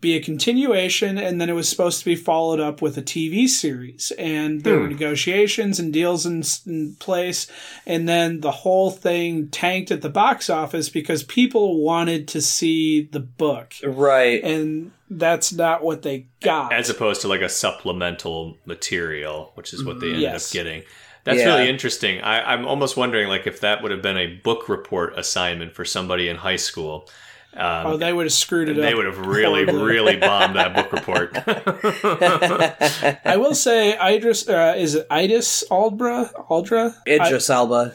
be 0.00 0.16
a 0.16 0.22
continuation, 0.22 1.18
and 1.18 1.40
then 1.40 1.50
it 1.50 1.54
was 1.54 1.68
supposed 1.68 1.98
to 1.98 2.04
be 2.04 2.16
followed 2.16 2.58
up 2.58 2.80
with 2.80 2.96
a 2.96 3.02
TV 3.02 3.48
series. 3.48 4.12
And 4.18 4.64
there 4.64 4.78
were 4.78 4.86
hmm. 4.86 4.92
negotiations 4.92 5.78
and 5.78 5.92
deals 5.92 6.24
in, 6.24 6.42
in 6.66 6.96
place, 6.96 7.46
and 7.86 8.08
then 8.08 8.40
the 8.40 8.50
whole 8.50 8.90
thing 8.90 9.48
tanked 9.48 9.90
at 9.90 10.02
the 10.02 10.08
box 10.08 10.48
office 10.48 10.88
because 10.88 11.22
people 11.22 11.82
wanted 11.82 12.28
to 12.28 12.40
see 12.40 13.02
the 13.02 13.20
book, 13.20 13.74
Right. 13.84 14.42
and 14.42 14.92
that's 15.10 15.52
not 15.52 15.82
what 15.82 16.02
they 16.02 16.26
got. 16.40 16.72
As 16.72 16.88
opposed 16.88 17.20
to 17.22 17.28
like 17.28 17.42
a 17.42 17.48
supplemental 17.48 18.56
material, 18.64 19.52
which 19.54 19.74
is 19.74 19.84
what 19.84 20.00
they 20.00 20.06
ended 20.06 20.22
Yes. 20.22 20.48
up 20.50 20.52
getting. 20.54 20.82
That's 21.24 21.40
Yeah. 21.40 21.56
really 21.56 21.68
interesting. 21.68 22.20
I, 22.22 22.52
I'm 22.52 22.66
almost 22.66 22.96
wondering 22.96 23.28
like 23.28 23.46
if 23.46 23.60
that 23.60 23.82
would 23.82 23.90
have 23.90 24.02
been 24.02 24.16
a 24.16 24.26
book 24.26 24.68
report 24.68 25.18
assignment 25.18 25.74
for 25.74 25.84
somebody 25.84 26.28
in 26.28 26.36
high 26.36 26.56
school. 26.56 27.08
Um, 27.52 27.86
oh, 27.86 27.96
they 27.96 28.12
would 28.12 28.26
have 28.26 28.32
screwed 28.32 28.68
it 28.68 28.78
up. 28.78 28.82
they 28.82 28.94
would 28.94 29.06
have 29.06 29.26
really, 29.26 29.64
really 29.82 30.16
bombed 30.16 30.54
that 30.56 30.74
book 30.74 30.92
report. 30.92 31.36
I 33.24 33.36
will 33.36 33.54
say, 33.54 33.98
Idris 33.98 34.48
uh, 34.48 34.74
is 34.78 34.94
it 34.94 35.06
Idris 35.12 35.64
Aldra? 35.70 36.32
Aldra? 36.48 36.94
Idris 37.06 37.50
Elba. 37.50 37.94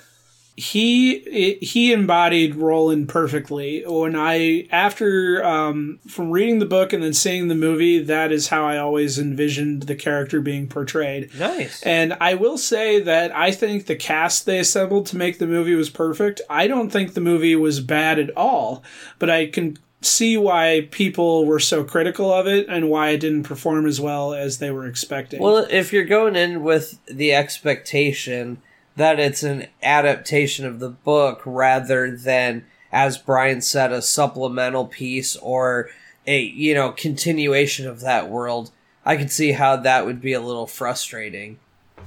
He 0.58 1.58
he 1.62 1.92
embodied 1.92 2.56
Roland 2.56 3.10
perfectly. 3.10 3.84
When 3.86 4.16
I 4.16 4.68
after 4.72 5.44
um, 5.44 6.00
from 6.08 6.32
reading 6.32 6.60
the 6.60 6.66
book 6.66 6.94
and 6.94 7.04
then 7.04 7.14
seeing 7.14 7.50
the 7.50 7.56
movie, 7.56 8.02
that 8.02 8.32
is 8.32 8.48
how 8.48 8.66
I 8.66 8.78
always 8.78 9.20
envisioned 9.20 9.84
the 9.84 9.96
character 9.96 10.40
being 10.40 10.68
portrayed. 10.68 11.38
Nice. 11.38 11.84
And 11.84 12.16
I 12.22 12.36
will 12.36 12.58
say 12.58 13.02
that 13.02 13.36
I 13.36 13.52
think 13.52 13.86
the 13.86 13.98
cast 13.98 14.46
they 14.46 14.60
assembled 14.60 15.08
to 15.08 15.18
make 15.18 15.40
the 15.40 15.48
movie 15.48 15.76
was 15.76 15.90
perfect. 15.90 16.40
I 16.50 16.68
don't 16.68 16.90
think 16.90 17.14
the 17.14 17.22
movie 17.22 17.56
was 17.58 17.82
bad 17.82 18.18
at 18.18 18.36
all, 18.38 18.82
but 19.20 19.30
I 19.30 19.48
can 19.48 19.78
see 20.02 20.38
why 20.38 20.88
people 20.92 21.46
were 21.46 21.60
so 21.60 21.84
critical 21.84 22.32
of 22.32 22.48
it 22.48 22.68
and 22.70 22.90
why 22.90 23.10
it 23.10 23.20
didn't 23.20 23.44
perform 23.44 23.88
as 23.88 24.00
well 24.00 24.34
as 24.34 24.60
they 24.60 24.72
were 24.72 24.86
expecting. 24.86 25.42
Well, 25.42 25.68
if 25.70 25.92
you're 25.92 26.06
going 26.06 26.36
in 26.38 26.64
with 26.64 27.04
the 27.08 27.34
expectation 27.34 28.62
that 28.96 29.20
it's 29.20 29.44
an 29.44 29.68
adaptation 29.84 30.66
of 30.66 30.80
the 30.80 30.90
book 30.90 31.42
rather 31.46 32.16
than, 32.16 32.66
as 32.92 33.18
Brian 33.18 33.62
said, 33.62 33.92
a 33.92 34.02
supplemental 34.02 34.86
piece 34.86 35.36
or 35.38 35.90
a 36.28 36.42
you 36.42 36.74
know 36.74 36.92
continuation 36.92 37.88
of 37.88 38.02
that 38.02 38.30
world, 38.30 38.72
I 39.06 39.18
could 39.18 39.32
see 39.32 39.52
how 39.52 39.76
that 39.78 40.06
would 40.06 40.22
be 40.22 40.34
a 40.34 40.42
little 40.42 40.68
frustrating. 40.68 41.60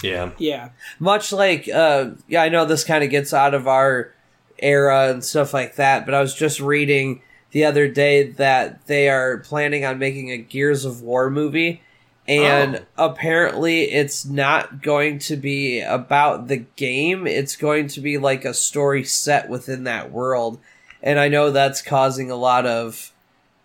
yeah. 0.02 0.30
yeah. 0.38 0.70
Much 0.98 1.32
like, 1.32 1.68
uh, 1.68 2.10
yeah, 2.26 2.42
I 2.42 2.48
know 2.48 2.64
this 2.64 2.84
kind 2.84 3.04
of 3.04 3.10
gets 3.10 3.32
out 3.32 3.54
of 3.54 3.68
our 3.68 4.12
era 4.58 5.10
and 5.10 5.24
stuff 5.24 5.54
like 5.54 5.76
that, 5.76 6.04
but 6.04 6.14
I 6.14 6.20
was 6.20 6.34
just 6.34 6.60
reading 6.60 7.22
the 7.52 7.64
other 7.64 7.88
day 7.88 8.30
that 8.32 8.86
they 8.86 9.08
are 9.08 9.38
planning 9.38 9.84
on 9.84 9.98
making 9.98 10.30
a 10.30 10.38
Gears 10.38 10.84
of 10.84 11.02
War 11.02 11.30
movie. 11.30 11.82
And 12.28 12.86
apparently, 12.98 13.90
it's 13.90 14.26
not 14.26 14.82
going 14.82 15.18
to 15.20 15.36
be 15.36 15.80
about 15.80 16.48
the 16.48 16.58
game. 16.58 17.26
It's 17.26 17.56
going 17.56 17.88
to 17.88 18.02
be 18.02 18.18
like 18.18 18.44
a 18.44 18.52
story 18.52 19.02
set 19.04 19.48
within 19.48 19.84
that 19.84 20.12
world. 20.12 20.58
And 21.02 21.18
I 21.18 21.28
know 21.28 21.50
that's 21.50 21.80
causing 21.80 22.30
a 22.30 22.36
lot 22.36 22.66
of 22.66 23.12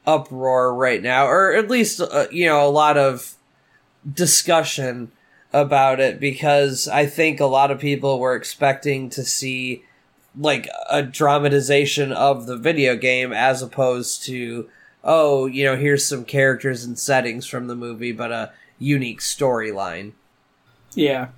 uproar 0.07 0.74
right 0.74 1.01
now, 1.01 1.28
or 1.28 1.53
at 1.53 1.70
least, 1.70 1.99
uh, 1.99 2.28
you 2.32 2.45
know, 2.45 2.66
a 2.66 2.70
lot 2.70 2.97
of 2.97 3.36
discussion 4.11 5.11
about 5.51 5.99
it 5.99 6.20
because 6.20 6.88
I 6.88 7.05
think 7.05 7.39
a 7.39 7.45
lot 7.45 7.70
of 7.70 7.80
people 7.80 8.20
were 8.20 8.36
expecting 8.36 9.09
to 9.11 9.24
see 9.24 9.84
like 10.38 10.68
a 10.89 11.03
dramatization 11.03 12.11
of 12.11 12.47
the 12.47 12.57
video 12.57 12.95
game 12.95 13.32
as 13.32 13.61
opposed 13.61 14.24
to 14.24 14.70
oh, 15.04 15.45
you 15.45 15.64
know, 15.64 15.76
here's 15.76 16.06
some 16.06 16.26
characters 16.26 16.84
and 16.84 16.97
settings 16.97 17.45
from 17.45 17.68
the 17.68 17.76
movie 17.76 18.12
but 18.12 18.32
a 18.32 18.51
unique 18.80 19.20
storyline. 19.20 20.14
Yeah. 20.95 21.30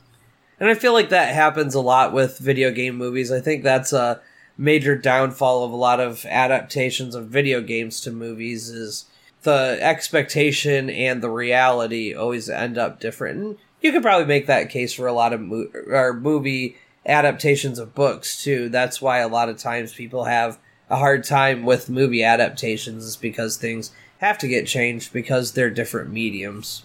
And 0.59 0.69
I 0.69 0.73
feel 0.73 0.93
like 0.93 1.09
that 1.09 1.33
happens 1.33 1.75
a 1.75 1.81
lot 1.81 2.13
with 2.13 2.39
video 2.39 2.71
game 2.71 2.95
movies. 2.95 3.31
I 3.31 3.39
think 3.39 3.63
that's 3.63 3.93
a 3.93 4.21
major 4.57 4.97
downfall 4.97 5.63
of 5.63 5.71
a 5.71 5.75
lot 5.75 5.99
of 5.99 6.25
adaptations 6.25 7.13
of 7.13 7.27
video 7.27 7.61
games 7.61 7.99
to 8.01 8.11
movies 8.11 8.69
is 8.69 9.05
the 9.43 9.77
expectation 9.81 10.89
and 10.89 11.21
the 11.21 11.29
reality 11.29 12.13
always 12.13 12.49
end 12.49 12.77
up 12.77 12.99
different. 12.99 13.39
And 13.39 13.57
you 13.81 13.91
could 13.91 14.01
probably 14.01 14.25
make 14.25 14.47
that 14.47 14.69
case 14.69 14.93
for 14.93 15.07
a 15.07 15.13
lot 15.13 15.33
of 15.33 15.41
mo- 15.41 15.69
or 15.87 16.13
movie 16.13 16.77
adaptations 17.05 17.77
of 17.77 17.93
books 17.93 18.43
too. 18.43 18.69
That's 18.69 19.01
why 19.01 19.19
a 19.19 19.27
lot 19.27 19.49
of 19.49 19.57
times 19.57 19.93
people 19.93 20.23
have 20.23 20.57
a 20.89 20.97
hard 20.97 21.23
time 21.23 21.63
with 21.63 21.89
movie 21.89 22.23
adaptations 22.23 23.05
is 23.05 23.15
because 23.15 23.57
things 23.57 23.91
have 24.19 24.37
to 24.39 24.47
get 24.47 24.67
changed 24.67 25.11
because 25.11 25.51
they're 25.53 25.69
different 25.69 26.11
mediums. 26.11 26.83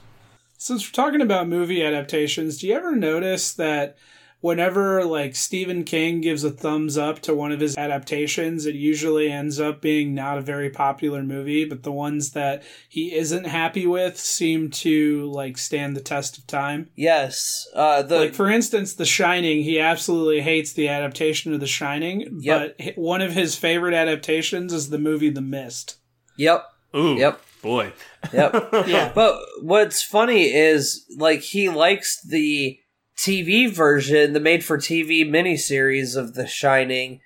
Since 0.59 0.87
we're 0.87 1.05
talking 1.05 1.23
about 1.23 1.49
movie 1.49 1.83
adaptations, 1.85 2.59
do 2.59 2.67
you 2.67 2.75
ever 2.75 2.95
notice 2.95 3.53
that 3.55 3.97
whenever 4.41 5.05
like 5.05 5.36
Stephen 5.36 5.84
King 5.84 6.20
gives 6.20 6.45
a 6.45 6.51
thumbs 6.51 6.97
up 6.99 7.20
to 7.20 7.34
one 7.34 7.53
of 7.53 7.61
his 7.61 7.76
adaptations, 7.76 8.66
it 8.66 8.74
usually 8.74 9.30
ends 9.30 9.61
up 9.61 9.80
being 9.80 10.14
not 10.14 10.38
a 10.38 10.43
very 10.43 10.70
popular 10.70 11.22
movie, 11.22 11.64
but 11.64 11.82
the 11.82 11.93
ones 11.93 12.30
that 12.32 12.62
he 12.88 13.14
isn't 13.14 13.45
happy 13.47 13.86
with 13.86 14.18
seem 14.18 14.70
to 14.70 15.30
like 15.30 15.59
stand 15.59 15.97
the 15.97 16.01
test 16.01 16.38
of 16.38 16.47
time. 16.47 16.91
Yes, 16.97 17.68
uh, 17.74 18.03
the 18.03 18.18
Like 18.18 18.34
for 18.34 18.49
instance, 18.51 18.95
The 18.95 19.05
Shining, 19.07 19.62
he 19.62 19.78
absolutely 19.78 20.41
hates 20.41 20.72
the 20.72 20.88
adaptation 20.88 21.53
of 21.55 21.61
The 21.61 21.66
Shining, 21.66 22.38
Yep. 22.41 22.76
but 22.78 22.95
one 22.97 23.20
of 23.22 23.32
his 23.32 23.57
favorite 23.57 23.95
adaptations 23.95 24.72
is 24.72 24.91
the 24.91 24.99
movie 24.99 25.30
The 25.30 25.41
Mist. 25.41 25.97
yep, 26.36 26.64
Ooh. 26.97 27.16
Yep. 27.16 27.41
Boy. 27.62 27.93
yep. 28.32 28.70
Yeah. 28.88 29.12
But 29.14 29.38
what's 29.61 30.03
funny 30.03 30.45
is 30.45 31.05
like 31.18 31.41
he 31.43 31.68
likes 31.68 32.18
the 32.26 32.78
TV 33.21 33.71
version, 33.71 34.33
the 34.33 34.41
made 34.41 34.64
for 34.64 34.79
TV 34.79 35.29
miniseries 35.29 36.16
of 36.16 36.33
The 36.33 36.47
Shining, 36.47 37.21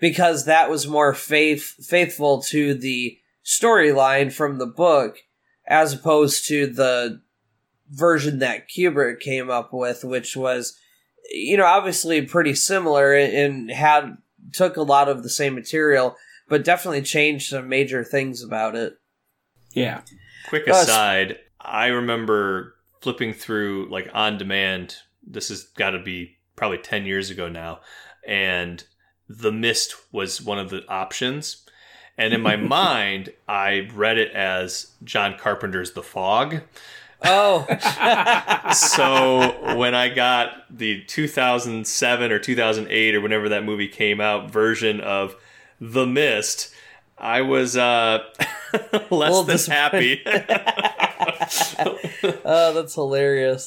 because 0.00 0.44
that 0.44 0.68
was 0.68 0.88
more 0.88 1.14
faith 1.14 1.74
faithful 1.86 2.42
to 2.42 2.74
the 2.74 3.18
storyline 3.44 4.32
from 4.32 4.58
the 4.58 4.66
book, 4.66 5.18
as 5.68 5.92
opposed 5.92 6.48
to 6.48 6.66
the 6.66 7.22
version 7.90 8.40
that 8.40 8.68
Kubrick 8.68 9.20
came 9.20 9.48
up 9.48 9.72
with, 9.72 10.02
which 10.02 10.36
was, 10.36 10.76
you 11.30 11.56
know, 11.56 11.66
obviously 11.66 12.22
pretty 12.22 12.54
similar 12.54 13.14
and 13.14 13.70
had 13.70 14.16
took 14.52 14.76
a 14.76 14.82
lot 14.82 15.08
of 15.08 15.22
the 15.22 15.30
same 15.30 15.54
material, 15.54 16.16
but 16.48 16.64
definitely 16.64 17.02
changed 17.02 17.50
some 17.50 17.68
major 17.68 18.02
things 18.02 18.42
about 18.42 18.74
it. 18.74 18.98
Yeah. 19.72 20.00
Quick 20.48 20.66
Uh, 20.66 20.72
aside, 20.72 21.38
I 21.60 21.86
remember 21.86 22.74
flipping 23.00 23.32
through 23.32 23.88
like 23.90 24.08
on 24.12 24.38
demand. 24.38 24.96
This 25.26 25.48
has 25.48 25.64
got 25.64 25.90
to 25.90 25.98
be 25.98 26.36
probably 26.54 26.78
10 26.78 27.04
years 27.06 27.30
ago 27.30 27.48
now. 27.48 27.80
And 28.26 28.82
The 29.28 29.52
Mist 29.52 29.94
was 30.12 30.40
one 30.40 30.58
of 30.58 30.70
the 30.70 30.86
options. 30.88 31.64
And 32.18 32.32
in 32.32 32.40
my 32.40 32.56
mind, 32.56 33.32
I 33.48 33.88
read 33.94 34.18
it 34.18 34.32
as 34.32 34.92
John 35.04 35.36
Carpenter's 35.38 35.92
The 35.92 36.02
Fog. 36.02 36.60
Oh, 37.24 37.66
So 38.72 39.76
when 39.76 39.94
I 39.94 40.08
got 40.10 40.50
the 40.70 41.02
2007 41.04 42.30
or 42.32 42.38
2008 42.38 43.14
or 43.14 43.20
whenever 43.20 43.48
that 43.50 43.64
movie 43.64 43.88
came 43.88 44.20
out 44.20 44.50
version 44.50 45.00
of 45.00 45.34
The 45.80 46.06
Mist, 46.06 46.72
I 47.18 47.40
was 47.40 47.76
uh, 47.76 48.18
less 49.10 49.10
Well, 49.10 49.42
than 49.44 49.54
this- 49.54 49.66
happy. 49.66 50.22
oh, 52.44 52.72
that's 52.74 52.94
hilarious. 52.94 53.66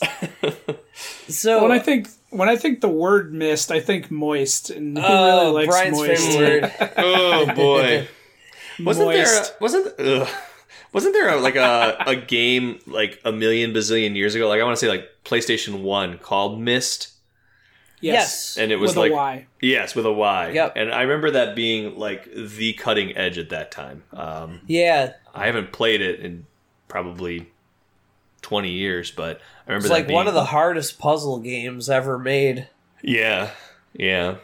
So 1.27 1.61
when 1.61 1.71
I 1.71 1.79
think 1.79 2.07
when 2.29 2.49
I 2.49 2.55
think 2.55 2.81
the 2.81 2.89
word 2.89 3.33
mist, 3.33 3.71
I 3.71 3.79
think 3.79 4.09
moist, 4.11 4.69
and 4.69 4.97
who 4.97 5.03
Oh, 5.05 5.39
really 5.51 5.65
likes 5.65 5.75
Brian's 5.75 5.97
moist? 5.97 6.27
favorite 6.27 6.61
word. 6.79 6.91
Oh 6.97 7.53
boy. 7.55 8.07
Wasn't 8.83 9.07
Moist. 9.07 9.43
there 9.43 9.43
a, 9.43 9.61
wasn't 9.61 9.99
ugh. 9.99 10.27
wasn't 10.93 11.13
there 11.13 11.29
a, 11.29 11.35
like 11.41 11.57
a, 11.57 11.97
a 12.07 12.15
game 12.15 12.79
like 12.87 13.19
a 13.25 13.31
million 13.33 13.73
bazillion 13.73 14.15
years 14.15 14.35
ago? 14.35 14.47
Like 14.47 14.61
I 14.61 14.63
want 14.63 14.77
to 14.77 14.79
say 14.79 14.87
like 14.87 15.05
PlayStation 15.25 15.81
One 15.81 16.17
called 16.17 16.61
Myst. 16.61 17.09
Yes. 17.99 18.57
And 18.57 18.71
it 18.71 18.77
was 18.77 18.91
with 18.91 18.97
like 18.97 19.11
a 19.11 19.15
Y. 19.15 19.45
yes 19.61 19.95
with 19.95 20.05
a 20.05 20.13
Y. 20.13 20.51
Yep. 20.51 20.73
And 20.77 20.93
I 20.93 21.01
remember 21.01 21.31
that 21.31 21.57
being 21.57 21.97
like 21.99 22.29
the 22.33 22.71
cutting 22.73 23.17
edge 23.17 23.37
at 23.37 23.49
that 23.49 23.71
time. 23.71 24.03
Um, 24.13 24.61
yeah, 24.67 25.13
I 25.35 25.47
haven't 25.47 25.73
played 25.73 25.99
it 26.01 26.21
in 26.21 26.45
probably 26.87 27.49
twenty 28.49 28.71
years, 28.71 29.11
but 29.11 29.39
I 29.67 29.71
remember 29.71 29.85
it's 29.85 29.91
like 29.91 30.07
being, 30.07 30.15
one 30.15 30.27
of 30.27 30.33
the 30.33 30.45
hardest 30.45 30.97
puzzle 30.97 31.39
games 31.39 31.89
ever 31.89 32.17
made. 32.17 32.67
yeah 33.03 33.51
yeah. 33.93 34.35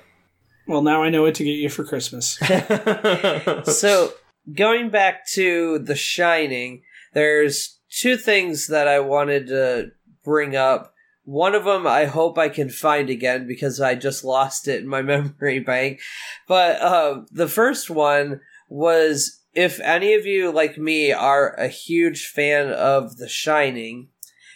Well, 0.67 0.81
now 0.81 1.03
I 1.03 1.09
know 1.09 1.21
what 1.21 1.35
to 1.35 1.43
get 1.43 1.51
you 1.51 1.69
for 1.69 1.83
Christmas. 1.83 2.37
so 3.65 4.13
going 4.53 4.89
back 4.89 5.27
to 5.29 5.79
The 5.79 5.95
Shining, 5.95 6.81
there's 7.13 7.79
two 7.89 8.17
things 8.17 8.67
that 8.67 8.87
I 8.87 8.99
wanted 8.99 9.47
to 9.47 9.91
bring 10.23 10.55
up. 10.55 10.93
One 11.23 11.55
of 11.55 11.65
them 11.65 11.87
I 11.87 12.05
hope 12.05 12.37
I 12.37 12.49
can 12.49 12.69
find 12.69 13.09
again 13.09 13.47
because 13.47 13.79
I 13.79 13.95
just 13.95 14.23
lost 14.23 14.67
it 14.67 14.81
in 14.81 14.87
my 14.87 15.01
memory 15.03 15.59
bank. 15.59 15.99
But 16.47 16.81
uh, 16.81 17.21
the 17.31 17.47
first 17.47 17.89
one 17.89 18.41
was 18.67 19.39
if 19.55 19.79
any 19.79 20.13
of 20.13 20.25
you, 20.25 20.51
like 20.51 20.77
me, 20.77 21.11
are 21.11 21.53
a 21.53 21.67
huge 21.67 22.27
fan 22.27 22.69
of 22.69 23.17
The 23.17 23.29
Shining, 23.29 24.09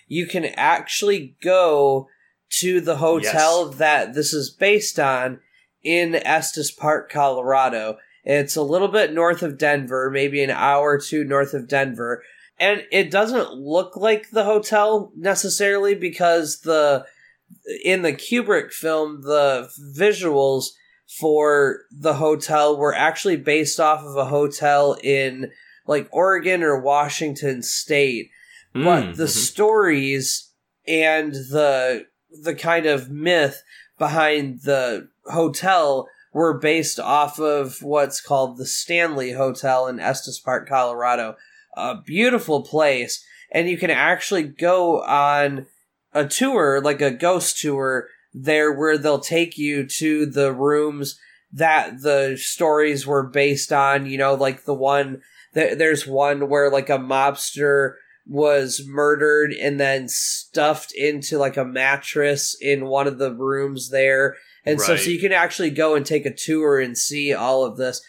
you 0.07 0.27
can 0.27 0.45
actually 0.45 1.37
go 1.41 2.07
to 2.59 2.81
the 2.81 2.97
hotel 2.97 3.69
that 3.69 4.13
this 4.13 4.33
is 4.33 4.49
based 4.49 4.99
on 4.99 5.39
in 5.83 6.15
Estes 6.15 6.71
Park, 6.71 7.11
Colorado. 7.11 7.97
It's 8.25 8.55
a 8.55 8.61
little 8.61 8.89
bit 8.89 9.13
north 9.13 9.41
of 9.41 9.57
Denver, 9.57 10.09
maybe 10.11 10.43
an 10.43 10.49
hour 10.49 10.91
or 10.91 10.99
two 10.99 11.23
north 11.23 11.53
of 11.53 11.67
Denver. 11.67 12.23
And 12.59 12.83
it 12.91 13.09
doesn't 13.09 13.53
look 13.53 13.95
like 13.95 14.31
the 14.31 14.43
hotel 14.43 15.13
necessarily 15.15 15.95
because 15.95 16.61
the 16.61 17.05
in 17.83 18.01
the 18.01 18.13
Kubrick 18.13 18.73
film 18.73 19.21
the 19.21 19.69
visuals 19.97 20.71
for 21.17 21.81
the 21.91 22.15
hotel 22.15 22.77
were 22.77 22.93
actually 22.93 23.37
based 23.37 23.79
off 23.79 24.03
of 24.03 24.15
a 24.15 24.25
hotel 24.25 24.95
in 25.03 25.51
like 25.87 26.07
Oregon 26.11 26.61
or 26.61 26.79
Washington 26.79 27.63
state 27.63 28.29
but 28.73 29.03
Mm, 29.03 29.15
the 29.17 29.23
mhm. 29.23 29.29
stories 29.29 30.51
and 30.87 31.33
the 31.33 32.05
the 32.43 32.53
kind 32.53 32.85
of 32.85 33.09
myth 33.09 33.63
behind 33.97 34.61
the 34.61 35.09
hotel 35.25 36.07
were 36.33 36.59
based 36.59 36.99
off 36.99 37.39
of 37.39 37.81
what's 37.81 38.21
called 38.21 38.57
the 38.57 38.65
Stanley 38.65 39.31
Hotel 39.31 39.87
in 39.87 39.99
Estes 39.99 40.39
Park, 40.39 40.69
Colorado. 40.69 41.35
A 41.75 41.95
beautiful 41.95 42.61
place, 42.61 43.25
and 43.51 43.67
you 43.67 43.77
can 43.77 43.89
actually 43.89 44.43
go 44.43 45.01
on 45.01 45.65
a 46.13 46.25
tour, 46.25 46.79
like 46.81 47.01
a 47.01 47.09
ghost 47.11 47.59
tour, 47.59 48.07
there 48.33 48.71
where 48.71 48.97
they'll 48.97 49.19
take 49.19 49.57
you 49.57 49.85
to 49.85 50.25
the 50.25 50.53
rooms 50.53 51.19
that 51.51 52.01
the 52.01 52.37
stories 52.39 53.07
were 53.07 53.27
based 53.27 53.71
on. 53.71 54.05
You 54.05 54.17
know, 54.17 54.33
like 54.33 54.65
the 54.65 54.73
one 54.73 55.21
th- 55.53 55.77
there's 55.77 56.07
one 56.07 56.49
where 56.49 56.69
like 56.69 56.89
a 56.89 56.97
mobster 56.97 57.93
was 58.25 58.83
murdered 58.85 59.51
and 59.51 59.79
then 59.79 60.07
stuffed 60.07 60.93
into 60.93 61.37
like 61.37 61.57
a 61.57 61.65
mattress 61.65 62.55
in 62.61 62.85
one 62.85 63.07
of 63.07 63.17
the 63.17 63.33
rooms 63.33 63.89
there. 63.89 64.35
And 64.65 64.79
so, 64.79 64.95
so 64.95 65.09
you 65.09 65.19
can 65.19 65.31
actually 65.31 65.71
go 65.71 65.95
and 65.95 66.05
take 66.05 66.25
a 66.27 66.33
tour 66.33 66.79
and 66.79 66.95
see 66.95 67.33
all 67.33 67.63
of 67.65 67.77
this. 67.77 68.01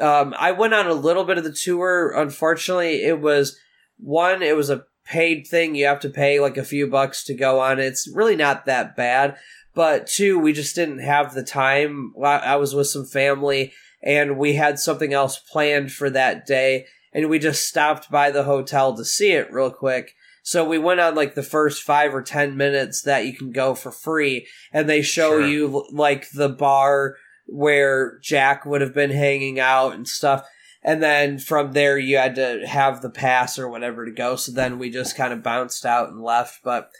Um, 0.00 0.34
I 0.36 0.50
went 0.52 0.74
on 0.74 0.88
a 0.88 0.94
little 0.94 1.24
bit 1.24 1.38
of 1.38 1.44
the 1.44 1.52
tour. 1.52 2.12
Unfortunately, 2.16 3.04
it 3.04 3.20
was 3.20 3.56
one, 3.98 4.42
it 4.42 4.56
was 4.56 4.68
a 4.68 4.84
paid 5.04 5.46
thing. 5.46 5.74
You 5.74 5.86
have 5.86 6.00
to 6.00 6.10
pay 6.10 6.40
like 6.40 6.56
a 6.56 6.64
few 6.64 6.88
bucks 6.88 7.22
to 7.24 7.34
go 7.34 7.60
on. 7.60 7.78
It's 7.78 8.10
really 8.12 8.36
not 8.36 8.66
that 8.66 8.96
bad. 8.96 9.36
But 9.74 10.06
two, 10.06 10.38
we 10.38 10.52
just 10.52 10.74
didn't 10.74 11.00
have 11.00 11.34
the 11.34 11.44
time. 11.44 12.12
I 12.22 12.56
was 12.56 12.74
with 12.74 12.88
some 12.88 13.04
family 13.06 13.72
and 14.02 14.38
we 14.38 14.54
had 14.54 14.78
something 14.78 15.12
else 15.12 15.38
planned 15.38 15.92
for 15.92 16.10
that 16.10 16.46
day 16.46 16.86
and 17.12 17.28
we 17.28 17.38
just 17.38 17.66
stopped 17.66 18.10
by 18.10 18.30
the 18.30 18.44
hotel 18.44 18.96
to 18.96 19.04
see 19.04 19.32
it 19.32 19.52
real 19.52 19.70
quick. 19.70 20.14
So 20.42 20.64
we 20.64 20.78
went 20.78 21.00
on 21.00 21.14
like 21.14 21.34
the 21.34 21.42
first 21.42 21.82
five 21.82 22.14
or 22.14 22.22
ten 22.22 22.56
minutes 22.56 23.02
that 23.02 23.26
you 23.26 23.34
can 23.36 23.50
go 23.50 23.74
for 23.74 23.90
free, 23.90 24.46
and 24.72 24.88
they 24.88 25.02
show 25.02 25.40
Sure. 25.40 25.46
you 25.46 25.86
like 25.92 26.30
the 26.30 26.48
bar 26.48 27.16
where 27.46 28.18
Jack 28.22 28.64
would 28.64 28.80
have 28.80 28.94
been 28.94 29.10
hanging 29.10 29.60
out 29.60 29.94
and 29.94 30.08
stuff. 30.08 30.46
And 30.82 31.02
then 31.02 31.38
from 31.38 31.72
there, 31.72 31.98
you 31.98 32.16
had 32.16 32.34
to 32.36 32.66
have 32.66 33.02
the 33.02 33.10
pass 33.10 33.58
or 33.58 33.68
whatever 33.68 34.06
to 34.06 34.12
go. 34.12 34.36
So 34.36 34.52
then 34.52 34.78
we 34.78 34.90
just 34.90 35.16
kind 35.16 35.32
of 35.32 35.42
bounced 35.42 35.84
out 35.84 36.08
and 36.08 36.22
left. 36.22 36.60
But 36.62 36.90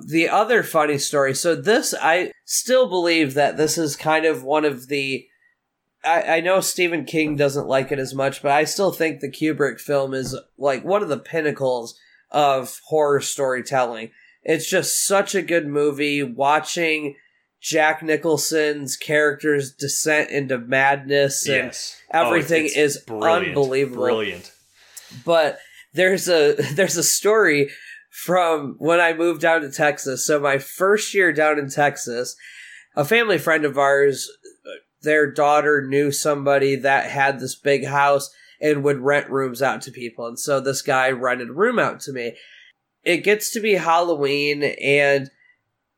the 0.00 0.28
other 0.28 0.62
funny 0.62 0.98
story 0.98 1.34
so, 1.34 1.54
this, 1.54 1.94
I 2.00 2.32
still 2.44 2.88
believe 2.88 3.34
that 3.34 3.56
this 3.56 3.78
is 3.78 3.94
kind 3.96 4.24
of 4.24 4.42
one 4.42 4.64
of 4.64 4.88
the 4.88 5.26
I, 6.04 6.36
I 6.36 6.40
know 6.40 6.60
Stephen 6.60 7.04
King 7.04 7.36
doesn't 7.36 7.68
like 7.68 7.92
it 7.92 7.98
as 8.00 8.12
much, 8.14 8.42
but 8.42 8.50
I 8.50 8.64
still 8.64 8.90
think 8.90 9.20
the 9.20 9.30
Kubrick 9.30 9.78
film 9.80 10.14
is 10.14 10.36
like 10.58 10.84
one 10.84 11.02
of 11.02 11.08
the 11.08 11.18
pinnacles 11.18 11.96
of 12.30 12.80
horror 12.86 13.20
storytelling. 13.20 14.10
It's 14.42 14.68
just 14.68 15.06
such 15.06 15.34
a 15.36 15.42
good 15.42 15.66
movie. 15.68 16.22
Watching 16.24 17.14
Jack 17.60 18.02
Nicholson's 18.02 18.96
character's 18.96 19.72
descent 19.72 20.30
into 20.30 20.58
madness 20.58 21.46
and 21.46 21.66
yes. 21.66 21.96
Oh, 22.12 22.26
everything 22.26 22.64
Oh, 22.76 22.80
is 22.80 22.96
brilliant. 23.06 23.48
unbelievable. 23.50 24.02
Brilliant. 24.02 24.52
but 25.24 25.58
there's 25.94 26.28
a 26.28 26.54
there's 26.74 26.96
a 26.96 27.04
story 27.04 27.70
from 28.12 28.76
when 28.78 29.00
I 29.00 29.14
moved 29.14 29.40
down 29.40 29.62
to 29.62 29.70
Texas. 29.72 30.24
So 30.26 30.38
my 30.38 30.58
first 30.58 31.14
year 31.14 31.32
down 31.32 31.58
in 31.58 31.70
Texas, 31.70 32.36
a 32.94 33.06
family 33.06 33.38
friend 33.38 33.64
of 33.64 33.78
ours, 33.78 34.30
their 35.00 35.30
daughter 35.30 35.84
knew 35.86 36.12
somebody 36.12 36.76
that 36.76 37.10
had 37.10 37.40
this 37.40 37.54
big 37.54 37.86
house 37.86 38.30
and 38.60 38.84
would 38.84 39.00
rent 39.00 39.30
rooms 39.30 39.62
out 39.62 39.80
to 39.82 39.90
people. 39.90 40.26
And 40.26 40.38
so 40.38 40.60
this 40.60 40.82
guy 40.82 41.10
rented 41.10 41.48
a 41.48 41.54
room 41.54 41.78
out 41.78 42.00
to 42.00 42.12
me. 42.12 42.36
It 43.02 43.24
gets 43.24 43.50
to 43.52 43.60
be 43.60 43.74
Halloween 43.74 44.62
and 44.62 45.30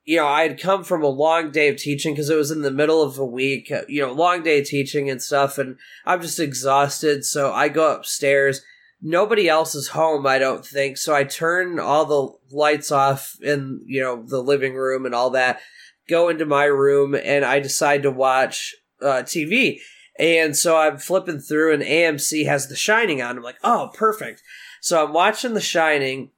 you 0.05 0.19
know, 0.19 0.27
I 0.27 0.43
had 0.43 0.61
come 0.61 0.85
from 0.85 1.03
a 1.03 1.09
long 1.09 1.51
day 1.51 1.69
of 1.69 1.77
teaching 1.77 2.13
because 2.13 2.29
it 2.29 2.37
was 2.37 2.51
in 2.51 2.61
the 2.61 2.71
middle 2.71 3.03
of 3.03 3.19
a 3.19 3.25
week, 3.25 3.73
you 3.89 4.03
know, 4.03 4.13
long 4.13 4.43
day 4.43 4.63
teaching 4.63 5.09
and 5.09 5.23
stuff, 5.23 5.57
and 5.57 5.79
I'm 6.05 6.21
just 6.21 6.39
exhausted. 6.39 7.25
So 7.25 7.53
I 7.53 7.69
go 7.69 7.95
upstairs. 7.95 8.61
Nobody 9.07 9.51
else 9.51 9.75
is 9.75 9.89
home, 9.89 10.27
I 10.27 10.39
don't 10.39 10.65
think. 10.65 10.97
So 10.97 11.15
I 11.15 11.25
turn 11.25 11.79
all 11.79 12.07
the 12.07 12.57
lights 12.57 12.91
off 12.91 13.37
in, 13.43 13.83
you 13.85 14.01
know, 14.01 14.25
the 14.25 14.43
living 14.43 14.75
room 14.75 15.05
and 15.05 15.15
all 15.15 15.29
that, 15.31 15.61
go 16.09 16.31
into 16.31 16.47
my 16.47 16.65
room, 16.65 17.15
and 17.15 17.45
I 17.45 17.61
decide 17.61 18.03
to 18.05 18.11
watch 18.11 18.75
uh, 19.03 19.23
TV. 19.23 19.81
And 20.19 20.57
so 20.57 20.79
I'm 20.79 20.97
flipping 20.97 21.41
through, 21.41 21.75
and 21.75 21.83
AMC 21.83 22.47
has 22.47 22.69
The 22.69 22.77
Shining 22.77 23.21
on. 23.21 23.37
I'm 23.37 23.43
like, 23.43 23.59
oh, 23.63 23.91
perfect. 23.93 24.43
So 24.81 25.05
I'm 25.05 25.13
watching 25.13 25.53
The 25.53 25.61
Shining. 25.61 26.31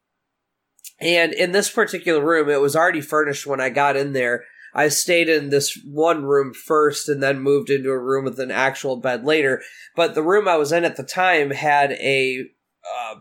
And 0.99 1.33
in 1.33 1.53
this 1.53 1.71
particular 1.71 2.25
room, 2.25 2.51
it 2.51 2.61
was 2.61 2.75
already 2.75 3.01
furnished 3.01 3.47
when 3.47 3.61
I 3.61 3.71
got 3.71 3.97
in 3.97 4.13
there. 4.13 4.43
I 4.75 4.89
stayed 4.89 5.29
in 5.29 5.51
this 5.51 5.79
one 5.85 6.25
room 6.25 6.53
first 6.53 7.09
and 7.09 7.23
then 7.23 7.39
moved 7.39 7.71
into 7.71 7.91
a 7.91 7.99
room 7.99 8.25
with 8.25 8.41
an 8.41 8.51
actual 8.51 8.97
bed 8.97 9.25
later. 9.25 9.63
But 9.95 10.17
the 10.17 10.23
room 10.23 10.49
I 10.49 10.57
was 10.57 10.73
in 10.73 10.85
at 10.85 10.97
the 10.97 11.05
time 11.05 11.51
had 11.51 11.93
a 11.93 12.51
uh, 12.95 13.17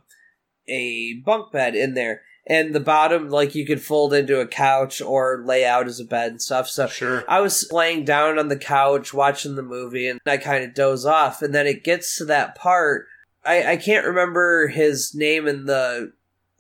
a 0.68 1.22
bunk 1.26 1.52
bed 1.52 1.76
in 1.76 1.94
there, 1.94 2.22
and 2.48 2.74
the 2.74 2.80
bottom 2.80 3.30
like 3.30 3.56
you 3.56 3.66
could 3.66 3.82
fold 3.82 4.14
into 4.14 4.40
a 4.40 4.48
couch 4.48 5.02
or 5.02 5.44
lay 5.46 5.66
out 5.66 5.88
as 5.88 6.00
a 6.00 6.06
bed 6.06 6.32
and 6.32 6.42
stuff. 6.42 6.68
So 6.70 6.88
Sure. 6.88 7.24
I 7.28 7.42
was 7.42 7.72
laying 7.72 8.06
down 8.06 8.38
on 8.38 8.50
the 8.50 8.58
couch 8.58 9.14
watching 9.14 9.56
the 9.56 9.64
movie 9.64 10.08
and 10.08 10.20
I 10.26 10.38
kind 10.38 10.64
of 10.64 10.76
doze 10.76 11.06
off. 11.06 11.42
And 11.42 11.56
then 11.56 11.66
it 11.66 11.84
gets 11.84 12.18
to 12.18 12.26
that 12.26 12.56
part. 12.56 13.08
I, 13.44 13.74
I 13.74 13.78
can't 13.78 14.06
remember 14.06 14.68
his 14.68 15.14
name 15.16 15.48
in 15.48 15.66
the 15.66 16.14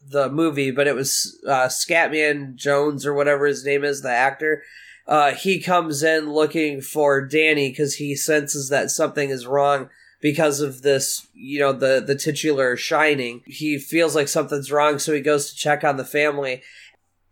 the 0.08 0.30
movie, 0.30 0.70
but 0.70 0.86
it 0.88 0.96
was 0.96 1.42
uh, 1.48 1.68
Scatman 1.68 2.56
Jones 2.56 3.08
or 3.08 3.14
whatever 3.16 3.48
his 3.48 3.66
name 3.66 3.84
is, 3.84 4.02
the 4.02 4.12
actor. 4.12 4.62
Uh, 5.08 5.32
he 5.32 5.60
comes 5.60 6.04
in 6.04 6.32
looking 6.32 6.80
for 6.80 7.26
Danny 7.26 7.70
because 7.70 7.96
he 7.96 8.16
senses 8.16 8.70
that 8.70 8.92
something 8.92 9.32
is 9.32 9.48
wrong 9.48 9.90
because 10.26 10.60
of 10.60 10.82
this, 10.82 11.28
you 11.34 11.60
know, 11.60 11.72
the 11.72 12.04
the 12.06 12.16
titular 12.16 12.76
shining. 12.76 13.44
He 13.46 13.78
feels 13.78 14.16
like 14.16 14.28
something's 14.28 14.72
wrong, 14.72 15.00
so 15.00 15.14
he 15.14 15.22
goes 15.22 15.50
to 15.50 15.56
check 15.56 15.84
on 15.84 15.98
the 15.98 16.06
family 16.06 16.62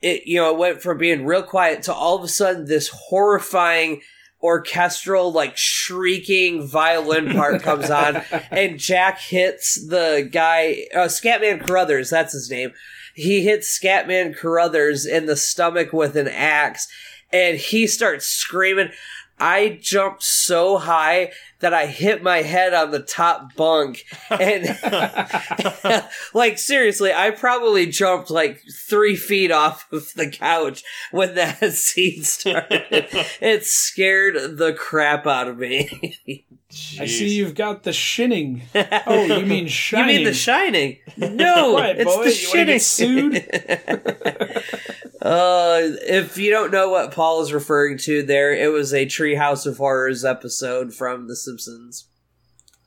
it 0.01 0.27
you 0.27 0.37
know 0.37 0.51
it 0.51 0.57
went 0.57 0.81
from 0.81 0.97
being 0.97 1.25
real 1.25 1.43
quiet 1.43 1.81
to 1.81 1.93
all 1.93 2.17
of 2.17 2.23
a 2.25 2.27
sudden 2.27 2.65
this 2.65 2.89
horrifying 2.89 4.01
orchestral 4.41 5.31
like 5.31 5.55
shrieking 5.55 6.67
violin 6.67 7.31
part 7.31 7.61
comes 7.69 7.89
on 7.89 8.17
and 8.51 8.77
jack 8.77 9.17
hits 9.17 9.87
the 9.87 10.27
guy 10.29 10.75
uh, 10.93 11.07
scatman 11.07 11.65
carruthers 11.65 12.09
that's 12.09 12.33
his 12.33 12.51
name 12.51 12.73
he 13.13 13.43
hits 13.43 13.79
Scatman 13.79 14.35
Carruthers 14.35 15.05
in 15.05 15.27
the 15.27 15.35
stomach 15.35 15.93
with 15.93 16.15
an 16.15 16.27
axe, 16.27 16.87
and 17.31 17.57
he 17.57 17.87
starts 17.87 18.25
screaming. 18.25 18.89
I 19.39 19.77
jumped 19.81 20.23
so 20.23 20.77
high 20.77 21.31
that 21.63 21.73
I 21.73 21.85
hit 21.85 22.21
my 22.21 22.41
head 22.41 22.73
on 22.73 22.91
the 22.91 22.99
top 22.99 23.55
bunk. 23.55 24.03
And 24.29 24.65
like 26.33 26.57
seriously, 26.57 27.13
I 27.13 27.31
probably 27.31 27.85
jumped 27.85 28.29
like 28.29 28.61
three 28.85 29.15
feet 29.15 29.49
off 29.49 29.87
of 29.93 30.13
the 30.13 30.29
couch 30.29 30.83
when 31.11 31.35
that 31.35 31.59
scene 31.73 32.23
started. 32.23 33.07
it 33.39 33.65
scared 33.65 34.57
the 34.57 34.73
crap 34.73 35.25
out 35.25 35.47
of 35.47 35.57
me. 35.57 36.45
I 36.99 37.05
see 37.05 37.33
you've 37.35 37.55
got 37.55 37.83
the 37.83 37.93
shinning. 37.93 38.63
Oh, 38.75 39.23
you 39.23 39.45
mean 39.45 39.67
shining? 39.67 40.09
you 40.09 40.15
mean 40.17 40.25
the 40.25 40.33
shining? 40.33 40.97
No, 41.15 41.77
Right, 41.77 41.95
it's 41.97 42.13
boy, 42.13 42.23
the 42.25 42.29
you 42.29 42.79
shitting. 43.29 45.01
Uh, 45.23 45.79
if 46.07 46.37
you 46.37 46.51
don't 46.51 46.71
know 46.71 46.89
what 46.89 47.11
Paul 47.11 47.41
is 47.41 47.53
referring 47.53 47.97
to, 47.99 48.21
there 48.23 48.53
it 48.53 48.71
was 48.71 48.93
a 48.93 49.05
Treehouse 49.05 49.65
of 49.65 49.77
Horrors 49.77 50.23
episode 50.25 50.93
from 50.93 51.27
The 51.27 51.35
Simpsons. 51.35 52.07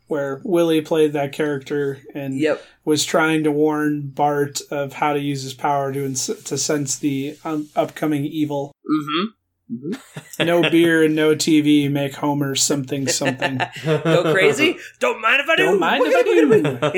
where 0.08 0.40
Willie 0.44 0.82
played 0.82 1.12
that 1.14 1.32
character 1.32 1.98
and 2.14 2.38
Yep. 2.38 2.62
was 2.84 3.04
trying 3.04 3.42
to 3.44 3.50
warn 3.50 4.02
Bart 4.14 4.60
of 4.70 4.92
how 4.92 5.14
to 5.14 5.18
use 5.18 5.42
his 5.42 5.54
power 5.54 5.92
to 5.92 6.04
ins- 6.04 6.26
to 6.44 6.56
sense 6.56 6.96
the 6.96 7.36
um, 7.44 7.68
upcoming 7.74 8.24
evil. 8.24 8.72
Mm-hmm. 8.88 10.44
No 10.44 10.62
beer 10.70 11.02
and 11.02 11.16
no 11.16 11.34
TV 11.34 11.90
make 11.90 12.14
Homer 12.14 12.54
something 12.54 13.08
something. 13.08 13.58
Go 13.84 14.32
crazy? 14.32 14.76
Don't 15.00 15.20
mind 15.20 15.40
if 15.40 15.48
I 15.48 15.56
do. 15.56 15.64
Don't 15.64 15.80
mind 15.80 16.02
if 16.06 16.82
I 16.84 16.88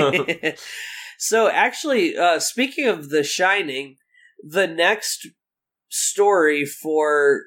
do. 0.41 0.53
so, 1.19 1.49
actually, 1.49 2.15
uh, 2.19 2.39
speaking 2.41 2.87
of 2.89 3.09
The 3.09 3.25
Shining, 3.25 3.97
the 4.43 4.67
next 4.67 5.29
story 5.89 6.65
for 6.65 7.43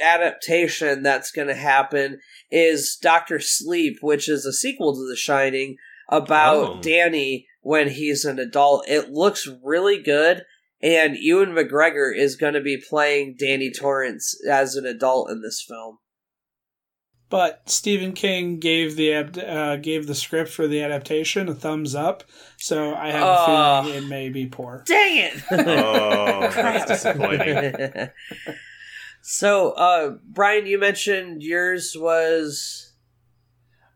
adaptation 0.00 1.02
that's 1.02 1.30
going 1.30 1.48
to 1.48 1.54
happen 1.54 2.20
is 2.50 2.96
Doctor 3.00 3.40
Sleep, 3.40 3.96
which 4.00 4.28
is 4.28 4.44
a 4.44 4.52
sequel 4.52 4.94
to 4.94 5.08
The 5.08 5.16
Shining 5.16 5.76
about 6.08 6.68
Oh. 6.68 6.80
Danny 6.80 7.46
when 7.60 7.88
he's 7.88 8.24
an 8.24 8.38
adult. 8.38 8.88
It 8.88 9.10
looks 9.10 9.48
really 9.62 10.00
good. 10.02 10.42
And 10.80 11.16
Ewan 11.16 11.50
McGregor 11.50 12.16
is 12.16 12.36
going 12.36 12.54
to 12.54 12.60
be 12.60 12.80
playing 12.88 13.36
Danny 13.38 13.70
Torrance 13.72 14.36
as 14.48 14.76
an 14.76 14.86
adult 14.86 15.30
in 15.30 15.42
this 15.42 15.64
film. 15.68 15.98
But 17.30 17.68
Stephen 17.68 18.12
King 18.12 18.58
gave 18.58 18.96
the 18.96 19.14
uh, 19.14 19.76
gave 19.76 20.06
the 20.06 20.14
script 20.14 20.50
for 20.50 20.66
the 20.66 20.82
adaptation 20.82 21.48
a 21.48 21.54
thumbs 21.54 21.94
up, 21.94 22.24
so 22.56 22.94
I 22.94 23.10
have 23.10 23.22
Oh. 23.22 23.32
a 23.34 23.82
feeling 23.84 24.02
it 24.04 24.08
may 24.08 24.28
be 24.30 24.46
poor. 24.46 24.82
Dang 24.86 25.16
it! 25.18 25.42
Oh, 25.50 26.48
that's 26.54 26.86
disappointing. 26.86 28.08
so, 29.22 29.72
uh, 29.72 30.14
Brian, 30.26 30.66
you 30.66 30.78
mentioned 30.78 31.42
yours 31.42 31.94
was 31.98 32.92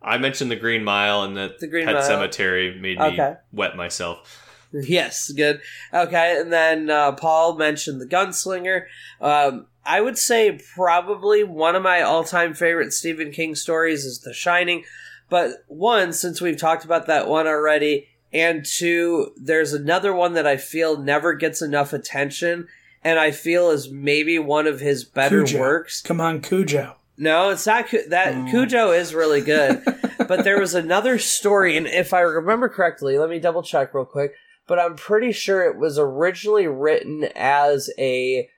I 0.03 0.19
mentioned 0.19 0.51
the 0.51 0.57
Green 0.57 0.85
Mile 0.85 1.23
and 1.23 1.37
that 1.37 1.59
The 1.61 1.69
Green 1.69 1.87
Pet 1.87 1.95
Mile. 1.95 2.03
Sematary 2.03 2.79
made 2.79 2.99
me 2.99 3.05
Okay. 3.07 3.35
wet 3.53 3.77
myself. 3.77 4.49
yes, 4.73 5.31
good. 5.33 5.61
Okay, 5.95 6.39
and 6.41 6.53
then 6.53 6.91
uh, 6.91 7.13
Paul 7.13 7.57
mentioned 7.57 8.01
the 8.01 8.07
Gunslinger. 8.07 8.85
Um, 9.21 9.67
I 9.85 10.01
would 10.01 10.17
say 10.19 10.61
probably 10.75 11.43
one 11.43 11.75
of 11.75 11.83
my 11.83 12.03
all-time 12.03 12.55
favorite 12.55 12.93
Stephen 12.93 13.33
King 13.33 13.55
stories 13.55 14.05
is 14.05 14.21
The 14.21 14.33
Shining. 14.33 14.85
But 15.29 15.65
one, 15.67 16.13
since 16.13 16.41
we've 16.41 16.59
talked 16.59 16.85
about 16.85 17.07
that 17.07 17.27
one 17.29 17.47
already, 17.47 18.09
and 18.33 18.65
two, 18.65 19.33
there's 19.37 19.73
another 19.73 20.13
one 20.13 20.35
that 20.35 20.47
I 20.47 20.57
feel 20.57 20.99
never 20.99 21.35
gets 21.35 21.63
enough 21.63 21.93
attention, 21.93 22.69
and 23.03 23.19
I 23.19 23.31
feel 23.31 23.71
is 23.71 23.91
maybe 23.91 24.39
one 24.39 24.67
of 24.67 24.81
his 24.81 25.05
better 25.05 25.43
Cujo. 25.45 25.61
works. 25.61 26.03
Come 26.03 26.21
on, 26.21 26.41
Cujo. 26.41 26.97
No, 27.17 27.51
it's 27.51 27.67
not 27.67 27.87
that 28.09 28.35
Oh. 28.35 28.47
Cujo 28.51 28.91
is 28.91 29.15
really 29.15 29.41
good. 29.41 29.83
but 30.29 30.45
there 30.45 30.59
was 30.61 30.75
another 30.75 31.19
story 31.19 31.77
and 31.77 31.87
if 31.87 32.13
I 32.15 32.21
remember 32.21 32.69
correctly, 32.69 33.19
let 33.19 33.29
me 33.29 33.39
double 33.39 33.63
check 33.63 33.93
real 33.95 34.05
quick, 34.05 34.35
but 34.67 34.79
I'm 34.79 34.97
pretty 34.97 35.33
sure 35.33 35.63
it 35.63 35.77
was 35.77 35.99
originally 35.99 36.67
written 36.67 37.25
as 37.35 37.91
a 37.99 38.49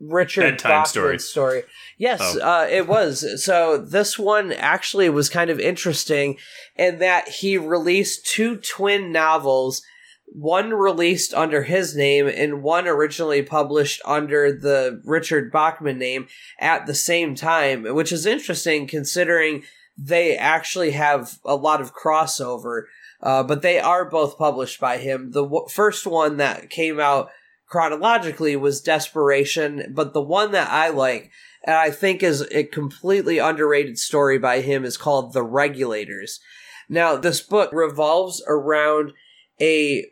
Richard 0.00 0.42
Bedtime 0.42 0.70
Bachman 0.70 0.86
story. 0.86 1.18
story. 1.18 1.62
Yes, 1.98 2.20
Oh. 2.22 2.40
uh, 2.62 2.66
it 2.70 2.86
was. 2.88 3.44
So 3.44 3.76
this 3.76 4.18
one 4.18 4.52
actually 4.52 5.10
was 5.10 5.28
kind 5.28 5.50
of 5.50 5.60
interesting 5.60 6.38
in 6.76 6.98
that 6.98 7.28
he 7.28 7.58
released 7.58 8.26
two 8.26 8.56
twin 8.56 9.12
novels, 9.12 9.82
one 10.26 10.70
released 10.72 11.34
under 11.34 11.64
his 11.64 11.94
name 11.94 12.26
and 12.28 12.62
one 12.62 12.86
originally 12.88 13.42
published 13.42 14.00
under 14.04 14.52
the 14.52 15.02
Richard 15.04 15.52
Bachman 15.52 15.98
name 15.98 16.28
at 16.58 16.86
the 16.86 16.94
same 16.94 17.34
time, 17.34 17.82
which 17.94 18.12
is 18.12 18.24
interesting 18.26 18.86
considering 18.86 19.64
they 19.98 20.36
actually 20.36 20.92
have 20.92 21.38
a 21.44 21.56
lot 21.56 21.80
of 21.82 21.94
crossover. 21.94 22.84
Uh, 23.22 23.42
but 23.42 23.60
they 23.60 23.78
are 23.78 24.06
both 24.08 24.38
published 24.38 24.80
by 24.80 24.96
him. 24.96 25.32
The 25.32 25.42
w- 25.42 25.66
first 25.68 26.06
one 26.06 26.38
that 26.38 26.70
came 26.70 26.98
out 26.98 27.28
chronologically 27.70 28.56
was 28.56 28.82
Desperation, 28.82 29.92
but 29.94 30.12
the 30.12 30.20
one 30.20 30.52
that 30.52 30.68
I 30.70 30.90
like 30.90 31.30
and 31.64 31.76
I 31.76 31.90
think 31.90 32.22
is 32.22 32.42
a 32.50 32.64
completely 32.64 33.38
underrated 33.38 33.98
story 33.98 34.38
by 34.38 34.60
him 34.60 34.84
is 34.84 34.96
called 34.96 35.32
The 35.32 35.42
Regulators. 35.42 36.40
Now, 36.88 37.16
this 37.16 37.40
book 37.40 37.70
revolves 37.72 38.42
around 38.48 39.12
a 39.60 40.06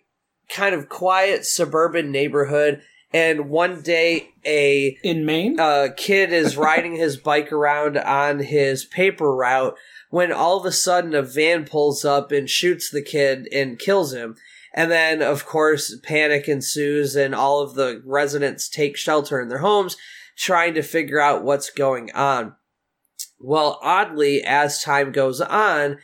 kind 0.48 0.74
of 0.74 0.88
quiet 0.88 1.44
suburban 1.44 2.12
neighborhood, 2.12 2.82
and 3.12 3.48
one 3.48 3.82
day 3.82 4.30
a 4.46 4.98
In 5.02 5.24
Maine? 5.24 5.58
a 5.58 5.88
kid 5.96 6.32
is 6.32 6.56
riding 6.56 6.96
his 6.96 7.16
bike 7.16 7.50
around 7.52 7.98
on 7.98 8.38
his 8.40 8.84
paper 8.84 9.34
route 9.34 9.76
when 10.10 10.32
all 10.32 10.58
of 10.58 10.64
a 10.64 10.72
sudden 10.72 11.14
a 11.14 11.22
van 11.22 11.64
pulls 11.64 12.04
up 12.04 12.30
and 12.30 12.48
shoots 12.48 12.90
the 12.90 13.02
kid 13.02 13.48
and 13.52 13.78
kills 13.78 14.12
him. 14.12 14.36
And 14.74 14.90
then, 14.90 15.22
of 15.22 15.46
course, 15.46 15.96
panic 16.02 16.48
ensues, 16.48 17.16
and 17.16 17.34
all 17.34 17.60
of 17.60 17.74
the 17.74 18.02
residents 18.04 18.68
take 18.68 18.96
shelter 18.96 19.40
in 19.40 19.48
their 19.48 19.58
homes, 19.58 19.96
trying 20.36 20.74
to 20.74 20.82
figure 20.82 21.20
out 21.20 21.42
what's 21.42 21.70
going 21.70 22.12
on. 22.12 22.54
Well, 23.40 23.78
oddly, 23.82 24.42
as 24.44 24.82
time 24.82 25.10
goes 25.12 25.40
on, 25.40 25.98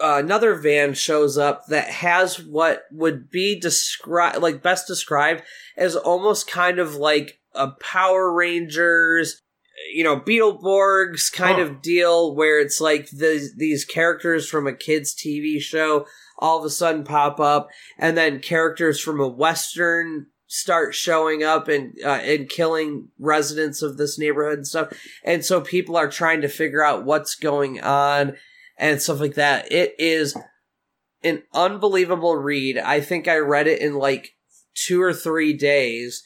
another 0.00 0.54
van 0.54 0.94
shows 0.94 1.36
up 1.38 1.66
that 1.68 1.88
has 1.88 2.40
what 2.42 2.84
would 2.90 3.30
be 3.30 3.58
described, 3.58 4.38
like 4.42 4.62
best 4.62 4.86
described 4.86 5.42
as 5.76 5.96
almost 5.96 6.50
kind 6.50 6.78
of 6.78 6.94
like 6.94 7.38
a 7.54 7.68
Power 7.68 8.32
Rangers, 8.32 9.40
you 9.92 10.04
know, 10.04 10.18
Beetleborgs 10.18 11.32
kind 11.32 11.56
Huh. 11.56 11.62
of 11.64 11.82
deal 11.82 12.34
where 12.34 12.60
it's 12.60 12.80
like 12.80 13.10
the, 13.10 13.48
these 13.56 13.84
characters 13.84 14.48
from 14.48 14.66
a 14.66 14.72
kids' 14.74 15.14
TV 15.14 15.60
show 15.60 16.06
all 16.38 16.58
of 16.58 16.64
a 16.64 16.70
sudden 16.70 17.04
pop 17.04 17.40
up, 17.40 17.68
and 17.98 18.16
then 18.16 18.40
characters 18.40 19.00
from 19.00 19.20
a 19.20 19.28
Western 19.28 20.26
start 20.46 20.94
showing 20.94 21.42
up 21.42 21.68
and 21.68 21.94
uh, 22.04 22.20
and 22.22 22.48
killing 22.48 23.08
residents 23.18 23.82
of 23.82 23.96
this 23.96 24.18
neighborhood 24.18 24.58
and 24.58 24.66
stuff. 24.66 24.92
And 25.24 25.44
so 25.44 25.60
people 25.60 25.96
are 25.96 26.08
trying 26.08 26.42
to 26.42 26.48
figure 26.48 26.84
out 26.84 27.04
what's 27.04 27.34
going 27.34 27.80
on 27.80 28.36
and 28.78 29.00
stuff 29.02 29.20
like 29.20 29.34
that. 29.34 29.72
It 29.72 29.94
is 29.98 30.36
an 31.22 31.42
unbelievable 31.52 32.36
read. 32.36 32.78
I 32.78 33.00
think 33.00 33.26
I 33.26 33.38
read 33.38 33.66
it 33.66 33.80
in 33.80 33.94
like 33.94 34.36
two 34.74 35.02
or 35.02 35.12
three 35.12 35.54
days 35.54 36.22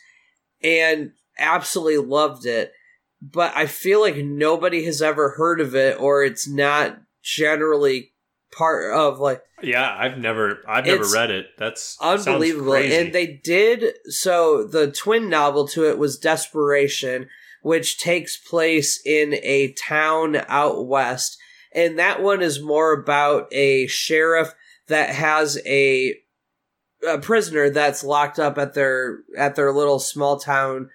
and 0.63 1.13
absolutely 1.39 1.99
loved 1.99 2.45
it. 2.47 2.73
But 3.21 3.57
I 3.57 3.67
feel 3.67 4.01
like 4.01 4.17
nobody 4.17 4.85
has 4.85 5.03
ever 5.03 5.31
heard 5.31 5.61
of 5.61 5.75
it 5.75 5.99
or 6.01 6.23
it's 6.23 6.49
not 6.49 6.99
generally 7.23 8.13
part 8.59 8.93
of 8.93 9.21
like 9.21 9.43
Yeah, 9.63 9.97
I've 9.97 10.19
never, 10.19 10.63
I've 10.67 10.85
never 10.85 11.09
read 11.13 11.31
it. 11.31 11.47
That's 11.57 11.97
unbelievable. 12.01 12.75
And 12.75 13.15
they 13.15 13.41
did 13.43 13.95
so 14.07 14.67
the 14.67 14.91
twin 14.91 15.31
novel 15.31 15.69
to 15.69 15.89
it 15.89 15.97
was 15.97 16.19
Desperation, 16.19 17.29
which 17.63 17.99
takes 17.99 18.37
place 18.37 19.01
in 19.07 19.35
a 19.35 19.73
town 19.73 20.43
out 20.49 20.87
west. 20.87 21.39
And 21.73 21.99
that 21.99 22.23
one 22.23 22.43
is 22.43 22.61
more 22.61 22.93
about 22.93 23.47
a 23.53 23.87
sheriff 23.87 24.53
that 24.89 25.11
has 25.11 25.61
a, 25.65 26.15
a 27.09 27.19
prisoner 27.19 27.71
that's 27.71 28.03
locked 28.03 28.39
up 28.39 28.59
at 28.59 28.75
their 28.75 29.21
at 29.37 29.55
their 29.55 29.73
little 29.73 30.01
small 30.01 30.41
town 30.41 30.91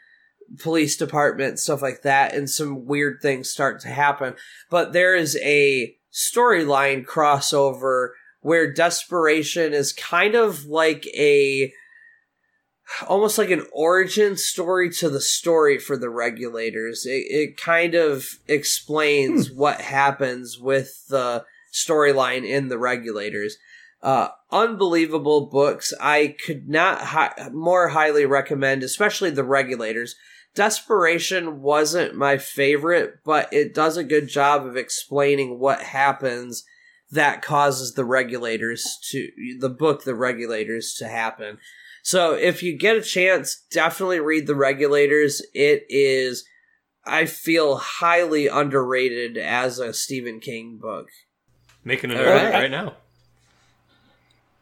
police 0.60 0.98
department 0.98 1.58
stuff 1.58 1.82
like 1.82 2.02
that 2.04 2.36
and 2.36 2.50
some 2.50 2.86
weird 2.86 3.20
things 3.22 3.50
start 3.50 3.80
to 3.80 3.88
happen 3.88 4.36
but 4.70 4.94
there 4.94 5.16
is 5.16 5.38
a 5.42 5.96
storyline 6.14 7.06
crossover 7.06 8.10
where 8.42 8.72
desperation 8.72 9.74
is 9.74 9.92
kind 9.94 10.36
of 10.36 10.66
like 10.66 11.08
a 11.08 11.74
almost 13.08 13.38
like 13.38 13.50
an 13.50 13.66
origin 13.72 14.38
story 14.38 14.90
to 14.90 15.10
the 15.10 15.22
story 15.22 15.80
for 15.80 15.98
the 15.98 16.10
regulators 16.10 17.06
it, 17.06 17.26
it 17.30 17.58
kind 17.58 17.96
of 17.96 18.26
explains 18.48 19.50
what 19.50 19.82
happens 19.82 20.60
with 20.60 21.08
the 21.08 21.44
storyline 21.74 22.46
in 22.48 22.68
the 22.70 22.78
regulators 22.78 23.58
Uh, 24.04 24.28
unbelievable 24.52 25.48
books. 25.48 25.94
I 26.02 26.36
could 26.46 26.68
not 26.68 27.00
hi- 27.00 27.50
more 27.54 27.88
highly 27.88 28.26
recommend, 28.26 28.84
especially 28.84 29.32
the 29.32 29.46
regulators. 29.46 30.16
Desperation 30.56 31.62
wasn't 31.62 32.16
my 32.16 32.38
favorite, 32.38 33.20
but 33.26 33.52
it 33.52 33.74
does 33.74 33.98
a 33.98 34.04
good 34.04 34.28
job 34.28 34.66
of 34.66 34.78
explaining 34.78 35.60
what 35.60 35.82
happens 35.82 36.64
that 37.12 37.42
causes 37.42 37.94
the 37.94 38.06
regulators 38.06 38.98
to 39.12 39.30
the 39.60 39.70
book 39.70 40.04
the 40.04 40.16
regulators 40.16 40.96
to 41.00 41.08
happen. 41.08 41.58
So 42.04 42.34
if 42.34 42.62
you 42.62 42.78
get 42.78 42.98
a 42.98 43.02
chance, 43.02 43.64
definitely 43.72 44.20
read 44.20 44.46
the 44.46 44.56
regulators. 44.56 45.42
It 45.54 45.86
is 45.90 46.46
I 47.06 47.26
feel 47.26 47.78
highly 47.78 48.48
underrated 48.48 49.38
as 49.38 49.80
a 49.80 49.94
Stephen 49.94 50.40
King 50.40 50.78
book. 50.82 51.08
Making 51.84 52.12
it 52.12 52.18
All 52.18 52.26
right, 52.26 52.44
right. 52.44 52.54
right 52.54 52.72
now. 52.72 52.96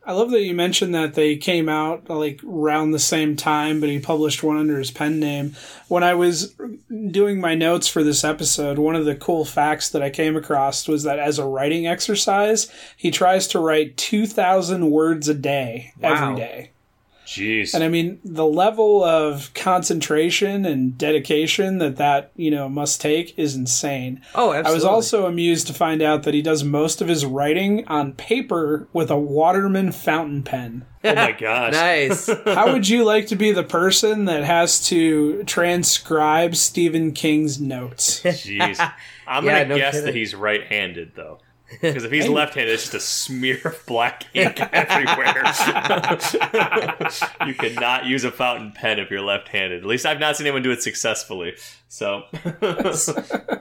I 0.03 0.13
love 0.13 0.31
that 0.31 0.41
you 0.41 0.55
mentioned 0.55 0.95
that 0.95 1.13
they 1.13 1.35
came 1.37 1.69
out 1.69 2.09
like 2.09 2.41
around 2.43 2.89
the 2.91 2.97
same 2.99 3.35
time, 3.35 3.79
but 3.79 3.89
he 3.89 3.99
published 3.99 4.41
one 4.41 4.57
under 4.57 4.79
his 4.79 4.89
pen 4.89 5.19
name. 5.19 5.55
When 5.89 6.03
I 6.03 6.15
was 6.15 6.55
doing 7.11 7.39
my 7.39 7.53
notes 7.53 7.87
for 7.87 8.03
this 8.03 8.23
episode, 8.23 8.79
one 8.79 8.95
of 8.95 9.05
the 9.05 9.13
cool 9.15 9.45
facts 9.45 9.89
that 9.89 10.01
I 10.01 10.09
came 10.09 10.35
across 10.35 10.87
was 10.87 11.03
that 11.03 11.19
as 11.19 11.37
a 11.37 11.45
writing 11.45 11.85
exercise, 11.85 12.67
he 12.97 13.11
tries 13.11 13.47
to 13.49 13.59
write 13.59 13.95
2,000 13.97 14.89
words 14.89 15.29
a 15.29 15.35
day 15.35 15.93
Wow. 15.99 16.31
every 16.31 16.35
day. 16.35 16.69
Jeez. 17.31 17.73
And 17.73 17.81
I 17.83 17.87
mean, 17.87 18.19
the 18.25 18.45
level 18.45 19.03
of 19.03 19.53
concentration 19.53 20.65
and 20.65 20.97
dedication 20.97 21.77
that 21.77 21.95
that, 21.95 22.31
you 22.35 22.51
know, 22.51 22.67
must 22.67 22.99
take 22.99 23.37
is 23.39 23.55
insane. 23.55 24.21
Oh, 24.35 24.51
absolutely. 24.51 24.69
I 24.69 24.73
was 24.73 24.83
also 24.83 25.25
amused 25.25 25.67
to 25.67 25.73
find 25.73 26.01
out 26.01 26.23
that 26.23 26.33
he 26.33 26.41
does 26.41 26.63
most 26.65 27.01
of 27.01 27.07
his 27.07 27.25
writing 27.25 27.87
on 27.87 28.13
paper 28.13 28.89
with 28.91 29.09
a 29.09 29.17
Waterman 29.17 29.93
fountain 29.93 30.43
pen. 30.43 30.85
oh 31.05 31.15
my 31.15 31.31
gosh. 31.31 31.71
nice. 31.73 32.27
How 32.45 32.73
would 32.73 32.87
you 32.89 33.05
like 33.05 33.27
to 33.27 33.35
be 33.37 33.53
the 33.53 33.63
person 33.63 34.25
that 34.25 34.43
has 34.43 34.85
to 34.87 35.43
transcribe 35.45 36.55
Stephen 36.57 37.13
King's 37.13 37.61
notes? 37.61 38.19
Jeez. 38.21 38.77
I'm 39.27 39.45
Yeah, 39.45 39.59
gonna 39.63 39.69
no 39.69 39.77
guess 39.77 39.93
kidding. 39.93 40.05
that 40.07 40.15
he's 40.15 40.35
right-handed 40.35 41.13
though. 41.15 41.39
Because 41.79 42.03
if 42.03 42.11
he's 42.11 42.27
left-handed, 42.27 42.73
it's 42.73 42.83
just 42.83 42.93
a 42.95 42.99
smear 42.99 43.59
of 43.65 43.81
black 43.85 44.25
ink 44.33 44.59
everywhere. 44.73 45.43
you 47.47 47.53
cannot 47.53 48.05
use 48.05 48.23
a 48.23 48.31
fountain 48.31 48.71
pen 48.71 48.99
if 48.99 49.09
you're 49.09 49.21
left-handed. 49.21 49.79
At 49.81 49.85
least 49.87 50.05
I've 50.05 50.19
not 50.19 50.35
seen 50.37 50.47
anyone 50.47 50.63
do 50.63 50.71
it 50.71 50.81
successfully. 50.83 51.55
So, 51.87 52.23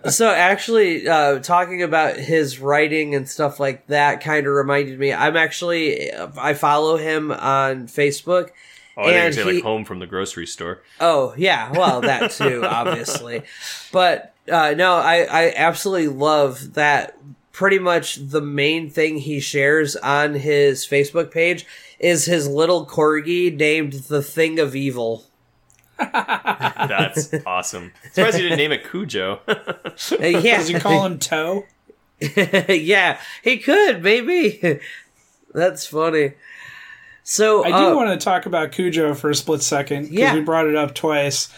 so 0.09 0.31
actually 0.31 1.09
uh, 1.09 1.39
talking 1.41 1.83
about 1.83 2.17
his 2.17 2.59
writing 2.61 3.15
and 3.15 3.29
stuff 3.29 3.59
like 3.61 3.87
that 3.89 4.21
kind 4.21 4.47
of 4.47 4.53
reminded 4.53 4.99
me 5.01 5.13
i'm 5.13 5.37
actually 5.37 6.13
i 6.15 6.55
follow 6.55 6.97
him 6.97 7.33
on 7.33 7.89
facebook 7.89 8.51
oh, 8.97 9.03
I 9.03 9.11
And 9.13 9.35
say 9.35 9.43
he- 9.45 9.53
like 9.55 9.63
home 9.65 9.85
from 9.85 9.99
the 9.99 10.07
grocery 10.07 10.47
store. 10.47 10.83
oh 11.01 11.35
yeah 11.37 11.73
well 11.73 12.03
that 12.03 12.31
too 12.31 12.63
obviously 12.65 13.43
but 13.93 14.33
uh, 14.51 14.75
no 14.77 14.95
I, 14.95 15.23
I 15.25 15.53
absolutely 15.57 16.09
love 16.09 16.75
that 16.75 17.19
pretty 17.53 17.79
much 17.79 18.17
the 18.17 18.41
main 18.41 18.89
thing 18.89 19.19
he 19.19 19.41
shares 19.41 19.97
on 19.97 20.35
his 20.35 20.87
facebook 20.87 21.31
page 21.31 21.67
is 21.99 22.25
his 22.27 22.47
little 22.49 22.87
corgi 22.87 23.55
named 23.55 23.93
the 23.93 24.23
thing 24.23 24.59
of 24.59 24.75
evil 24.77 25.25
That's 25.99 27.35
awesome. 27.47 27.93
Surprised 28.13 28.37
you 28.39 28.45
didn't 28.45 28.59
name 28.59 28.73
it 28.73 28.89
Cujo. 28.91 29.41
Uh, 29.47 29.55
yeah 30.27 30.59
Does 30.59 30.69
he 30.69 30.75
call 30.79 31.05
him 31.05 31.19
Toe? 31.19 31.67
yeah 32.69 33.19
he 33.43 33.59
could 33.59 34.03
maybe 34.03 34.81
that's 35.55 35.87
funny 35.87 36.33
so 37.23 37.65
I 37.65 37.69
do 37.69 37.75
uh, 37.93 37.95
want 37.95 38.19
to 38.19 38.23
talk 38.25 38.47
about 38.47 38.73
Cujo 38.73 39.15
for 39.15 39.31
a 39.31 39.35
split 39.35 39.63
second 39.63 40.03
because 40.05 40.19
Yeah. 40.19 40.35
we 40.35 40.41
brought 40.41 40.67
it 40.67 40.75
up 40.75 40.95
twice. 40.95 41.49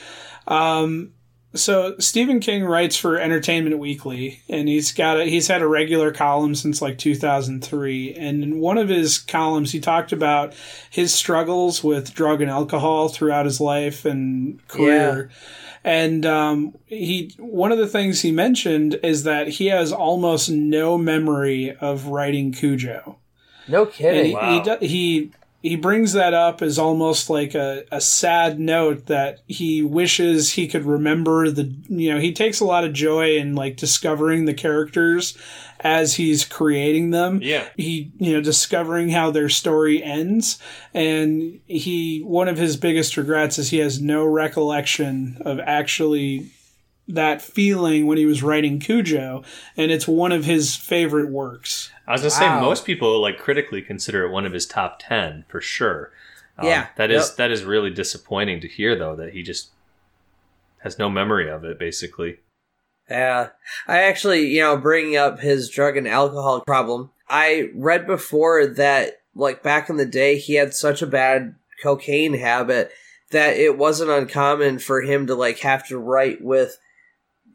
Um, 0.46 1.12
so 1.54 1.94
Stephen 1.98 2.40
King 2.40 2.64
writes 2.64 2.96
for 2.96 3.18
Entertainment 3.18 3.78
Weekly, 3.78 4.42
and 4.48 4.68
he's 4.68 4.92
got 4.92 5.20
a, 5.20 5.24
he's 5.24 5.48
had 5.48 5.60
a 5.62 5.66
regular 5.68 6.10
column 6.12 6.54
since 6.54 6.80
like 6.80 6.98
2003. 6.98 8.14
And 8.14 8.42
in 8.42 8.58
one 8.58 8.78
of 8.78 8.88
his 8.88 9.18
columns, 9.18 9.72
he 9.72 9.80
talked 9.80 10.12
about 10.12 10.54
his 10.90 11.14
struggles 11.14 11.84
with 11.84 12.14
drug 12.14 12.40
and 12.40 12.50
alcohol 12.50 13.08
throughout 13.08 13.44
his 13.44 13.60
life 13.60 14.04
and 14.04 14.66
career. 14.68 15.30
And 15.84 16.24
um, 16.24 16.74
he 16.86 17.34
one 17.38 17.72
of 17.72 17.78
the 17.78 17.88
things 17.88 18.20
he 18.20 18.30
mentioned 18.32 18.98
is 19.02 19.24
that 19.24 19.48
he 19.48 19.66
has 19.66 19.92
almost 19.92 20.48
no 20.48 20.96
memory 20.96 21.76
of 21.80 22.06
writing 22.06 22.52
Cujo. 22.52 23.18
no 23.68 23.86
kidding 23.86 24.26
he, 24.26 24.32
Wow. 24.34 24.78
he, 24.80 24.86
he 24.86 25.32
he 25.62 25.76
brings 25.76 26.12
that 26.12 26.34
up 26.34 26.60
as 26.60 26.78
almost 26.78 27.30
like 27.30 27.54
a, 27.54 27.84
a 27.92 28.00
sad 28.00 28.58
note 28.58 29.06
that 29.06 29.38
he 29.46 29.80
wishes 29.80 30.52
he 30.52 30.66
could 30.66 30.84
remember 30.84 31.50
the 31.50 31.72
you 31.88 32.12
know 32.12 32.20
he 32.20 32.32
takes 32.32 32.60
a 32.60 32.64
lot 32.64 32.84
of 32.84 32.92
joy 32.92 33.36
in 33.36 33.54
like 33.54 33.76
discovering 33.76 34.44
the 34.44 34.54
characters 34.54 35.38
as 35.80 36.14
he's 36.14 36.44
creating 36.44 37.10
them 37.10 37.40
yeah. 37.42 37.68
he 37.76 38.12
you 38.18 38.32
know 38.32 38.40
discovering 38.40 39.10
how 39.10 39.30
their 39.30 39.48
story 39.48 40.02
ends 40.02 40.58
and 40.92 41.60
he 41.66 42.20
one 42.20 42.48
of 42.48 42.58
his 42.58 42.76
biggest 42.76 43.16
regrets 43.16 43.58
is 43.58 43.70
he 43.70 43.78
has 43.78 44.00
no 44.00 44.24
recollection 44.24 45.40
of 45.42 45.60
actually 45.60 46.50
that 47.14 47.42
feeling 47.42 48.06
when 48.06 48.18
he 48.18 48.26
was 48.26 48.42
writing 48.42 48.78
Cujo 48.80 49.42
and 49.76 49.90
it's 49.90 50.08
one 50.08 50.32
of 50.32 50.44
his 50.44 50.74
favorite 50.76 51.30
works 51.30 51.90
I 52.06 52.12
was 52.12 52.20
gonna 52.22 52.30
say 52.30 52.48
most 52.60 52.84
people 52.84 53.20
like 53.20 53.38
critically 53.38 53.82
consider 53.82 54.24
it 54.24 54.30
one 54.30 54.46
of 54.46 54.52
his 54.52 54.66
top 54.66 54.98
ten 54.98 55.44
for 55.48 55.60
sure. 55.60 56.10
Um, 56.58 56.66
Yeah. 56.66 56.86
that 56.96 57.10
is 57.10 57.28
Yep. 57.28 57.36
that 57.36 57.50
is 57.50 57.64
really 57.64 57.90
disappointing 57.90 58.60
to 58.60 58.68
hear 58.68 58.96
though 58.96 59.14
that 59.16 59.32
he 59.32 59.42
just 59.42 59.70
has 60.78 60.98
no 60.98 61.08
memory 61.08 61.48
of 61.50 61.64
it 61.64 61.78
basically. 61.78 62.38
Yeah. 63.08 63.50
I 63.86 64.02
actually, 64.02 64.46
you 64.48 64.60
know, 64.62 64.76
bringing 64.76 65.16
up 65.16 65.40
his 65.40 65.68
drug 65.68 65.96
and 65.96 66.08
alcohol 66.08 66.60
problem, 66.62 67.10
I 67.28 67.70
read 67.74 68.06
before 68.06 68.66
that, 68.66 69.20
like, 69.34 69.62
back 69.62 69.88
in 69.90 69.96
the 69.96 70.06
day, 70.06 70.38
he 70.38 70.54
had 70.54 70.72
such 70.72 71.02
a 71.02 71.06
bad 71.06 71.54
cocaine 71.82 72.34
habit 72.34 72.90
that 73.30 73.56
it 73.56 73.76
wasn't 73.76 74.10
uncommon 74.10 74.78
for 74.78 75.02
him 75.02 75.26
to, 75.26 75.34
like, 75.34 75.58
have 75.60 75.86
to 75.88 75.98
write 75.98 76.42
with, 76.42 76.78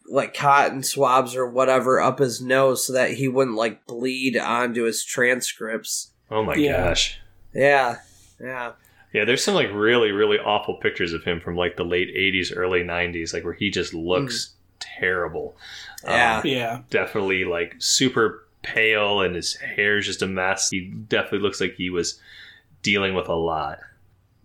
like, 0.07 0.33
cotton 0.33 0.83
swabs 0.83 1.35
or 1.35 1.47
whatever 1.47 1.99
up 1.99 2.19
his 2.19 2.41
nose 2.41 2.85
so 2.87 2.93
that 2.93 3.11
he 3.11 3.27
wouldn't, 3.27 3.57
like, 3.57 3.85
bleed 3.85 4.37
onto 4.37 4.83
his 4.83 5.03
transcripts. 5.03 6.11
Oh 6.31 6.43
my 6.43 6.55
Yeah. 6.55 6.87
gosh. 6.87 7.19
Yeah. 7.53 7.97
Yeah. 8.39 8.71
Yeah, 9.13 9.25
there's 9.25 9.43
some 9.43 9.55
like 9.55 9.69
really 9.73 10.11
really 10.11 10.37
awful 10.37 10.75
pictures 10.75 11.13
of 11.13 11.23
him 11.23 11.39
from 11.39 11.55
like 11.55 11.77
the 11.77 11.85
late 11.85 12.13
'80s, 12.15 12.51
early 12.55 12.81
'90s, 12.83 13.33
like 13.33 13.43
where 13.45 13.53
he 13.53 13.71
just 13.71 13.93
looks 13.93 14.53
terrible. 14.79 15.55
Yeah. 16.03 16.37
Um, 16.39 16.41
yeah 16.45 16.81
definitely 16.89 17.45
like 17.45 17.75
super 17.79 18.45
pale 18.61 19.21
and 19.21 19.33
his 19.35 19.55
hair's 19.55 20.05
just 20.05 20.21
a 20.21 20.27
mess. 20.27 20.69
He 20.69 20.81
definitely 20.81 21.39
looks 21.39 21.61
like 21.61 21.75
he 21.75 21.89
was 21.89 22.19
dealing 22.83 23.15
with 23.15 23.27
a 23.29 23.33
lot. 23.35 23.79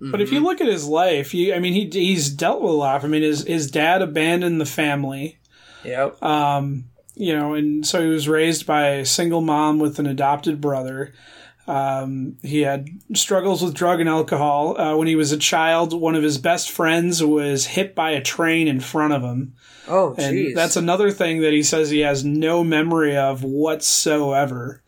But 0.00 0.20
if 0.20 0.32
you 0.32 0.40
look 0.40 0.60
at 0.60 0.66
his 0.68 0.86
life, 0.86 1.34
you, 1.34 1.54
I 1.54 1.58
mean, 1.58 1.74
he 1.74 1.88
he's 1.92 2.30
dealt 2.30 2.62
with 2.62 2.70
a 2.70 2.74
lot. 2.74 3.04
I 3.04 3.08
mean, 3.08 3.22
his 3.22 3.44
his 3.44 3.70
dad 3.70 4.00
abandoned 4.00 4.60
the 4.60 4.64
family, 4.66 5.38
Yep. 5.84 6.22
um, 6.22 6.84
you 7.14 7.36
know, 7.36 7.54
and 7.54 7.86
so 7.86 8.00
he 8.00 8.08
was 8.08 8.28
raised 8.28 8.66
by 8.66 8.88
a 8.88 9.04
single 9.06 9.40
mom 9.42 9.78
with 9.78 9.98
an 9.98 10.06
adopted 10.06 10.60
brother. 10.60 11.12
Um, 11.66 12.38
he 12.42 12.62
had 12.62 12.88
struggles 13.14 13.62
with 13.62 13.74
drug 13.74 14.00
and 14.00 14.08
alcohol. 14.08 14.80
Uh, 14.80 14.96
when 14.96 15.06
he 15.06 15.14
was 15.14 15.30
a 15.30 15.36
child, 15.36 15.92
one 15.92 16.14
of 16.14 16.22
his 16.22 16.38
best 16.38 16.70
friends 16.70 17.22
was 17.22 17.66
hit 17.66 17.94
by 17.94 18.10
a 18.12 18.20
train 18.22 18.66
in 18.66 18.80
front 18.80 19.12
of 19.12 19.22
him, 19.22 19.54
Oh, 19.86 20.14
and 20.16 20.56
that's 20.56 20.76
another 20.76 21.10
thing 21.10 21.42
that 21.42 21.52
he 21.52 21.62
says 21.62 21.90
he 21.90 22.00
has 22.00 22.24
no 22.24 22.64
memory 22.64 23.16
of 23.16 23.44
whatsoever. 23.44 24.82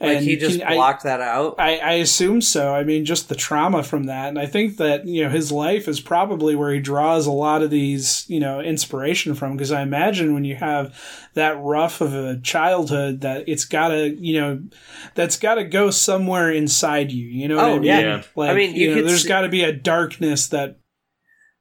Like, 0.00 0.16
And 0.18 0.24
he 0.26 0.36
just 0.36 0.58
can- 0.58 0.66
I- 0.68 0.74
blocked 0.74 1.04
that 1.04 1.20
out. 1.20 1.54
I, 1.58 1.76
I 1.78 1.92
assume 1.94 2.40
so. 2.40 2.74
I 2.74 2.82
mean, 2.82 3.04
just 3.04 3.28
the 3.28 3.34
trauma 3.36 3.82
from 3.84 4.04
that, 4.04 4.28
and 4.28 4.38
I 4.38 4.46
think 4.46 4.76
that 4.78 5.06
you 5.06 5.22
know 5.22 5.30
his 5.30 5.52
life 5.52 5.86
is 5.86 6.00
probably 6.00 6.56
where 6.56 6.72
he 6.72 6.80
draws 6.80 7.26
a 7.26 7.32
lot 7.32 7.62
of 7.62 7.70
these 7.70 8.24
you 8.28 8.40
know 8.40 8.60
inspiration 8.60 9.34
from. 9.34 9.52
Because 9.52 9.70
I 9.72 9.82
imagine 9.82 10.34
when 10.34 10.44
you 10.44 10.56
have 10.56 10.98
that 11.34 11.56
rough 11.60 12.00
of 12.00 12.12
a 12.12 12.40
childhood, 12.40 13.20
that 13.20 13.48
it's 13.48 13.64
gotta 13.64 14.08
you 14.18 14.40
know 14.40 14.62
that's 15.14 15.36
gotta 15.38 15.64
go 15.64 15.90
somewhere 15.90 16.50
inside 16.50 17.12
you. 17.12 17.26
You 17.28 17.46
know 17.48 17.56
what 17.56 17.64
Oh, 17.64 17.74
I 17.74 17.78
mean? 17.78 17.84
yeah. 17.84 18.22
Like, 18.34 18.50
I 18.50 18.54
mean, 18.54 18.74
you 18.74 18.88
know, 18.88 18.94
could 18.96 19.08
there's 19.08 19.22
see- 19.22 19.28
got 19.28 19.42
to 19.42 19.48
be 19.48 19.62
a 19.62 19.72
darkness 19.72 20.48
that 20.48 20.76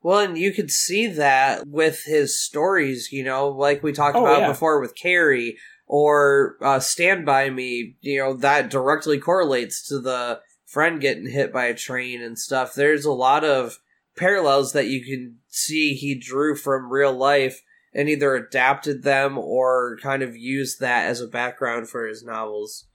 Well, 0.01 0.19
and 0.19 0.37
you 0.37 0.51
could 0.51 0.71
see 0.71 1.05
that 1.07 1.67
with 1.67 2.01
his 2.05 2.41
stories, 2.41 3.09
you 3.11 3.23
know, 3.23 3.47
like 3.49 3.83
we 3.83 3.93
talked 3.93 4.17
Oh, 4.17 4.25
about 4.25 4.41
yeah. 4.41 4.47
before 4.49 4.81
with 4.81 4.95
Carrie 4.95 5.55
or 5.93 6.57
uh, 6.59 6.79
Stand 6.79 7.23
By 7.23 7.51
Me, 7.51 7.97
you 8.01 8.17
know, 8.17 8.33
that 8.37 8.71
directly 8.71 9.19
correlates 9.19 9.87
to 9.89 9.99
the 9.99 10.39
friend 10.65 10.99
getting 10.99 11.29
hit 11.29 11.53
by 11.53 11.65
a 11.65 11.75
train 11.75 12.19
and 12.19 12.39
stuff. 12.39 12.73
There's 12.73 13.05
a 13.05 13.11
lot 13.11 13.43
of 13.43 13.77
parallels 14.17 14.73
that 14.73 14.87
you 14.87 15.05
can 15.05 15.37
see 15.49 15.93
he 15.93 16.15
drew 16.15 16.55
from 16.55 16.91
real 16.91 17.13
life 17.13 17.61
and 17.93 18.09
either 18.09 18.33
adapted 18.33 19.03
them 19.03 19.37
or 19.37 19.99
kind 20.01 20.23
of 20.23 20.35
used 20.35 20.79
that 20.79 21.05
as 21.05 21.21
a 21.21 21.27
background 21.27 21.89
for 21.89 22.07
his 22.07 22.23
novels. 22.23 22.85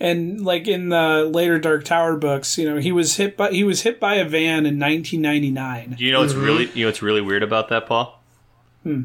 And 0.00 0.44
like 0.44 0.66
in 0.66 0.88
the 0.88 1.30
later 1.32 1.60
Dark 1.60 1.84
Tower 1.84 2.16
books, 2.16 2.58
you 2.58 2.68
know, 2.68 2.78
he 2.78 2.90
was 2.90 3.18
hit 3.18 3.36
by 3.36 3.52
he 3.52 3.62
was 3.62 3.82
hit 3.82 4.00
by 4.00 4.16
a 4.16 4.24
van 4.24 4.66
in 4.66 4.80
1999. 4.80 5.94
You 5.96 6.10
know 6.10 6.22
what's 6.22 6.32
mm-hmm. 6.32 6.42
really 6.42 6.70
you 6.74 6.84
know 6.84 6.88
what's 6.88 7.02
really 7.02 7.20
weird 7.20 7.44
about 7.44 7.68
that, 7.68 7.86
Paul? 7.86 8.20
Hmm. 8.82 9.02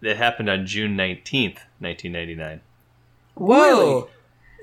It 0.00 0.16
happened 0.16 0.48
on 0.48 0.64
June 0.64 0.96
19th, 0.96 1.58
1999. 1.80 2.60
Whoa! 3.38 3.94
Really? 3.94 4.06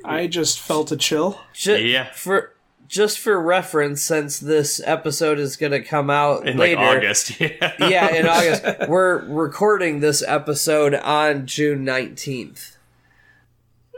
I 0.03 0.28
just 0.28 0.59
felt 0.59 0.91
a 0.91 0.97
chill. 0.97 1.39
Just, 1.53 1.84
yeah. 1.84 2.11
For 2.13 2.53
just 2.88 3.19
for 3.19 3.39
reference, 3.41 4.01
since 4.01 4.39
this 4.39 4.82
episode 4.86 5.39
is 5.39 5.57
going 5.57 5.71
to 5.71 5.82
come 5.82 6.09
out 6.09 6.47
in 6.47 6.57
later, 6.57 6.82
like 6.82 6.97
August, 6.97 7.39
yeah. 7.39 7.73
yeah, 7.80 8.15
in 8.15 8.28
August, 8.28 8.88
we're 8.88 9.26
recording 9.26 9.99
this 9.99 10.23
episode 10.26 10.93
on 10.93 11.45
June 11.47 11.84
nineteenth. 11.84 12.78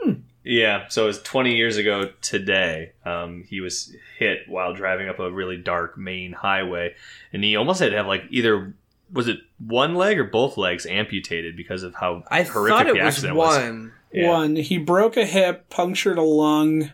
Hmm. 0.00 0.12
Yeah, 0.44 0.88
so 0.88 1.04
it 1.04 1.08
was 1.08 1.22
20 1.22 1.56
years 1.56 1.76
ago 1.76 2.10
today. 2.22 2.92
Um, 3.04 3.44
he 3.46 3.60
was 3.60 3.94
hit 4.18 4.48
while 4.48 4.72
driving 4.72 5.08
up 5.10 5.18
a 5.18 5.30
really 5.30 5.58
dark 5.58 5.98
main 5.98 6.32
highway, 6.32 6.94
and 7.34 7.44
he 7.44 7.56
almost 7.56 7.80
had 7.80 7.90
to 7.90 7.96
have 7.96 8.06
like 8.06 8.24
either 8.30 8.72
was 9.12 9.28
it 9.28 9.38
one 9.58 9.94
leg 9.94 10.18
or 10.18 10.24
both 10.24 10.56
legs 10.56 10.86
amputated 10.86 11.56
because 11.56 11.82
of 11.82 11.94
how 11.94 12.22
I 12.30 12.42
horrific 12.42 12.78
thought 12.78 12.86
it 12.88 12.94
the 12.94 13.00
accident 13.00 13.36
was. 13.36 13.56
One. 13.56 13.82
Was. 13.84 13.92
Yeah. 14.12 14.28
One, 14.28 14.56
he 14.56 14.78
broke 14.78 15.16
a 15.16 15.26
hip, 15.26 15.68
punctured 15.70 16.18
a 16.18 16.22
lung. 16.22 16.90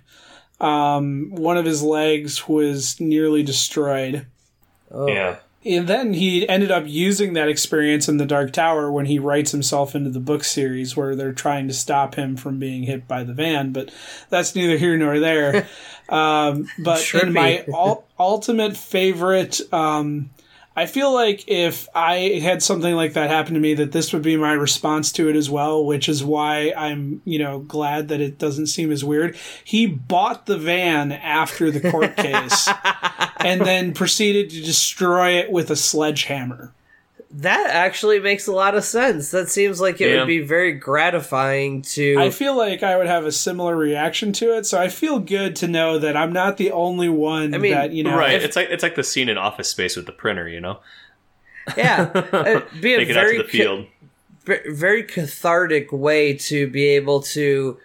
Um, 0.60 1.30
one 1.30 1.56
of 1.56 1.64
his 1.64 1.82
legs 1.82 2.48
was 2.48 2.98
nearly 3.00 3.42
destroyed. 3.42 4.26
Oh. 4.90 5.08
Yeah, 5.08 5.36
And 5.64 5.88
then 5.88 6.14
he 6.14 6.48
ended 6.48 6.70
up 6.70 6.84
using 6.86 7.32
that 7.32 7.48
experience 7.48 8.08
in 8.08 8.16
the 8.18 8.26
Dark 8.26 8.52
Tower 8.52 8.92
when 8.92 9.06
he 9.06 9.18
writes 9.18 9.50
himself 9.50 9.94
into 9.94 10.10
the 10.10 10.20
book 10.20 10.44
series 10.44 10.96
where 10.96 11.16
they're 11.16 11.32
trying 11.32 11.66
to 11.68 11.74
stop 11.74 12.14
him 12.14 12.36
from 12.36 12.58
being 12.58 12.84
hit 12.84 13.08
by 13.08 13.24
the 13.24 13.32
van. 13.32 13.72
But 13.72 13.92
that's 14.30 14.54
neither 14.54 14.76
here 14.76 14.96
nor 14.96 15.18
there. 15.18 15.66
um, 16.08 16.68
but 16.78 17.12
in 17.14 17.32
my 17.32 17.64
Trippy. 17.66 17.74
ul- 17.74 18.04
ultimate 18.18 18.76
favorite, 18.76 19.60
um, 19.72 20.30
I 20.76 20.86
feel 20.86 21.14
like 21.14 21.44
if 21.46 21.88
I 21.94 22.40
had 22.42 22.62
something 22.62 22.94
like 22.94 23.12
that 23.12 23.30
happen 23.30 23.54
to 23.54 23.60
me, 23.60 23.74
that 23.74 23.92
this 23.92 24.12
would 24.12 24.22
be 24.22 24.36
my 24.36 24.52
response 24.52 25.12
to 25.12 25.28
it 25.28 25.36
as 25.36 25.48
well, 25.48 25.84
which 25.84 26.08
is 26.08 26.24
why 26.24 26.72
I'm, 26.76 27.22
you 27.24 27.38
know, 27.38 27.60
glad 27.60 28.08
that 28.08 28.20
it 28.20 28.38
doesn't 28.38 28.66
seem 28.66 28.90
as 28.90 29.04
weird. 29.04 29.36
He 29.62 29.86
bought 29.86 30.46
the 30.46 30.58
van 30.58 31.12
after 31.12 31.70
the 31.70 31.90
court 31.90 32.16
case 32.16 32.68
and 33.38 33.60
then 33.60 33.94
proceeded 33.94 34.50
to 34.50 34.62
destroy 34.62 35.38
it 35.38 35.52
with 35.52 35.70
a 35.70 35.76
sledgehammer. 35.76 36.72
That 37.38 37.68
actually 37.70 38.20
makes 38.20 38.46
a 38.46 38.52
lot 38.52 38.76
of 38.76 38.84
sense. 38.84 39.32
That 39.32 39.48
seems 39.50 39.80
like 39.80 40.00
it 40.00 40.10
Yeah. 40.10 40.18
would 40.18 40.28
be 40.28 40.40
very 40.40 40.70
gratifying 40.72 41.82
to. 41.82 42.16
I 42.18 42.30
feel 42.30 42.56
like 42.56 42.84
I 42.84 42.96
would 42.96 43.08
have 43.08 43.24
a 43.24 43.32
similar 43.32 43.74
reaction 43.76 44.32
to 44.34 44.56
it, 44.56 44.66
so 44.66 44.80
I 44.80 44.86
feel 44.88 45.18
good 45.18 45.56
to 45.56 45.66
know 45.66 45.98
that 45.98 46.16
I'm 46.16 46.32
not 46.32 46.58
the 46.58 46.70
only 46.70 47.08
one 47.08 47.52
I 47.52 47.58
mean, 47.58 47.72
that, 47.72 47.90
you 47.90 48.04
know, 48.04 48.16
right. 48.16 48.34
if- 48.34 48.44
it's 48.44 48.54
like 48.56 48.68
it's 48.70 48.84
like 48.84 48.94
the 48.94 49.02
scene 49.02 49.28
in 49.28 49.36
Office 49.36 49.68
Space 49.68 49.96
with 49.96 50.06
the 50.06 50.12
printer. 50.12 50.48
You 50.48 50.60
know, 50.60 50.78
yeah, 51.76 52.10
it'd 52.32 52.80
be 52.80 52.94
a 52.94 52.98
take 52.98 53.08
it 53.08 53.16
out 53.16 53.24
very 53.24 53.38
the 53.38 53.44
field. 53.44 53.86
ve- 54.44 54.70
very 54.70 55.02
cathartic 55.02 55.90
way 55.90 56.34
to 56.34 56.68
be 56.68 56.84
able 56.90 57.20
to 57.22 57.78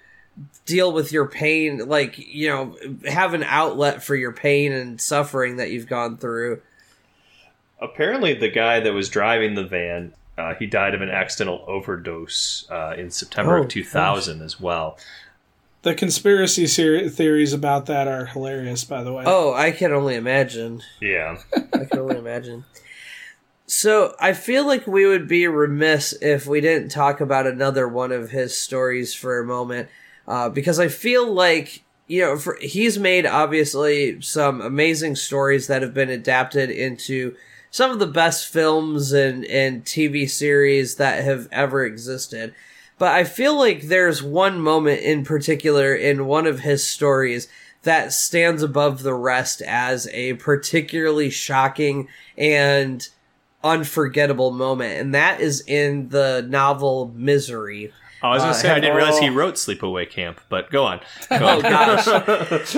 deal 0.68 0.91
with 0.91 1.12
your 1.12 1.26
pain 1.28 1.88
like 1.89 2.20
you 2.20 2.47
know 2.47 2.78
have 3.08 3.34
an 3.34 3.41
outlet 3.43 4.04
for 4.04 4.16
your 4.16 4.32
pain 4.32 4.72
and 4.72 5.02
suffering 5.02 5.58
that 5.58 5.72
you've 5.72 5.88
gone 5.88 6.16
through 6.18 6.62
Apparently, 7.82 8.34
the 8.34 8.50
guy 8.50 8.80
that 8.80 8.94
was 8.94 9.10
driving 9.10 9.56
the 9.56 9.64
van, 9.66 10.14
uh, 10.38 10.54
he 10.56 10.66
died 10.66 10.94
of 10.96 11.02
an 11.02 11.10
accidental 11.10 11.64
overdose 11.68 12.66
uh, 12.70 12.94
in 12.98 13.10
September 13.12 13.58
Oh, 13.58 13.62
of 13.64 13.70
2000 13.70 14.42
as 14.42 14.60
well. 14.60 14.98
the 15.82 15.94
conspiracy 15.96 16.68
ser- 16.68 17.08
theories 17.10 17.54
about 17.54 17.86
that 17.86 18.08
are 18.08 18.26
hilarious, 18.26 18.84
by 18.84 19.02
the 19.04 19.14
way. 19.14 19.24
oh 19.26 19.54
i 19.54 19.72
can 19.72 19.94
only 19.94 20.16
imagine 20.16 20.82
Yeah. 21.00 21.38
i 21.74 21.86
can 21.86 22.00
only 22.00 22.18
imagine 22.18 22.66
so 23.66 24.14
i 24.20 24.34
feel 24.34 24.66
like 24.68 24.86
we 24.88 25.06
would 25.06 25.28
be 25.28 25.48
remiss 25.48 26.14
if 26.22 26.46
we 26.48 26.60
didn't 26.60 26.90
talk 26.90 27.22
about 27.22 27.48
another 27.48 27.88
one 27.88 28.12
of 28.12 28.32
his 28.32 28.58
stories 28.58 29.14
for 29.14 29.40
a 29.40 29.46
moment 29.46 29.88
uh, 30.28 30.50
because 30.50 30.80
i 30.80 30.88
feel 30.90 31.32
like 31.32 31.84
you 32.10 32.22
know 32.22 32.38
for, 32.38 32.57
he's 32.60 32.99
made 32.99 33.26
obviously 33.26 34.20
some 34.22 34.60
amazing 34.60 35.16
stories 35.16 35.68
that 35.68 35.82
have 35.82 35.93
been 35.93 36.10
adapted 36.10 36.70
into 36.70 37.36
some 37.72 37.91
of 37.91 37.99
the 37.99 38.07
best 38.07 38.51
films 38.51 39.14
and, 39.14 39.45
and 39.45 39.86
TV 39.86 40.28
series 40.28 40.95
that 40.95 41.24
have 41.24 41.47
ever 41.51 41.86
existed. 41.86 42.53
But 42.97 43.14
I 43.14 43.24
feel 43.24 43.57
like 43.57 43.84
there's 43.84 44.24
one 44.24 44.60
moment 44.60 45.01
in 45.01 45.24
particular 45.24 45.93
in 45.93 46.26
one 46.26 46.47
of 46.47 46.62
his 46.62 46.86
stories 46.86 47.47
that 47.84 48.12
stands 48.12 48.64
above 48.64 49.03
the 49.03 49.14
rest 49.14 49.62
as 49.62 50.07
a 50.12 50.34
particularly 50.34 51.30
shocking 51.30 52.10
and 52.38 53.07
unforgettable 53.64 54.51
moment, 54.51 54.99
and 54.99 55.14
that 55.14 55.39
is 55.39 55.62
in 55.62 56.10
the 56.10 56.45
novel 56.49 57.14
Misery. 57.16 57.93
I 58.22 58.30
was 58.30 58.41
going 58.43 58.49
Uh, 58.49 58.53
to 58.53 58.59
say, 58.59 58.70
I 58.72 58.80
didn't 58.80 58.95
realize 58.95 59.17
he 59.20 59.30
wrote 59.30 59.55
Sleepaway 59.55 60.09
Camp, 60.09 60.39
but 60.49 60.70
go 60.72 60.84
on. 60.86 60.99
Go 61.30 61.38
Oh 61.41 61.55
on. 61.57 61.61
gosh. 61.61 62.76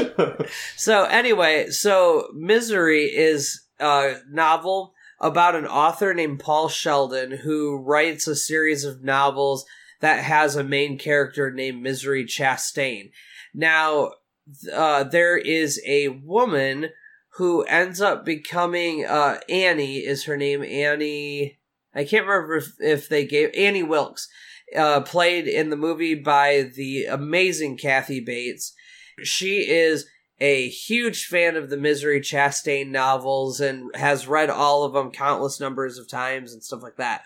So 0.78 1.06
anyway, 1.06 1.70
so 1.70 2.28
Misery 2.36 3.06
is 3.06 3.62
a 3.80 4.16
novel 4.30 4.94
about 5.20 5.56
an 5.56 5.66
author 5.68 6.14
named 6.14 6.40
Paul 6.40 6.68
Sheldon 6.68 7.32
who 7.32 7.78
writes 7.78 8.28
a 8.28 8.36
series 8.36 8.84
of 8.86 9.04
novels 9.04 9.66
that 10.00 10.24
has 10.24 10.56
a 10.56 10.64
main 10.64 10.98
character 10.98 11.52
named 11.52 11.82
Misery 11.82 12.26
Chastain. 12.26 13.12
Now, 13.54 14.12
uh, 14.74 15.04
there 15.04 15.38
is 15.38 15.80
a 15.86 16.08
woman 16.10 16.90
who 17.36 17.62
ends 17.64 18.02
up 18.02 18.26
becoming 18.26 19.06
uh, 19.06 19.40
Annie 19.48 19.98
is 20.00 20.26
her 20.26 20.36
name 20.38 20.64
Annie. 20.64 21.60
I 21.94 22.04
can't 22.04 22.26
remember 22.26 22.56
if, 22.58 22.74
if 22.80 23.10
they 23.10 23.26
gave 23.26 23.52
Annie 23.56 23.84
Wilkes, 23.84 24.28
uh, 24.76 25.02
played 25.02 25.48
in 25.48 25.70
the 25.70 25.76
movie 25.76 26.16
by 26.16 26.70
the 26.76 27.06
amazing 27.06 27.78
Kathy 27.78 28.20
Bates. 28.20 28.74
She 29.24 29.70
is 29.70 30.06
a 30.40 30.68
huge 30.70 31.26
fan 31.26 31.56
of 31.56 31.70
the 31.70 31.78
Misery 31.78 32.20
Chastain 32.20 32.90
novels 32.90 33.60
and 33.60 33.96
has 33.96 34.28
read 34.28 34.50
all 34.50 34.84
of 34.84 34.94
them 34.94 35.12
countless 35.12 35.60
numbers 35.60 35.98
of 35.98 36.10
times 36.10 36.52
and 36.52 36.64
stuff 36.64 36.82
like 36.82 36.98
that. 36.98 37.24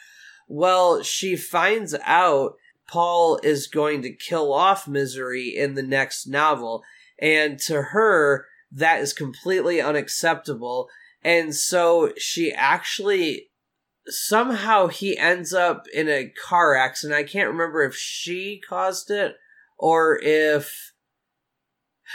Well, 0.48 1.02
she 1.02 1.36
finds 1.36 1.96
out 2.04 2.56
Paul 2.88 3.40
is 3.42 3.68
going 3.68 4.02
to 4.04 4.14
kill 4.14 4.54
off 4.54 4.88
Misery 4.88 5.56
in 5.56 5.74
the 5.74 5.84
next 5.84 6.28
novel, 6.28 6.84
and 7.18 7.58
to 7.62 7.82
her, 7.82 8.46
that 8.72 9.00
is 9.00 9.14
completely 9.14 9.82
unacceptable. 9.82 10.90
And 11.24 11.56
so 11.56 12.12
she 12.18 12.52
actually 12.52 13.50
somehow 14.08 14.88
he 14.88 15.18
ends 15.18 15.54
up 15.54 15.88
in 15.94 16.08
a 16.08 16.32
car 16.48 16.76
accident. 16.76 17.18
I 17.18 17.24
can't 17.24 17.50
remember 17.50 17.84
if 17.84 17.96
she 17.96 18.62
caused 18.68 19.10
it 19.12 19.36
or 19.78 20.20
if 20.22 20.94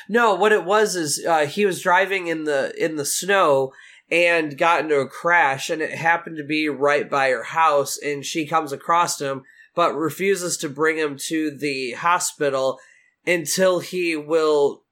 no, 0.09 0.35
what 0.35 0.53
it 0.53 0.65
was 0.65 0.97
is 0.97 1.25
uh, 1.27 1.47
he 1.47 1.67
was 1.67 1.83
driving 1.83 2.29
in 2.29 2.45
the 2.45 2.73
in 2.83 2.97
the 2.97 3.05
snow 3.05 3.73
and 4.11 4.59
got 4.59 4.81
into 4.81 4.97
a 4.97 5.09
crash, 5.09 5.71
and 5.71 5.81
it 5.83 5.93
happened 5.93 6.37
to 6.37 6.45
be 6.45 6.69
right 6.69 7.09
by 7.09 7.31
her 7.31 7.45
house. 7.45 7.99
And 7.99 8.25
she 8.25 8.47
comes 8.47 8.73
across 8.73 9.21
him, 9.21 9.43
but 9.75 9.95
refuses 9.95 10.57
to 10.59 10.69
bring 10.69 10.97
him 10.97 11.17
to 11.29 11.51
the 11.51 11.93
hospital 11.93 12.79
until 13.27 13.81
he 13.81 14.17
will 14.17 14.85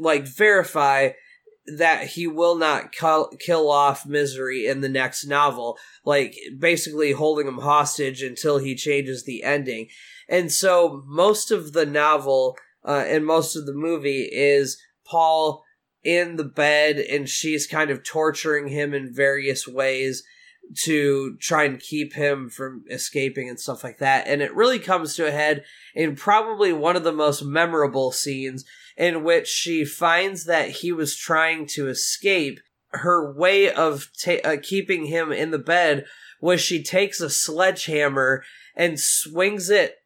like 0.00 0.26
verify 0.26 1.10
that 1.76 2.08
he 2.08 2.26
will 2.26 2.54
not 2.54 2.92
kill, 2.92 3.28
off 3.70 4.06
misery 4.06 4.66
in 4.66 4.80
the 4.80 4.88
next 4.88 5.26
novel 5.26 5.76
like 6.04 6.36
basically 6.58 7.12
holding 7.12 7.46
him 7.46 7.58
hostage 7.58 8.22
until 8.22 8.58
he 8.58 8.74
changes 8.74 9.24
the 9.24 9.42
ending 9.42 9.88
and 10.28 10.52
so 10.52 11.02
most 11.06 11.50
of 11.50 11.72
the 11.72 11.86
novel 11.86 12.56
uh, 12.84 13.04
and 13.06 13.26
most 13.26 13.56
of 13.56 13.66
the 13.66 13.74
movie 13.74 14.28
is 14.32 14.80
Paul 15.04 15.64
in 16.04 16.36
the 16.36 16.44
bed 16.44 16.96
and 16.98 17.28
she's 17.28 17.66
kind 17.66 17.90
of 17.90 18.04
torturing 18.04 18.68
him 18.68 18.94
in 18.94 19.12
various 19.12 19.66
ways 19.66 20.22
to 20.74 21.36
try 21.40 21.64
and 21.64 21.80
keep 21.80 22.12
him 22.12 22.50
from 22.50 22.84
escaping 22.90 23.48
and 23.48 23.58
stuff 23.58 23.82
like 23.82 23.98
that. 23.98 24.26
And 24.26 24.42
it 24.42 24.54
really 24.54 24.78
comes 24.78 25.14
to 25.16 25.26
a 25.26 25.30
head 25.30 25.64
in 25.94 26.14
probably 26.14 26.72
one 26.72 26.96
of 26.96 27.04
the 27.04 27.12
most 27.12 27.42
memorable 27.42 28.12
scenes 28.12 28.64
in 28.98 29.22
which 29.22 29.46
she 29.46 29.84
finds 29.84 30.44
that 30.44 30.68
he 30.68 30.92
was 30.92 31.16
trying 31.16 31.66
to 31.66 31.88
escape. 31.88 32.58
Her 32.90 33.32
way 33.32 33.70
of 33.70 34.08
ta- 34.22 34.42
uh, 34.44 34.56
keeping 34.60 35.06
him 35.06 35.30
in 35.30 35.52
the 35.52 35.58
bed 35.58 36.04
was 36.40 36.60
she 36.60 36.82
takes 36.82 37.20
a 37.20 37.30
sledgehammer 37.30 38.42
and 38.74 38.98
swings 38.98 39.70
it 39.70 39.96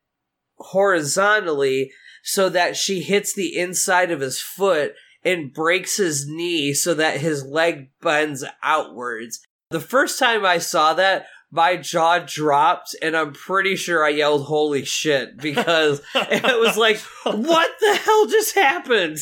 horizontally 0.56 1.90
so 2.22 2.48
that 2.50 2.76
she 2.76 3.00
hits 3.00 3.34
the 3.34 3.56
inside 3.58 4.10
of 4.10 4.20
his 4.20 4.40
foot 4.40 4.94
and 5.24 5.52
breaks 5.52 5.96
his 5.96 6.26
knee 6.26 6.74
so 6.74 6.94
that 6.94 7.20
his 7.20 7.44
leg 7.44 7.90
bends 8.00 8.44
outwards. 8.62 9.40
The 9.70 9.80
first 9.80 10.18
time 10.18 10.44
I 10.44 10.58
saw 10.58 10.94
that, 10.94 11.26
my 11.52 11.76
jaw 11.76 12.18
dropped, 12.20 12.96
and 13.02 13.14
I'm 13.16 13.32
pretty 13.34 13.76
sure 13.76 14.02
I 14.04 14.08
yelled 14.08 14.46
"Holy 14.46 14.84
shit!" 14.84 15.36
because 15.36 16.00
it 16.14 16.58
was 16.58 16.76
like, 16.76 16.98
"What 17.24 17.70
the 17.78 17.94
hell 17.94 18.26
just 18.26 18.54
happened?" 18.54 19.18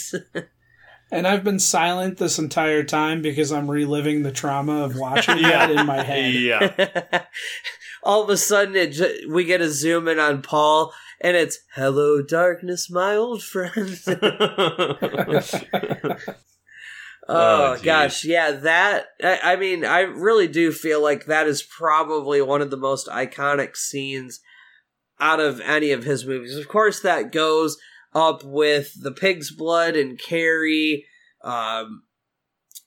And 1.12 1.26
I've 1.26 1.42
been 1.42 1.58
silent 1.58 2.18
this 2.18 2.38
entire 2.38 2.84
time 2.84 3.20
because 3.20 3.50
I'm 3.50 3.68
reliving 3.68 4.22
the 4.22 4.30
trauma 4.30 4.84
of 4.84 4.94
watching 4.96 5.38
Yeah. 5.40 5.66
that 5.66 5.70
in 5.72 5.84
my 5.86 6.04
head. 6.04 6.34
Yeah. 6.34 7.22
All 8.04 8.22
of 8.22 8.30
a 8.30 8.36
sudden, 8.36 8.76
it 8.76 8.92
ju- 8.92 9.28
we 9.28 9.44
get 9.44 9.60
a 9.60 9.68
zoom 9.68 10.06
in 10.06 10.20
on 10.20 10.40
Paul, 10.40 10.94
and 11.20 11.36
it's 11.36 11.58
"Hello, 11.74 12.22
darkness, 12.22 12.88
my 12.88 13.16
old 13.16 13.42
friend." 13.42 13.98
Oh, 17.32 17.74
Oh, 17.78 17.82
gosh, 17.82 18.24
yeah, 18.24 18.50
that 18.52 19.06
I, 19.22 19.40
I 19.52 19.56
mean, 19.56 19.84
I 19.84 20.00
really 20.00 20.48
do 20.48 20.72
feel 20.72 21.02
like 21.02 21.26
that 21.26 21.46
is 21.46 21.62
probably 21.62 22.40
one 22.42 22.60
of 22.62 22.70
the 22.70 22.76
most 22.76 23.06
iconic 23.08 23.76
scenes 23.76 24.40
out 25.20 25.38
of 25.40 25.60
any 25.60 25.92
of 25.92 26.04
his 26.04 26.24
movies. 26.26 26.56
Of 26.56 26.66
course, 26.68 27.00
that 27.00 27.30
goes 27.32 27.76
up 28.14 28.42
with 28.44 29.00
the 29.02 29.12
pig's 29.12 29.50
blood 29.50 29.94
and 29.96 30.18
Carrie. 30.18 31.04
Um, 31.42 32.02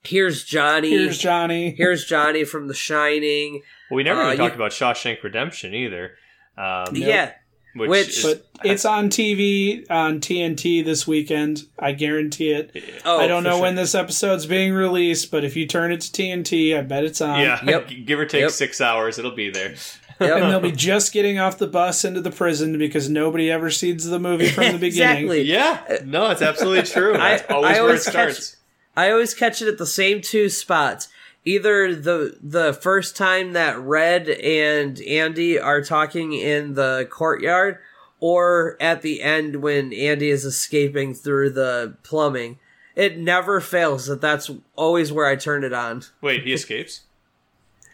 here's 0.04 0.44
Johnny. 0.44 0.89
Here's 0.89 1.18
Johnny. 1.18 1.72
Here's 1.78 2.06
Johnny 2.06 2.44
from 2.44 2.68
The 2.68 2.74
Shining. 2.74 3.62
well, 3.89 3.96
we 3.98 4.04
never 4.04 4.22
Uh, 4.22 4.26
even 4.26 4.32
you- 4.34 4.38
talked 4.50 4.56
about 4.56 4.72
Shawshank 4.72 5.24
Redemption 5.24 5.74
either. 5.74 6.16
Um, 6.58 6.96
Yeah, 6.96 7.34
which, 7.76 7.90
Which- 7.90 8.18
is- 8.18 8.24
But 8.24 8.46
it's 8.64 8.86
on 8.86 9.10
TV 9.10 9.86
on 9.90 10.20
TNT 10.22 10.84
this 10.86 11.06
weekend. 11.08 11.64
I 11.78 11.92
guarantee 11.92 12.52
it. 12.52 12.72
oh, 13.04 13.20
I 13.20 13.28
don't 13.28 13.44
know 13.44 13.54
sure. 13.54 13.62
when 13.62 13.76
this 13.76 13.94
episode's 13.96 14.46
being 14.46 14.74
released, 14.74 15.32
but 15.32 15.44
if 15.44 15.56
you 15.56 15.66
turn 15.66 15.92
it 15.92 16.02
to 16.02 16.12
TNT, 16.12 16.78
I 16.78 16.82
bet 16.82 17.04
it's 17.04 17.20
on. 17.22 17.42
yeah, 17.42 17.60
Yep. 17.66 17.90
give 18.06 18.20
or 18.20 18.26
take 18.26 18.42
Yep. 18.42 18.52
six 18.52 18.80
hours, 18.80 19.20
it'll 19.20 19.32
be 19.36 19.50
there. 19.50 19.74
Yep. 20.22 20.38
And 20.38 20.52
they'll 20.52 20.60
be 20.62 20.72
just 20.72 21.12
getting 21.12 21.40
off 21.40 21.58
the 21.58 21.68
bus 21.68 22.06
into 22.06 22.22
the 22.22 22.30
prison 22.32 22.78
because 22.78 23.10
nobody 23.10 23.52
ever 23.52 23.70
sees 23.70 24.06
the 24.06 24.20
movie 24.20 24.48
from 24.48 24.72
the 24.72 24.78
beginning. 24.78 25.24
exactly. 25.26 25.42
Yeah, 25.42 25.82
uh, 25.90 25.96
no, 26.06 26.30
it's 26.30 26.42
absolutely 26.42 26.84
true. 26.84 27.14
That's 27.14 27.44
always 27.52 27.72
I 27.72 27.74
where 27.74 27.80
it 27.80 27.82
always 27.82 28.04
catch- 28.06 28.12
starts. 28.14 28.56
I 28.96 29.10
always 29.12 29.34
catch 29.34 29.62
it 29.62 29.68
at 29.68 29.80
the 29.80 29.88
same 29.88 30.22
two 30.22 30.48
spots. 30.50 31.10
Either 31.46 31.94
the 31.94 32.38
the 32.41 32.74
first 32.74 33.18
time 33.18 33.54
that 33.54 33.80
Red 33.80 34.30
and 34.30 35.00
Andy 35.02 35.60
are 35.60 35.84
talking 35.84 36.34
in 36.34 36.76
the 36.76 37.08
courtyard, 37.12 37.80
or 38.24 38.78
at 38.80 39.02
the 39.02 39.22
end 39.22 39.58
when 39.58 39.91
Andy 39.91 40.30
is 40.30 40.46
escaping 40.46 41.14
through 41.14 41.50
the 41.50 41.98
plumbing. 42.04 42.58
It 42.96 43.18
never 43.18 43.60
fails 43.60 44.06
that 44.06 44.22
that's 44.22 44.50
always 44.78 45.12
where 45.12 45.26
I 45.26 45.36
turn 45.36 45.66
it 45.66 45.74
on. 45.74 46.04
Wait, 46.22 46.44
he 46.44 46.54
escapes? 46.54 47.02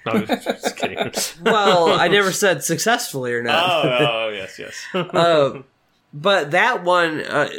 No, 0.06 0.22
just 0.24 0.78
kidding. 0.78 1.12
Well, 1.42 1.92
I 1.92 2.08
never 2.10 2.32
said 2.32 2.64
successfully 2.64 3.34
or 3.34 3.42
oh, 3.42 3.44
not. 3.44 4.02
oh, 4.02 4.30
yes, 4.34 4.58
yes. 4.58 4.86
uh, 4.94 5.62
but 6.14 6.52
that 6.52 6.84
one, 6.84 7.20
uh, 7.22 7.50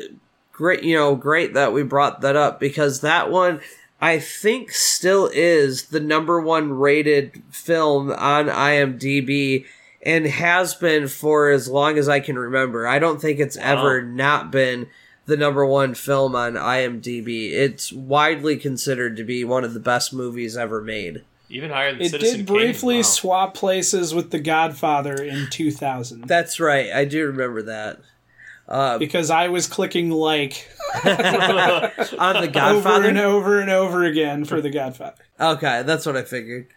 great, 0.52 0.82
you 0.82 0.96
know, 0.96 1.16
great 1.16 1.54
that 1.54 1.72
we 1.74 1.82
brought 1.82 2.22
that 2.22 2.36
up 2.36 2.58
because 2.58 3.02
that 3.02 3.30
one, 3.30 3.60
I 4.00 4.18
think, 4.18 4.70
still 4.72 5.30
is 5.32 5.86
the 5.86 6.00
number 6.00 6.40
one 6.40 6.72
rated 6.72 7.42
film 7.50 8.10
on 8.10 8.46
IMDb 8.46 9.66
and 10.02 10.26
has 10.26 10.74
been 10.74 11.08
for 11.08 11.50
as 11.50 11.68
long 11.68 11.98
as 11.98 12.08
I 12.08 12.20
can 12.20 12.38
remember. 12.38 12.86
I 12.86 12.98
don't 12.98 13.20
think 13.20 13.38
it's 13.38 13.58
ever 13.58 14.00
not 14.02 14.50
been 14.50 14.86
the 15.26 15.36
number 15.36 15.64
one 15.66 15.94
film 15.94 16.34
on 16.34 16.54
IMDb. 16.54 17.52
It's 17.52 17.92
widely 17.92 18.56
considered 18.56 19.16
to 19.18 19.24
be 19.24 19.44
one 19.44 19.64
of 19.64 19.74
the 19.74 19.80
best 19.80 20.12
movies 20.14 20.56
ever 20.56 20.80
made. 20.80 21.22
Even 21.50 21.70
higher 21.70 21.92
than 21.92 22.00
It 22.00 22.10
Citizen 22.10 22.38
did 22.38 22.46
Kane. 22.46 22.56
briefly 22.56 22.96
Wow. 22.96 23.02
swap 23.02 23.54
places 23.54 24.14
with 24.14 24.30
The 24.30 24.38
Godfather 24.38 25.14
in 25.14 25.48
2000 25.50 26.24
That's 26.26 26.58
right. 26.60 26.90
I 26.92 27.04
do 27.04 27.26
remember 27.26 27.60
that. 27.62 27.98
Uh, 28.70 28.98
because 28.98 29.30
I 29.30 29.48
was 29.48 29.66
clicking 29.66 30.10
like 30.10 30.68
on 30.94 31.02
The 31.02 32.50
Godfather 32.52 32.98
over 32.98 33.08
and 33.08 33.18
over 33.18 33.60
and 33.60 33.70
over 33.70 34.04
again 34.04 34.44
for 34.44 34.60
The 34.60 34.70
Godfather. 34.70 35.24
Okay, 35.40 35.82
that's 35.84 36.06
what 36.06 36.16
I 36.16 36.22
figured. 36.22 36.68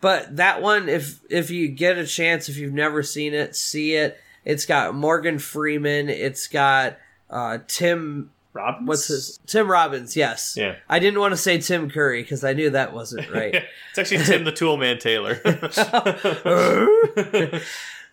But 0.00 0.36
that 0.36 0.62
one, 0.62 0.88
if 0.88 1.20
if 1.30 1.50
you 1.50 1.68
get 1.68 1.98
a 1.98 2.06
chance, 2.06 2.48
if 2.48 2.56
you've 2.56 2.72
never 2.72 3.02
seen 3.02 3.34
it, 3.34 3.54
see 3.54 3.94
it. 3.94 4.18
It's 4.44 4.66
got 4.66 4.94
Morgan 4.94 5.38
Freeman. 5.38 6.08
It's 6.08 6.46
got 6.46 6.98
uh, 7.30 7.58
Tim. 7.66 8.30
Robbins? 8.52 8.88
What's 8.88 9.06
his 9.08 9.38
Tim 9.46 9.70
Robbins? 9.70 10.16
Yes. 10.16 10.54
Yeah. 10.56 10.76
I 10.88 10.98
didn't 10.98 11.20
want 11.20 11.32
to 11.32 11.36
say 11.36 11.58
Tim 11.58 11.90
Curry 11.90 12.22
because 12.22 12.42
I 12.42 12.54
knew 12.54 12.70
that 12.70 12.92
wasn't 12.92 13.30
right. 13.30 13.54
it's 13.90 13.98
actually 13.98 14.24
Tim 14.24 14.44
the 14.44 14.52
Toolman 14.52 14.98
Taylor. 14.98 15.40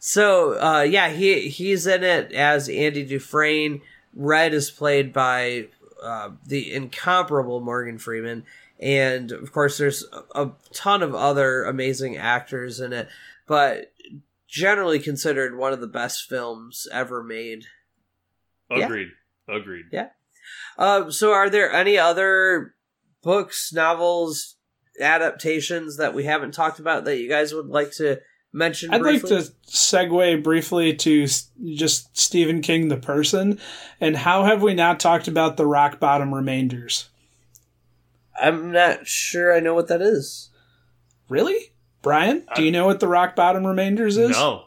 so 0.06 0.62
uh, 0.62 0.84
yeah, 0.84 1.10
he 1.10 1.49
he's 1.49 1.88
in 1.88 2.03
it 2.03 2.32
as 2.32 2.70
Andy 2.70 3.03
Dufresne. 3.03 3.82
Red 4.14 4.53
is 4.53 4.70
played 4.70 5.12
by 5.12 5.70
uh, 5.99 6.30
the 6.45 6.72
incomparable 6.72 7.60
Morgan 7.60 7.97
Freeman, 7.97 8.45
and 8.80 9.32
of 9.32 9.51
course, 9.51 9.80
there's 9.80 10.06
a, 10.36 10.51
ton 10.72 11.01
of 11.01 11.16
other 11.16 11.64
amazing 11.64 12.18
actors 12.18 12.80
in 12.80 12.93
it. 12.93 13.10
But 13.47 13.93
generally 14.47 14.99
considered 14.99 15.58
one 15.58 15.74
of 15.74 15.82
the 15.82 15.88
best 15.88 16.30
films 16.30 16.88
ever 16.91 17.24
made. 17.24 17.66
Yeah. 18.70 18.86
Agreed. 18.86 19.08
Agreed. 19.49 19.86
Uh, 20.78 21.10
so, 21.10 21.32
are 21.32 21.49
there 21.49 21.74
any 21.74 21.97
other 21.97 22.76
books, 23.24 23.74
novels, 23.74 24.56
adaptations 25.01 25.97
that 25.97 26.14
we 26.14 26.26
haven't 26.26 26.53
talked 26.53 26.78
about 26.78 27.06
that 27.06 27.18
you 27.18 27.28
guys 27.28 27.56
would 27.56 27.70
like 27.70 27.91
to 27.93 28.20
mention? 28.56 28.93
I'd 28.93 29.01
like 29.01 29.22
to 29.24 29.51
segue 29.68 30.43
briefly 30.43 30.95
to 30.95 31.28
just 31.66 32.18
Stephen 32.18 32.62
King 32.62 32.88
the 32.88 32.97
person, 32.97 33.60
and 33.99 34.18
how 34.18 34.45
have 34.45 34.62
we 34.62 34.74
not 34.74 34.99
talked 34.99 35.28
about 35.28 35.58
the 35.58 35.68
rock 35.68 35.99
bottom 35.99 36.34
remainders? 36.34 37.10
I'm 38.41 38.72
not 38.72 39.08
sure 39.08 39.56
I 39.56 39.60
know 39.60 39.74
what 39.74 39.88
that 39.88 40.01
is. 40.01 40.49
Really, 41.30 41.74
Brian? 42.01 42.45
Do 42.56 42.64
you 42.64 42.72
know 42.72 42.86
what 42.86 42.99
the 42.99 43.08
rock 43.08 43.36
bottom 43.36 43.66
remainders 43.66 44.18
is? 44.18 44.32
No. 44.32 44.66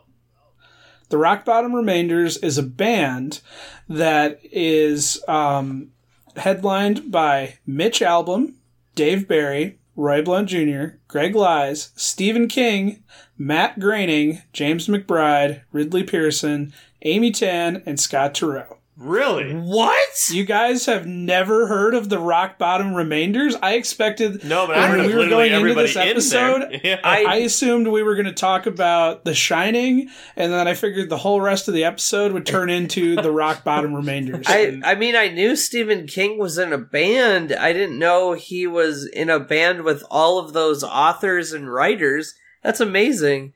The 1.08 1.18
Rock 1.18 1.46
Bottom 1.46 1.74
Remainders 1.74 2.36
is 2.36 2.58
a 2.58 2.62
band 2.62 3.40
that 3.88 4.40
is 4.44 5.22
um, 5.26 5.92
headlined 6.36 7.10
by 7.10 7.58
Mitch 7.66 8.00
Albom, 8.00 8.54
Dave 8.94 9.26
Barry, 9.26 9.78
Roy 9.96 10.22
Blount 10.22 10.50
Jr., 10.50 10.98
Greg 11.08 11.34
Iles, 11.34 11.90
Stephen 11.96 12.46
King, 12.46 13.02
Matt 13.38 13.78
Groening, 13.78 14.42
James 14.52 14.88
McBride, 14.88 15.62
Ridley 15.72 16.02
Pearson, 16.02 16.72
Amy 17.02 17.30
Tan, 17.30 17.82
and 17.86 17.98
Scott 18.00 18.34
Turow. 18.34 18.74
Really? 18.96 19.54
What? 19.54 20.28
You 20.32 20.44
guys 20.44 20.86
have 20.86 21.06
never 21.06 21.68
heard 21.68 21.94
of 21.94 22.08
the 22.08 22.18
Rock 22.18 22.58
Bottom 22.58 22.94
Remainders? 22.94 23.54
I 23.62 23.74
expected 23.74 24.42
No, 24.44 24.66
but 24.66 24.74
When 24.74 24.84
I 24.84 24.88
heard 24.88 25.06
we 25.06 25.14
were 25.14 25.28
going 25.28 25.52
into 25.52 25.72
this 25.74 25.94
episode, 25.94 26.62
there. 26.62 26.80
Yeah. 26.82 27.00
I- 27.04 27.22
I 27.24 27.36
assumed 27.36 27.86
we 27.86 28.02
were 28.02 28.16
going 28.16 28.26
to 28.26 28.32
talk 28.32 28.66
about 28.66 29.24
The 29.24 29.34
Shining, 29.36 30.08
and 30.34 30.52
then 30.52 30.66
I 30.66 30.74
figured 30.74 31.10
the 31.10 31.16
whole 31.18 31.40
rest 31.40 31.68
of 31.68 31.74
the 31.74 31.84
episode 31.84 32.32
would 32.32 32.44
turn 32.44 32.70
into 32.70 33.14
the 33.22 33.30
Rock 33.30 33.62
Bottom 33.62 33.94
Remainders. 33.94 34.46
I, 34.48 34.80
I 34.84 34.96
mean, 34.96 35.14
I 35.14 35.28
knew 35.28 35.54
Stephen 35.54 36.08
King 36.08 36.36
was 36.36 36.58
in 36.58 36.72
a 36.72 36.78
band. 36.78 37.52
I 37.52 37.72
didn't 37.72 38.00
know 38.00 38.32
he 38.32 38.66
was 38.66 39.06
in 39.06 39.30
a 39.30 39.38
band 39.38 39.84
with 39.84 40.02
all 40.10 40.40
of 40.40 40.54
those 40.54 40.82
authors 40.82 41.52
and 41.52 41.72
writers. 41.72 42.34
That's 42.62 42.80
amazing. 42.80 43.52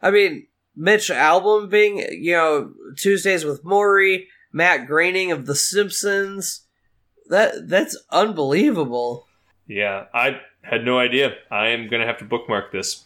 I 0.00 0.10
mean, 0.10 0.46
Mitch 0.76 1.08
Albom 1.10 1.70
being, 1.70 1.98
you 2.10 2.32
know, 2.32 2.72
Tuesdays 2.96 3.44
with 3.44 3.64
Morrie, 3.64 4.26
Matt 4.52 4.86
Groening 4.86 5.30
of 5.32 5.46
The 5.46 5.54
Simpsons. 5.54 6.66
That 7.28 7.68
that's 7.68 7.96
unbelievable. 8.10 9.26
yeah, 9.66 10.04
I 10.12 10.40
had 10.62 10.84
no 10.84 10.98
idea. 10.98 11.34
I 11.50 11.68
am 11.68 11.88
going 11.88 12.00
to 12.00 12.06
have 12.06 12.18
to 12.18 12.24
bookmark 12.24 12.72
this. 12.72 13.04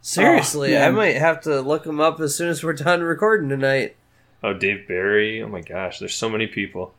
Seriously, 0.00 0.76
Oh, 0.76 0.82
I 0.82 0.90
might 0.90 1.16
have 1.16 1.40
to 1.42 1.60
look 1.60 1.84
him 1.84 2.00
up 2.00 2.20
as 2.20 2.34
soon 2.36 2.48
as 2.48 2.62
we're 2.62 2.72
done 2.74 3.02
recording 3.02 3.48
tonight. 3.48 3.96
Oh, 4.42 4.52
Dave 4.54 4.86
Barry. 4.86 5.42
Oh 5.42 5.48
my 5.48 5.60
gosh, 5.62 5.98
there's 5.98 6.14
so 6.14 6.28
many 6.28 6.46
people. 6.46 6.94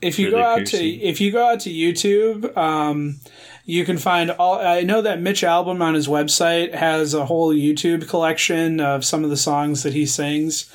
if 0.00 0.18
you 0.18 0.26
Ridley 0.26 0.40
go 0.40 0.46
out 0.46 0.58
Pearson. 0.58 0.78
to 0.80 0.86
if 0.86 1.20
you 1.20 1.30
go 1.32 1.46
out 1.46 1.60
to 1.60 1.70
YouTube, 1.70 2.56
um, 2.56 3.16
you 3.64 3.84
can 3.84 3.98
find 3.98 4.30
all. 4.30 4.58
I 4.58 4.82
know 4.82 5.02
that 5.02 5.20
Mitch 5.20 5.42
Albom 5.42 5.80
on 5.82 5.94
his 5.94 6.08
website 6.08 6.74
has 6.74 7.14
a 7.14 7.26
whole 7.26 7.54
YouTube 7.54 8.08
collection 8.08 8.80
of 8.80 9.04
some 9.04 9.24
of 9.24 9.30
the 9.30 9.36
songs 9.36 9.82
that 9.82 9.92
he 9.94 10.06
sings. 10.06 10.70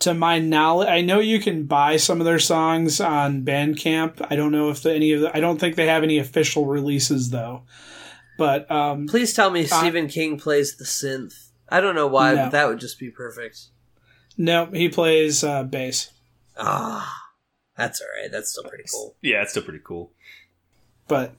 To 0.00 0.14
my 0.14 0.40
knowledge, 0.40 0.88
I 0.88 1.00
know 1.00 1.20
you 1.20 1.38
can 1.38 1.64
buy 1.66 1.96
some 1.96 2.20
of 2.20 2.24
their 2.24 2.40
songs 2.40 3.00
on 3.00 3.44
Bandcamp. 3.44 4.26
I 4.30 4.34
don't 4.34 4.50
know 4.50 4.68
if 4.70 4.82
the, 4.82 4.92
any 4.92 5.12
of 5.12 5.20
the, 5.20 5.36
I 5.36 5.38
don't 5.38 5.58
think 5.60 5.76
they 5.76 5.86
have 5.86 6.02
any 6.02 6.18
official 6.18 6.66
releases 6.66 7.30
though. 7.30 7.62
But 8.36 8.68
um, 8.68 9.06
Please 9.06 9.32
tell 9.32 9.50
me 9.50 9.64
Stephen 9.64 10.08
King 10.08 10.40
plays 10.40 10.76
the 10.76 10.84
synth. 10.84 11.50
I 11.68 11.80
don't 11.80 11.94
know 11.94 12.08
why, 12.08 12.34
No. 12.34 12.44
but 12.44 12.50
that 12.50 12.66
would 12.66 12.80
just 12.80 12.98
be 12.98 13.10
perfect. 13.10 13.66
no, 14.36 14.66
he 14.66 14.88
plays 14.88 15.44
uh, 15.44 15.62
bass. 15.62 16.10
Ah, 16.58 17.14
that's 17.76 18.00
all 18.00 18.08
right. 18.20 18.30
That's 18.32 18.50
still 18.50 18.64
pretty 18.64 18.84
cool. 18.92 19.14
Yeah, 19.22 19.42
it's 19.42 19.52
still 19.52 19.62
pretty 19.62 19.82
cool. 19.84 20.10
but 21.06 21.32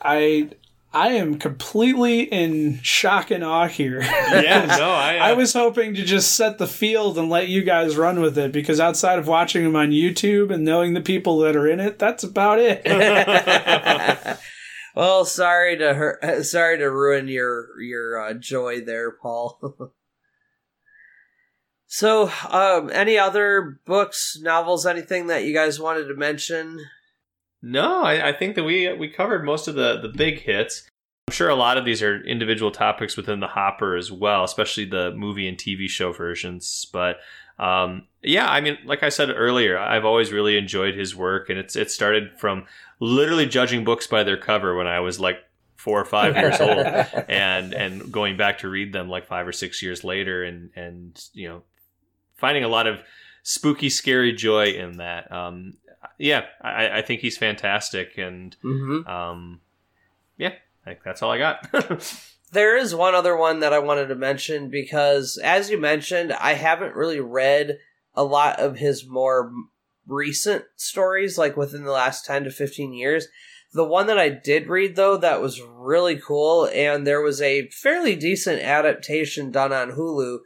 I 0.00 0.50
I 0.92 1.08
am 1.12 1.38
completely 1.38 2.22
in 2.22 2.80
shock 2.82 3.30
and 3.30 3.44
awe 3.44 3.68
here. 3.68 4.00
Yeah, 4.00 4.64
no, 4.78 4.90
I, 4.90 5.18
uh, 5.18 5.24
I 5.24 5.32
was 5.34 5.52
hoping 5.52 5.94
to 5.94 6.04
just 6.04 6.34
set 6.34 6.56
the 6.56 6.66
field 6.66 7.18
and 7.18 7.28
let 7.28 7.48
you 7.48 7.62
guys 7.62 7.96
run 7.96 8.20
with 8.20 8.38
it 8.38 8.52
because 8.52 8.80
outside 8.80 9.18
of 9.18 9.28
watching 9.28 9.64
them 9.64 9.76
on 9.76 9.90
YouTube 9.90 10.52
and 10.52 10.64
knowing 10.64 10.94
the 10.94 11.02
people 11.02 11.38
that 11.40 11.56
are 11.56 11.68
in 11.68 11.78
it, 11.78 11.98
that's 11.98 12.24
about 12.24 12.58
it. 12.58 12.82
well, 14.96 15.26
sorry 15.26 15.76
to 15.76 15.92
hurt, 15.92 16.46
sorry 16.46 16.78
to 16.78 16.90
ruin 16.90 17.28
your 17.28 17.80
your 17.80 18.18
uh, 18.18 18.32
joy 18.32 18.80
there, 18.80 19.10
Paul. 19.10 19.92
so, 21.86 22.32
um, 22.48 22.90
any 22.94 23.18
other 23.18 23.78
books, 23.84 24.38
novels, 24.40 24.86
anything 24.86 25.26
that 25.26 25.44
you 25.44 25.52
guys 25.52 25.78
wanted 25.78 26.06
to 26.06 26.14
mention? 26.14 26.80
No, 27.62 28.02
I, 28.02 28.28
I 28.28 28.32
think 28.32 28.54
that 28.54 28.64
we 28.64 28.92
we 28.92 29.08
covered 29.08 29.44
most 29.44 29.68
of 29.68 29.74
the 29.74 30.00
the 30.00 30.08
big 30.08 30.40
hits. 30.40 30.88
I'm 31.28 31.32
sure 31.32 31.48
a 31.48 31.54
lot 31.54 31.76
of 31.76 31.84
these 31.84 32.02
are 32.02 32.22
individual 32.24 32.70
topics 32.70 33.16
within 33.16 33.40
the 33.40 33.48
hopper 33.48 33.96
as 33.96 34.10
well, 34.10 34.44
especially 34.44 34.86
the 34.86 35.12
movie 35.12 35.46
and 35.46 35.58
TV 35.58 35.88
show 35.88 36.12
versions. 36.12 36.86
But 36.92 37.18
um, 37.58 38.06
yeah, 38.22 38.48
I 38.48 38.60
mean, 38.60 38.78
like 38.84 39.02
I 39.02 39.08
said 39.08 39.30
earlier, 39.30 39.78
I've 39.78 40.04
always 40.04 40.32
really 40.32 40.56
enjoyed 40.56 40.94
his 40.94 41.14
work, 41.14 41.50
and 41.50 41.58
it's 41.58 41.76
it 41.76 41.90
started 41.90 42.38
from 42.38 42.66
literally 43.00 43.46
judging 43.46 43.84
books 43.84 44.06
by 44.06 44.22
their 44.22 44.36
cover 44.36 44.76
when 44.76 44.86
I 44.86 45.00
was 45.00 45.18
like 45.18 45.38
four 45.76 46.00
or 46.00 46.04
five 46.04 46.36
years 46.36 46.60
old, 46.60 46.86
and 47.28 47.74
and 47.74 48.12
going 48.12 48.36
back 48.36 48.58
to 48.58 48.68
read 48.68 48.92
them 48.92 49.08
like 49.08 49.26
five 49.26 49.46
or 49.46 49.52
six 49.52 49.82
years 49.82 50.04
later, 50.04 50.44
and 50.44 50.70
and 50.76 51.20
you 51.32 51.48
know, 51.48 51.62
finding 52.36 52.62
a 52.62 52.68
lot 52.68 52.86
of 52.86 53.00
spooky, 53.42 53.90
scary 53.90 54.32
joy 54.32 54.66
in 54.66 54.98
that. 54.98 55.30
Um, 55.32 55.74
yeah, 56.18 56.46
I, 56.60 56.98
I 56.98 57.02
think 57.02 57.20
he's 57.20 57.38
fantastic, 57.38 58.18
and 58.18 58.56
Mm-hmm. 58.64 59.06
um, 59.08 59.60
yeah, 60.36 60.54
I 60.84 60.90
think 60.90 61.04
that's 61.04 61.22
all 61.22 61.30
I 61.30 61.38
got. 61.38 61.68
There 62.50 62.78
is 62.78 62.94
one 62.94 63.14
other 63.14 63.36
one 63.36 63.60
that 63.60 63.74
I 63.74 63.78
wanted 63.78 64.06
to 64.06 64.14
mention 64.14 64.70
because, 64.70 65.38
as 65.44 65.68
you 65.68 65.76
mentioned, 65.76 66.32
I 66.32 66.54
haven't 66.54 66.94
really 66.94 67.20
read 67.20 67.76
a 68.14 68.24
lot 68.24 68.58
of 68.58 68.78
his 68.78 69.06
more 69.06 69.52
recent 70.06 70.64
stories, 70.74 71.36
like 71.36 71.58
within 71.58 71.84
the 71.84 71.92
last 71.92 72.24
10 72.24 72.44
to 72.44 72.50
15 72.50 72.94
years. 72.94 73.28
The 73.74 73.84
one 73.84 74.06
that 74.06 74.18
I 74.18 74.30
did 74.30 74.66
read, 74.66 74.96
though, 74.96 75.18
that 75.18 75.42
was 75.42 75.60
really 75.60 76.16
cool, 76.16 76.70
and 76.72 77.06
there 77.06 77.20
was 77.20 77.42
a 77.42 77.68
fairly 77.68 78.16
decent 78.16 78.62
adaptation 78.62 79.50
done 79.50 79.74
on 79.74 79.92
Hulu 79.92 80.38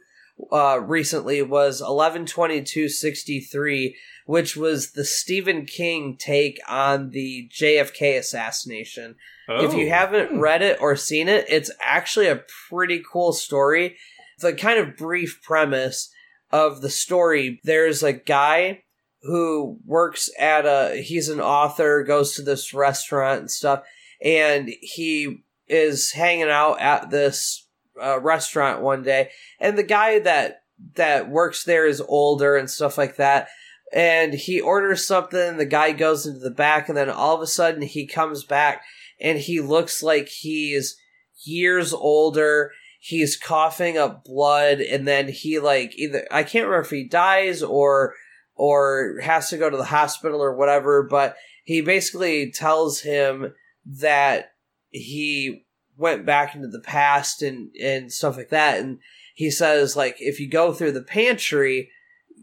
uh, 0.51 0.81
recently, 0.81 1.41
was 1.41 1.81
11/22/63, 1.81 3.95
which 4.25 4.55
was 4.55 4.91
the 4.91 5.05
Stephen 5.05 5.65
King 5.65 6.15
take 6.17 6.59
on 6.67 7.09
the 7.11 7.49
JFK 7.51 8.17
assassination. 8.17 9.15
If 9.49 9.73
you 9.73 9.87
Oh. 9.87 9.89
haven't 9.89 10.39
read 10.39 10.61
it 10.61 10.79
or 10.81 10.95
seen 10.95 11.27
it, 11.27 11.45
it's 11.49 11.71
actually 11.81 12.27
a 12.27 12.43
pretty 12.69 13.03
cool 13.11 13.33
story. 13.33 13.97
The 14.39 14.53
kind 14.53 14.79
of 14.79 14.95
brief 14.97 15.41
premise 15.43 16.09
of 16.51 16.81
the 16.81 16.89
story 16.89 17.59
there's 17.63 18.03
a 18.03 18.13
guy 18.13 18.83
who 19.23 19.79
works 19.85 20.29
at 20.37 20.65
a, 20.65 21.01
he's 21.01 21.29
an 21.29 21.39
author, 21.41 22.03
goes 22.03 22.35
to 22.35 22.41
this 22.41 22.73
restaurant 22.73 23.39
and 23.41 23.51
stuff, 23.51 23.83
and 24.23 24.69
he 24.81 25.43
is 25.67 26.11
hanging 26.11 26.49
out 26.49 26.79
at 26.81 27.09
this 27.09 27.67
uh, 28.01 28.19
restaurant 28.19 28.81
one 28.81 29.01
day, 29.03 29.29
and 29.59 29.77
the 29.77 29.83
guy 29.83 30.19
that 30.19 30.63
that 30.95 31.29
works 31.29 31.63
there 31.63 31.85
is 31.87 32.01
older 32.01 32.57
and 32.57 32.69
stuff 32.69 32.97
like 32.97 33.15
that 33.15 33.47
and 33.93 34.33
he 34.33 34.59
orders 34.59 35.05
something 35.05 35.57
the 35.57 35.65
guy 35.65 35.91
goes 35.91 36.25
into 36.25 36.39
the 36.39 36.51
back 36.51 36.89
and 36.89 36.97
then 36.97 37.09
all 37.09 37.35
of 37.35 37.41
a 37.41 37.47
sudden 37.47 37.81
he 37.81 38.07
comes 38.07 38.43
back 38.43 38.83
and 39.21 39.39
he 39.39 39.61
looks 39.61 40.01
like 40.01 40.27
he's 40.27 40.97
years 41.45 41.93
older 41.93 42.71
he's 42.99 43.37
coughing 43.37 43.97
up 43.97 44.23
blood 44.23 44.79
and 44.79 45.07
then 45.07 45.27
he 45.27 45.59
like 45.59 45.93
either 45.97 46.25
i 46.31 46.41
can't 46.41 46.65
remember 46.65 46.83
if 46.83 46.89
he 46.89 47.07
dies 47.07 47.61
or 47.61 48.13
or 48.55 49.19
has 49.21 49.49
to 49.49 49.57
go 49.57 49.69
to 49.69 49.77
the 49.77 49.85
hospital 49.85 50.41
or 50.41 50.55
whatever 50.55 51.03
but 51.03 51.35
he 51.63 51.81
basically 51.81 52.51
tells 52.51 53.01
him 53.01 53.53
that 53.85 54.51
he 54.89 55.65
went 55.97 56.25
back 56.25 56.55
into 56.55 56.67
the 56.67 56.81
past 56.81 57.41
and 57.41 57.69
and 57.75 58.11
stuff 58.11 58.37
like 58.37 58.49
that 58.49 58.79
and 58.79 58.99
he 59.35 59.51
says 59.51 59.95
like 59.95 60.15
if 60.19 60.39
you 60.39 60.49
go 60.49 60.73
through 60.73 60.91
the 60.91 61.03
pantry 61.03 61.89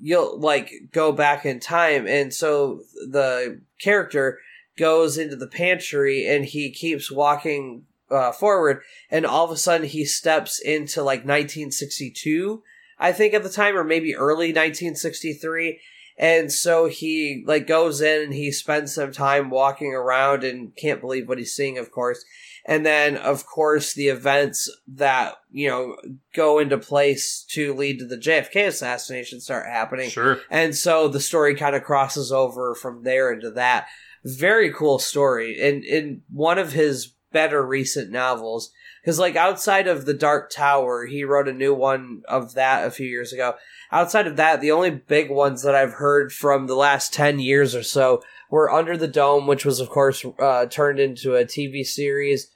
you'll 0.00 0.38
like 0.38 0.72
go 0.92 1.12
back 1.12 1.46
in 1.46 1.60
time. 1.60 2.06
And 2.06 2.32
so 2.32 2.82
the 3.10 3.60
character 3.80 4.38
goes 4.78 5.18
into 5.18 5.36
the 5.36 5.46
pantry 5.46 6.26
and 6.26 6.44
he 6.44 6.70
keeps 6.70 7.10
walking 7.10 7.84
uh, 8.10 8.32
forward. 8.32 8.82
And 9.10 9.24
all 9.24 9.44
of 9.44 9.50
a 9.50 9.56
sudden 9.56 9.86
he 9.86 10.04
steps 10.04 10.58
into 10.60 11.02
like 11.02 11.20
1962 11.20 12.62
i 13.00 13.10
think 13.10 13.34
at 13.34 13.42
the 13.42 13.48
time 13.48 13.76
or 13.76 13.82
maybe 13.82 14.14
early 14.14 14.48
1963 14.48 15.80
and 16.18 16.52
so 16.52 16.86
he 16.86 17.42
like 17.46 17.66
goes 17.66 18.00
in 18.00 18.22
and 18.22 18.34
he 18.34 18.52
spends 18.52 18.94
some 18.94 19.10
time 19.10 19.50
walking 19.50 19.94
around 19.94 20.44
and 20.44 20.76
can't 20.76 21.00
believe 21.00 21.28
what 21.28 21.38
he's 21.38 21.54
seeing 21.54 21.78
of 21.78 21.90
course 21.90 22.24
and 22.64 22.84
then 22.84 23.16
of 23.16 23.46
course 23.46 23.94
the 23.94 24.08
events 24.08 24.70
that 24.86 25.34
you 25.50 25.68
know 25.68 25.96
go 26.34 26.58
into 26.58 26.78
place 26.78 27.44
to 27.50 27.74
lead 27.74 27.98
to 27.98 28.06
the 28.06 28.16
JFK 28.16 28.66
assassination 28.66 29.40
start 29.40 29.66
happening. 29.66 30.10
Sure. 30.10 30.38
and 30.50 30.74
so 30.74 31.08
the 31.08 31.20
story 31.20 31.54
kind 31.54 31.76
of 31.76 31.84
crosses 31.84 32.32
over 32.32 32.74
from 32.74 33.02
there 33.02 33.32
into 33.32 33.50
that. 33.52 33.86
Very 34.24 34.72
cool 34.72 34.98
story. 34.98 35.58
And 35.60 35.84
in 35.84 36.22
one 36.30 36.58
of 36.58 36.72
his 36.72 37.14
better 37.32 37.64
recent 37.64 38.10
novels 38.10 38.72
because 39.02 39.18
like 39.18 39.36
outside 39.36 39.86
of 39.86 40.04
the 40.04 40.14
dark 40.14 40.50
tower 40.50 41.06
he 41.06 41.24
wrote 41.24 41.48
a 41.48 41.52
new 41.52 41.72
one 41.72 42.22
of 42.28 42.54
that 42.54 42.86
a 42.86 42.90
few 42.90 43.06
years 43.06 43.32
ago. 43.32 43.54
Outside 43.92 44.26
of 44.26 44.36
that 44.36 44.60
the 44.60 44.72
only 44.72 44.90
big 44.90 45.30
ones 45.30 45.62
that 45.62 45.74
i've 45.74 45.94
heard 45.94 46.32
from 46.32 46.66
the 46.66 46.74
last 46.74 47.12
10 47.14 47.38
years 47.38 47.74
or 47.74 47.82
so 47.82 48.22
were 48.50 48.70
under 48.70 48.96
the 48.96 49.08
dome 49.08 49.46
which 49.46 49.64
was 49.64 49.80
of 49.80 49.88
course 49.88 50.24
uh, 50.40 50.66
turned 50.66 50.98
into 51.00 51.34
a 51.36 51.44
tv 51.44 51.84
series 51.84 52.50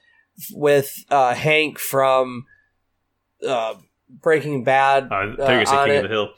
with 0.53 1.03
uh, 1.09 1.33
hank 1.33 1.79
from 1.79 2.45
uh, 3.47 3.73
breaking 4.21 4.63
bad 4.63 5.07
Uh, 5.11 5.15
I 5.15 5.23
uh, 5.33 5.47
think 5.47 5.67
King 5.69 5.89
it. 5.89 5.95
of 5.97 6.03
the 6.03 6.07
Hill. 6.09 6.29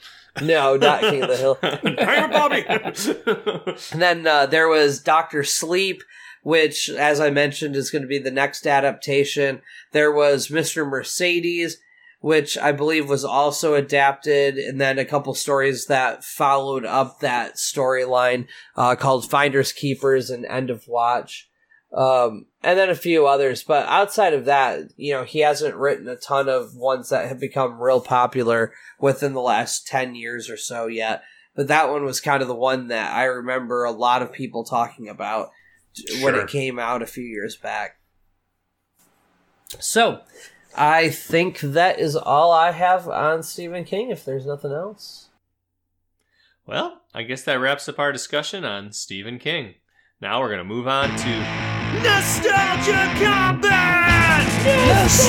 no 0.41 0.77
not 0.77 1.01
king 1.01 1.23
of 1.23 1.29
the 1.29 1.37
hill 1.37 1.57
Hang 1.61 2.29
Bobby. 2.29 2.63
and 3.91 4.01
then 4.01 4.27
uh, 4.27 4.45
there 4.45 4.67
was 4.67 4.99
Doctor 5.01 5.43
Sleep, 5.43 6.03
which, 6.43 6.89
as 6.89 7.19
I 7.19 7.29
mentioned, 7.31 7.75
is 7.75 7.89
going 7.89 8.03
to 8.03 8.07
be 8.07 8.19
the 8.19 8.31
next 8.31 8.67
adaptation. 8.67 9.61
There 9.93 10.11
was 10.11 10.51
Mister 10.51 10.85
Mercedes, 10.85 11.77
which 12.19 12.57
I 12.57 12.71
believe 12.71 13.09
was 13.09 13.23
also 13.23 13.75
adapted, 13.75 14.57
and 14.57 14.79
then 14.79 14.99
a 14.99 15.05
couple 15.05 15.33
stories 15.33 15.85
that 15.87 16.23
followed 16.23 16.85
up 16.85 17.19
that 17.19 17.55
storyline 17.55 18.47
uh, 18.75 18.95
called 18.95 19.29
Finders 19.29 19.71
Keepers 19.71 20.29
and 20.29 20.45
End 20.45 20.69
of 20.69 20.87
Watch. 20.87 21.49
Um, 21.93 22.47
and 22.63 22.77
then 22.77 22.89
a 22.89 22.95
few 22.95 23.27
others, 23.27 23.63
but 23.63 23.87
outside 23.87 24.33
of 24.33 24.45
that, 24.45 24.91
you 24.97 25.13
know, 25.13 25.23
he 25.23 25.39
hasn't 25.39 25.75
written 25.75 26.09
a 26.09 26.17
ton 26.17 26.49
of 26.49 26.75
ones 26.75 27.09
that 27.09 27.29
have 27.29 27.39
become 27.39 27.81
real 27.81 28.01
popular 28.01 28.73
within 28.99 29.33
the 29.33 29.41
last 29.41 29.87
10 29.87 30.13
years 30.15 30.49
or 30.49 30.57
so 30.57 30.87
yet 30.87 31.23
but 31.57 31.67
that 31.67 31.89
one 31.89 32.05
was 32.05 32.21
kind 32.21 32.41
of 32.41 32.47
the 32.47 32.55
one 32.55 32.87
that 32.89 33.11
I 33.13 33.23
remember 33.23 33.83
a 33.83 33.91
lot 33.91 34.21
of 34.21 34.31
people 34.31 34.63
talking 34.63 35.09
about 35.09 35.49
when 36.21 36.35
it 36.35 36.47
came 36.47 36.77
out 36.77 37.01
a 37.01 37.07
few 37.07 37.23
years 37.23 37.57
back. 37.57 37.97
So, 39.79 40.21
I 40.77 41.09
think 41.09 41.59
that 41.59 41.99
is 41.99 42.15
all 42.15 42.51
I 42.51 42.71
have 42.71 43.09
on 43.09 43.43
Stephen 43.43 43.83
King. 43.83 44.11
If 44.11 44.23
there's 44.23 44.45
nothing 44.45 44.71
else, 44.71 45.29
well, 46.65 47.01
I 47.13 47.23
guess 47.23 47.43
that 47.43 47.59
wraps 47.59 47.89
up 47.89 47.97
our 47.99 48.11
discussion 48.11 48.63
on 48.63 48.91
Stephen 48.91 49.39
King. 49.39 49.75
Now 50.21 50.39
we're 50.39 50.49
going 50.49 50.59
to 50.59 50.63
move 50.63 50.87
on 50.87 51.09
to 51.09 51.39
Nostalgia 52.03 53.11
Combat! 53.23 54.07
yes, 54.67 55.27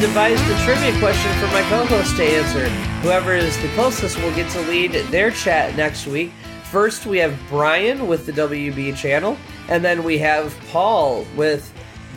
have 0.00 0.08
devised 0.08 0.42
a 0.50 0.64
trivia 0.64 0.98
question 0.98 1.30
for 1.34 1.46
my 1.48 1.60
co-host 1.68 2.16
to 2.16 2.24
answer. 2.24 2.66
Whoever 3.02 3.34
is 3.34 3.60
the 3.60 3.68
closest 3.74 4.16
will 4.18 4.34
get 4.34 4.50
to 4.52 4.60
lead 4.62 4.92
their 5.10 5.30
chat 5.30 5.76
next 5.76 6.06
week. 6.06 6.32
First, 6.64 7.04
we 7.04 7.18
have 7.18 7.38
Brian 7.50 8.06
with 8.06 8.24
the 8.24 8.32
WB 8.32 8.96
channel, 8.96 9.36
and 9.68 9.84
then 9.84 10.02
we 10.02 10.16
have 10.18 10.56
Paul 10.70 11.26
with 11.36 11.70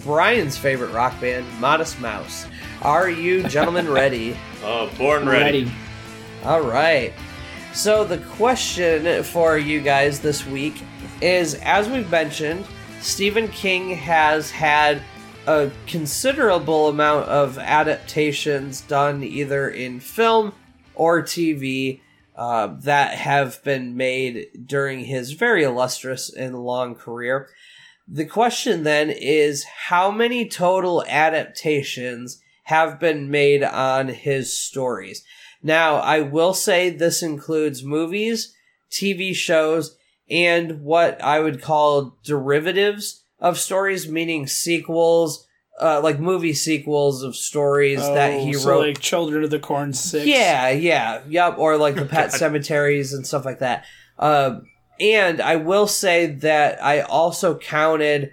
Brian's 0.04 0.58
favorite 0.58 0.94
rock 0.94 1.20
band, 1.20 1.46
Modest 1.60 2.00
Mouse. 2.00 2.48
Are 2.82 3.10
you 3.10 3.44
gentlemen 3.50 3.90
ready? 3.92 4.38
Oh, 4.64 4.90
born 4.98 5.28
ready. 5.28 5.70
All 6.46 6.62
right. 6.62 7.14
So 7.74 8.06
the 8.06 8.20
question 8.20 9.24
for 9.24 9.58
you 9.58 9.82
guys 9.82 10.22
this 10.22 10.46
week 10.46 10.82
is 11.22 11.56
as 11.56 11.90
we've 11.90 12.10
mentioned, 12.10 12.66
Stephen 13.02 13.50
King 13.50 13.90
has 13.90 14.50
had 14.50 15.02
a 15.46 15.70
considerable 15.88 16.88
amount 16.88 17.28
of 17.28 17.58
adaptations 17.58 18.82
done 18.82 19.24
either 19.24 19.70
in 19.70 20.00
film 20.00 20.54
or 20.96 21.22
TV 21.22 22.00
uh, 22.36 22.68
that 22.80 23.18
have 23.18 23.64
been 23.64 23.96
made 23.98 24.48
during 24.66 25.06
his 25.06 25.34
very 25.34 25.64
illustrious 25.64 26.34
and 26.34 26.64
long 26.64 26.96
career. 26.96 27.50
The 28.08 28.26
question 28.26 28.84
then 28.84 29.10
is 29.10 29.64
how 29.88 30.12
many 30.12 30.48
total 30.48 31.04
adaptations 31.08 32.42
have 32.64 33.00
been 33.00 33.30
made 33.30 33.64
on 33.64 34.08
his 34.08 34.58
stories? 34.58 35.24
Now, 35.62 35.96
I 35.96 36.22
will 36.22 36.54
say 36.54 36.90
this 36.90 37.22
includes 37.22 37.84
movies, 37.84 38.54
TV 38.92 39.34
shows, 39.36 39.98
and 40.30 40.82
what 40.82 41.22
I 41.24 41.40
would 41.40 41.62
call 41.62 42.18
derivatives 42.24 43.23
of 43.44 43.60
stories, 43.60 44.08
meaning 44.10 44.48
sequels, 44.48 45.46
uh, 45.80 46.00
like 46.02 46.20
movie 46.20 46.54
sequels 46.54 47.22
of 47.22 47.36
stories 47.36 48.00
that 48.00 48.40
he 48.40 48.56
Oh, 48.56 48.60
so 48.60 48.70
wrote. 48.70 48.88
like 48.88 49.00
Children 49.00 49.44
of 49.44 49.50
the 49.52 49.60
Corn 49.60 49.94
Six. 49.94 50.26
Yeah, 50.26 50.70
yeah, 50.70 51.22
yep, 51.28 51.60
or 51.60 51.78
like 51.78 51.94
the 51.96 52.06
pet 52.16 52.32
cemeteries 52.32 53.14
and 53.14 53.28
stuff 53.28 53.46
like 53.46 53.60
that. 53.60 53.86
Uh, 54.18 54.62
and 55.00 55.42
I 55.42 55.58
will 55.58 55.88
say 55.88 56.28
that 56.28 56.82
I 56.84 57.02
also 57.02 57.58
counted, 57.58 58.32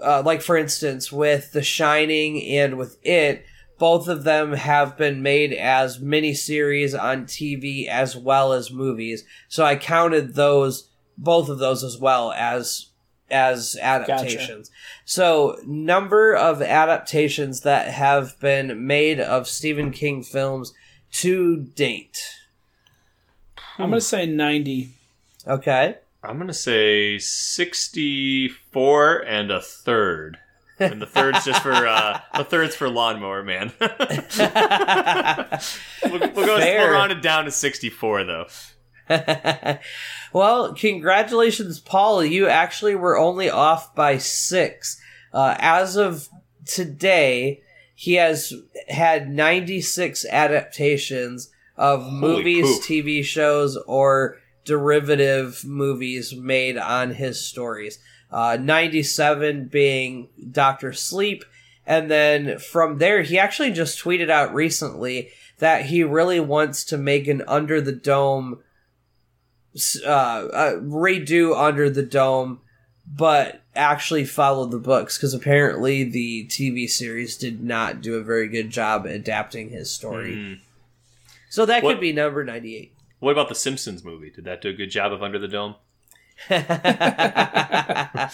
uh, 0.00 0.22
like 0.24 0.42
for 0.42 0.56
instance, 0.56 1.10
with 1.10 1.52
The 1.52 1.62
Shining 1.62 2.42
and 2.42 2.76
with 2.76 2.98
It, 3.02 3.46
both 3.78 4.06
of 4.06 4.22
them 4.24 4.52
have 4.52 4.96
been 4.98 5.22
made 5.22 5.52
as 5.52 5.98
miniseries 5.98 7.00
on 7.00 7.24
TV 7.24 7.88
as 7.88 8.16
well 8.16 8.52
as 8.52 8.70
movies. 8.70 9.24
So 9.48 9.64
I 9.64 9.76
counted 9.76 10.34
those, 10.34 10.90
both 11.16 11.48
of 11.48 11.58
those 11.58 11.82
as 11.82 11.98
well 11.98 12.32
as 12.32 12.90
as 13.32 13.76
adaptations. 13.80 14.70
So 15.04 15.58
number 15.66 16.34
of 16.34 16.62
adaptations 16.62 17.62
that 17.62 17.88
have 17.88 18.38
been 18.38 18.86
made 18.86 19.18
of 19.18 19.48
Stephen 19.48 19.90
King 19.90 20.22
films 20.22 20.72
to 21.12 21.56
date. 21.56 22.22
I'm 23.78 23.90
gonna 23.90 24.00
say 24.00 24.26
ninety. 24.26 24.94
Okay. 25.46 25.96
I'm 26.24 26.38
gonna 26.38 26.54
say 26.54 27.18
64 27.18 29.24
and 29.24 29.50
a 29.50 29.60
third. 29.60 30.38
And 30.78 31.02
the 31.02 31.06
third's 31.06 31.44
just 31.44 31.62
for 31.62 31.72
uh, 31.72 32.20
the 32.36 32.44
third's 32.44 32.76
for 32.76 32.88
lawnmower 32.88 33.42
man. 33.42 33.72
we'll, 33.80 33.90
we'll 36.04 36.46
go 36.46 36.58
Fair. 36.58 36.80
we'll 36.80 36.92
round 36.92 37.10
it 37.12 37.22
down 37.22 37.44
to 37.46 37.50
64 37.50 38.24
though. 38.24 38.46
Well, 40.32 40.74
congratulations, 40.74 41.80
Paul. 41.80 42.24
You 42.24 42.48
actually 42.48 42.94
were 42.94 43.18
only 43.18 43.50
off 43.50 43.94
by 43.94 44.18
six. 44.18 45.00
Uh, 45.32 45.56
as 45.58 45.96
of 45.96 46.28
today, 46.66 47.62
he 47.94 48.14
has 48.14 48.52
had 48.88 49.30
96 49.30 50.26
adaptations 50.26 51.50
of 51.76 52.12
movies, 52.12 52.78
poop. 52.78 52.84
TV 52.84 53.24
shows, 53.24 53.76
or 53.76 54.38
derivative 54.64 55.64
movies 55.64 56.34
made 56.34 56.76
on 56.76 57.12
his 57.12 57.44
stories. 57.44 57.98
Uh, 58.30 58.56
97 58.60 59.66
being 59.66 60.28
Doctor 60.50 60.92
Sleep. 60.92 61.44
And 61.86 62.10
then 62.10 62.58
from 62.58 62.98
there, 62.98 63.22
he 63.22 63.38
actually 63.38 63.72
just 63.72 64.02
tweeted 64.02 64.30
out 64.30 64.54
recently 64.54 65.30
that 65.58 65.86
he 65.86 66.02
really 66.02 66.40
wants 66.40 66.84
to 66.86 66.96
make 66.96 67.28
an 67.28 67.42
Under 67.46 67.80
the 67.80 67.92
Dome 67.92 68.60
uh, 70.04 70.08
uh, 70.08 70.72
redo 70.80 71.56
Under 71.56 71.88
the 71.88 72.02
Dome, 72.02 72.60
but 73.06 73.62
actually 73.74 74.24
follow 74.24 74.66
the 74.66 74.78
books 74.78 75.16
because 75.16 75.34
apparently 75.34 76.04
the 76.04 76.46
TV 76.48 76.88
series 76.88 77.36
did 77.36 77.62
not 77.62 78.00
do 78.00 78.16
a 78.16 78.22
very 78.22 78.48
good 78.48 78.70
job 78.70 79.06
adapting 79.06 79.70
his 79.70 79.90
story. 79.92 80.34
Mm. 80.34 80.60
So 81.48 81.66
that 81.66 81.82
What- 81.82 81.94
could 81.94 82.00
be 82.00 82.12
number 82.12 82.44
98. 82.44 82.92
What 83.18 83.32
about 83.32 83.48
the 83.48 83.54
Simpsons 83.54 84.02
movie? 84.04 84.30
Did 84.30 84.44
that 84.46 84.60
do 84.62 84.70
a 84.70 84.72
good 84.72 84.90
job 84.90 85.12
of 85.12 85.22
Under 85.22 85.38
the 85.38 85.46
Dome? 85.46 85.76
yeah, 86.50 88.28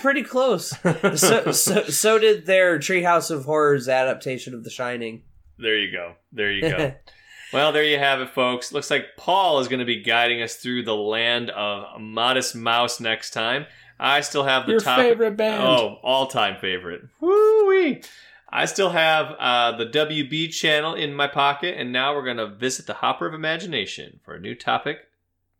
pretty 0.00 0.22
close. 0.22 0.72
So, 1.16 1.50
so, 1.50 1.82
so 1.84 2.18
did 2.18 2.46
their 2.46 2.78
Treehouse 2.78 3.32
of 3.32 3.46
Horrors 3.46 3.88
adaptation 3.88 4.54
of 4.54 4.62
The 4.62 4.70
Shining. 4.70 5.22
There 5.58 5.76
you 5.76 5.90
go. 5.90 6.14
There 6.32 6.52
you 6.52 6.60
go. 6.62 6.94
well, 7.52 7.72
there 7.72 7.84
you 7.84 7.98
have 7.98 8.20
it, 8.20 8.30
folks. 8.30 8.72
Looks 8.72 8.90
like 8.90 9.16
Paul 9.16 9.60
is 9.60 9.68
going 9.68 9.80
to 9.80 9.84
be 9.84 10.02
guiding 10.02 10.42
us 10.42 10.56
through 10.56 10.84
the 10.84 10.96
land 10.96 11.50
of 11.50 12.00
Modest 12.00 12.54
Mouse 12.54 13.00
next 13.00 13.30
time. 13.30 13.66
I 13.98 14.20
still 14.20 14.44
have 14.44 14.66
the 14.66 14.72
Your 14.72 14.80
top 14.80 14.98
favorite 14.98 15.36
band. 15.36 15.62
Oh, 15.62 15.98
all 16.02 16.26
time 16.26 16.58
favorite. 16.60 17.02
Woo 17.20 17.68
wee! 17.68 18.02
I 18.48 18.66
still 18.66 18.90
have 18.90 19.34
uh, 19.38 19.76
the 19.76 19.86
WB 19.86 20.50
channel 20.52 20.94
in 20.94 21.14
my 21.14 21.26
pocket, 21.26 21.76
and 21.78 21.92
now 21.92 22.14
we're 22.14 22.24
going 22.24 22.36
to 22.36 22.46
visit 22.46 22.86
the 22.86 22.94
Hopper 22.94 23.26
of 23.26 23.34
Imagination 23.34 24.20
for 24.24 24.34
a 24.34 24.40
new 24.40 24.54
topic 24.54 25.08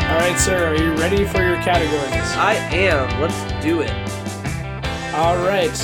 All 0.08 0.18
right, 0.18 0.36
sir. 0.36 0.66
Are 0.66 0.74
you 0.74 0.94
ready 0.94 1.24
for 1.24 1.44
your 1.44 1.62
categories? 1.62 2.34
I 2.34 2.54
am. 2.72 3.20
Let's 3.20 3.40
do 3.62 3.82
it. 3.82 4.09
All 5.12 5.36
right. 5.38 5.74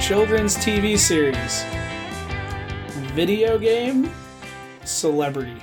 Children's 0.00 0.56
TV 0.56 0.98
series. 0.98 1.62
Video 3.14 3.58
game. 3.58 4.10
Celebrity. 4.84 5.62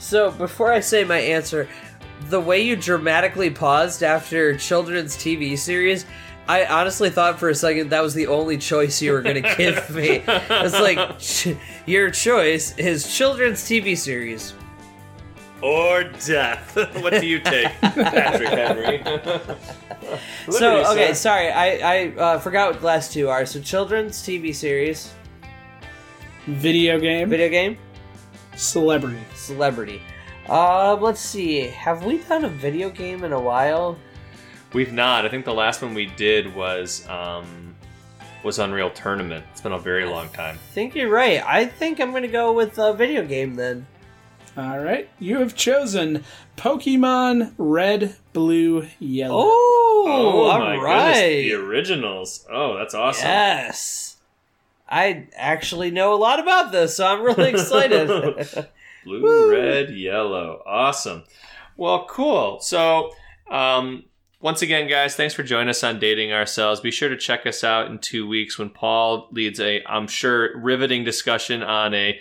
So, 0.00 0.32
before 0.32 0.72
I 0.72 0.80
say 0.80 1.04
my 1.04 1.18
answer, 1.18 1.68
the 2.28 2.40
way 2.40 2.60
you 2.60 2.74
dramatically 2.74 3.50
paused 3.50 4.02
after 4.02 4.56
children's 4.56 5.16
TV 5.16 5.56
series, 5.56 6.04
I 6.48 6.64
honestly 6.66 7.08
thought 7.08 7.38
for 7.38 7.50
a 7.50 7.54
second 7.54 7.90
that 7.90 8.02
was 8.02 8.14
the 8.14 8.26
only 8.26 8.58
choice 8.58 9.00
you 9.00 9.12
were 9.12 9.22
going 9.22 9.40
to 9.40 9.54
give 9.56 9.88
me. 9.90 10.24
It's 10.26 10.80
like, 10.80 11.20
ch- 11.20 11.56
your 11.86 12.10
choice 12.10 12.76
is 12.78 13.16
children's 13.16 13.60
TV 13.62 13.96
series. 13.96 14.54
Or 15.62 16.04
death. 16.04 16.76
what 17.02 17.12
do 17.20 17.26
you 17.26 17.38
take, 17.40 17.68
Patrick 17.80 18.48
Henry? 18.48 19.02
So, 20.50 20.84
okay, 20.92 21.08
sir. 21.08 21.14
sorry, 21.14 21.50
I, 21.50 21.76
I 21.78 22.08
uh, 22.16 22.38
forgot 22.38 22.72
what 22.72 22.80
the 22.80 22.86
last 22.86 23.12
two 23.12 23.28
are. 23.30 23.46
So, 23.46 23.60
children's 23.60 24.18
TV 24.20 24.54
series, 24.54 25.14
Video 26.46 26.98
game. 26.98 27.30
video 27.30 27.48
game, 27.48 27.78
Celebrity. 28.56 29.20
celebrity. 29.34 30.02
Um, 30.48 31.00
let's 31.00 31.20
see. 31.20 31.60
Have 31.68 32.04
we 32.04 32.18
done 32.18 32.44
a 32.44 32.48
video 32.48 32.90
game 32.90 33.22
in 33.24 33.32
a 33.32 33.40
while? 33.40 33.96
We've 34.74 34.92
not. 34.92 35.24
I 35.24 35.28
think 35.28 35.44
the 35.44 35.54
last 35.54 35.80
one 35.80 35.94
we 35.94 36.06
did 36.06 36.52
was 36.54 37.08
um, 37.08 37.74
was 38.42 38.58
Unreal 38.58 38.90
Tournament. 38.90 39.44
It's 39.52 39.60
been 39.60 39.72
a 39.72 39.78
very 39.78 40.04
long 40.04 40.28
time. 40.30 40.56
I 40.56 40.72
think 40.74 40.94
you're 40.94 41.10
right. 41.10 41.42
I 41.46 41.64
think 41.66 42.00
I'm 42.00 42.10
going 42.10 42.22
to 42.22 42.28
go 42.28 42.52
with 42.52 42.76
a 42.78 42.92
video 42.92 43.24
game 43.24 43.54
then. 43.54 43.86
All 44.56 44.78
right. 44.78 45.08
You 45.18 45.38
have 45.38 45.54
chosen 45.54 46.24
Pokemon 46.56 47.54
Red, 47.56 48.16
Blue, 48.34 48.86
Yellow. 48.98 49.44
Oh, 49.46 50.48
all 50.50 50.58
my 50.58 50.76
right. 50.76 51.14
goodness, 51.14 51.20
the 51.20 51.52
originals. 51.54 52.46
Oh, 52.52 52.76
that's 52.76 52.94
awesome. 52.94 53.26
Yes. 53.26 54.16
I 54.88 55.28
actually 55.34 55.90
know 55.90 56.12
a 56.12 56.16
lot 56.16 56.38
about 56.38 56.70
this, 56.70 56.96
so 56.96 57.06
I'm 57.06 57.22
really 57.22 57.48
excited. 57.50 58.08
Blue, 59.04 59.50
red, 59.50 59.90
yellow. 59.90 60.62
Awesome. 60.66 61.24
Well, 61.76 62.04
cool. 62.08 62.60
So, 62.60 63.12
um, 63.50 64.04
once 64.40 64.60
again, 64.60 64.88
guys, 64.88 65.16
thanks 65.16 65.34
for 65.34 65.42
joining 65.42 65.70
us 65.70 65.82
on 65.82 65.98
Dating 65.98 66.32
Ourselves. 66.32 66.80
Be 66.80 66.90
sure 66.90 67.08
to 67.08 67.16
check 67.16 67.46
us 67.46 67.64
out 67.64 67.90
in 67.90 67.98
two 68.00 68.28
weeks 68.28 68.58
when 68.58 68.68
Paul 68.70 69.28
leads 69.30 69.60
a, 69.60 69.82
I'm 69.86 70.06
sure, 70.06 70.56
riveting 70.58 71.04
discussion 71.04 71.62
on 71.62 71.94
a 71.94 72.20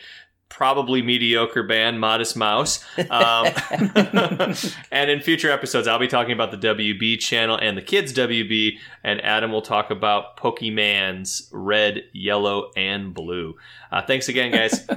probably 0.52 1.02
mediocre 1.02 1.64
band, 1.64 2.00
Modest 2.00 2.36
Mouse. 2.36 2.86
Um, 3.10 3.48
and 4.92 5.10
in 5.10 5.22
future 5.22 5.50
episodes, 5.50 5.88
I'll 5.88 5.98
be 5.98 6.08
talking 6.08 6.34
about 6.34 6.52
the 6.52 6.58
WB 6.58 7.20
channel 7.20 7.58
and 7.58 7.76
the 7.78 7.82
kids' 7.82 8.14
WB, 8.14 8.78
and 9.04 9.20
Adam 9.22 9.52
will 9.52 9.64
talk 9.64 9.90
about 9.90 10.38
Pokemans 10.38 11.48
Red, 11.52 12.04
Yellow, 12.14 12.70
and 12.76 13.12
Blue. 13.14 13.56
Uh, 13.92 14.04
thanks 14.04 14.30
again, 14.30 14.52
guys. 14.52 14.88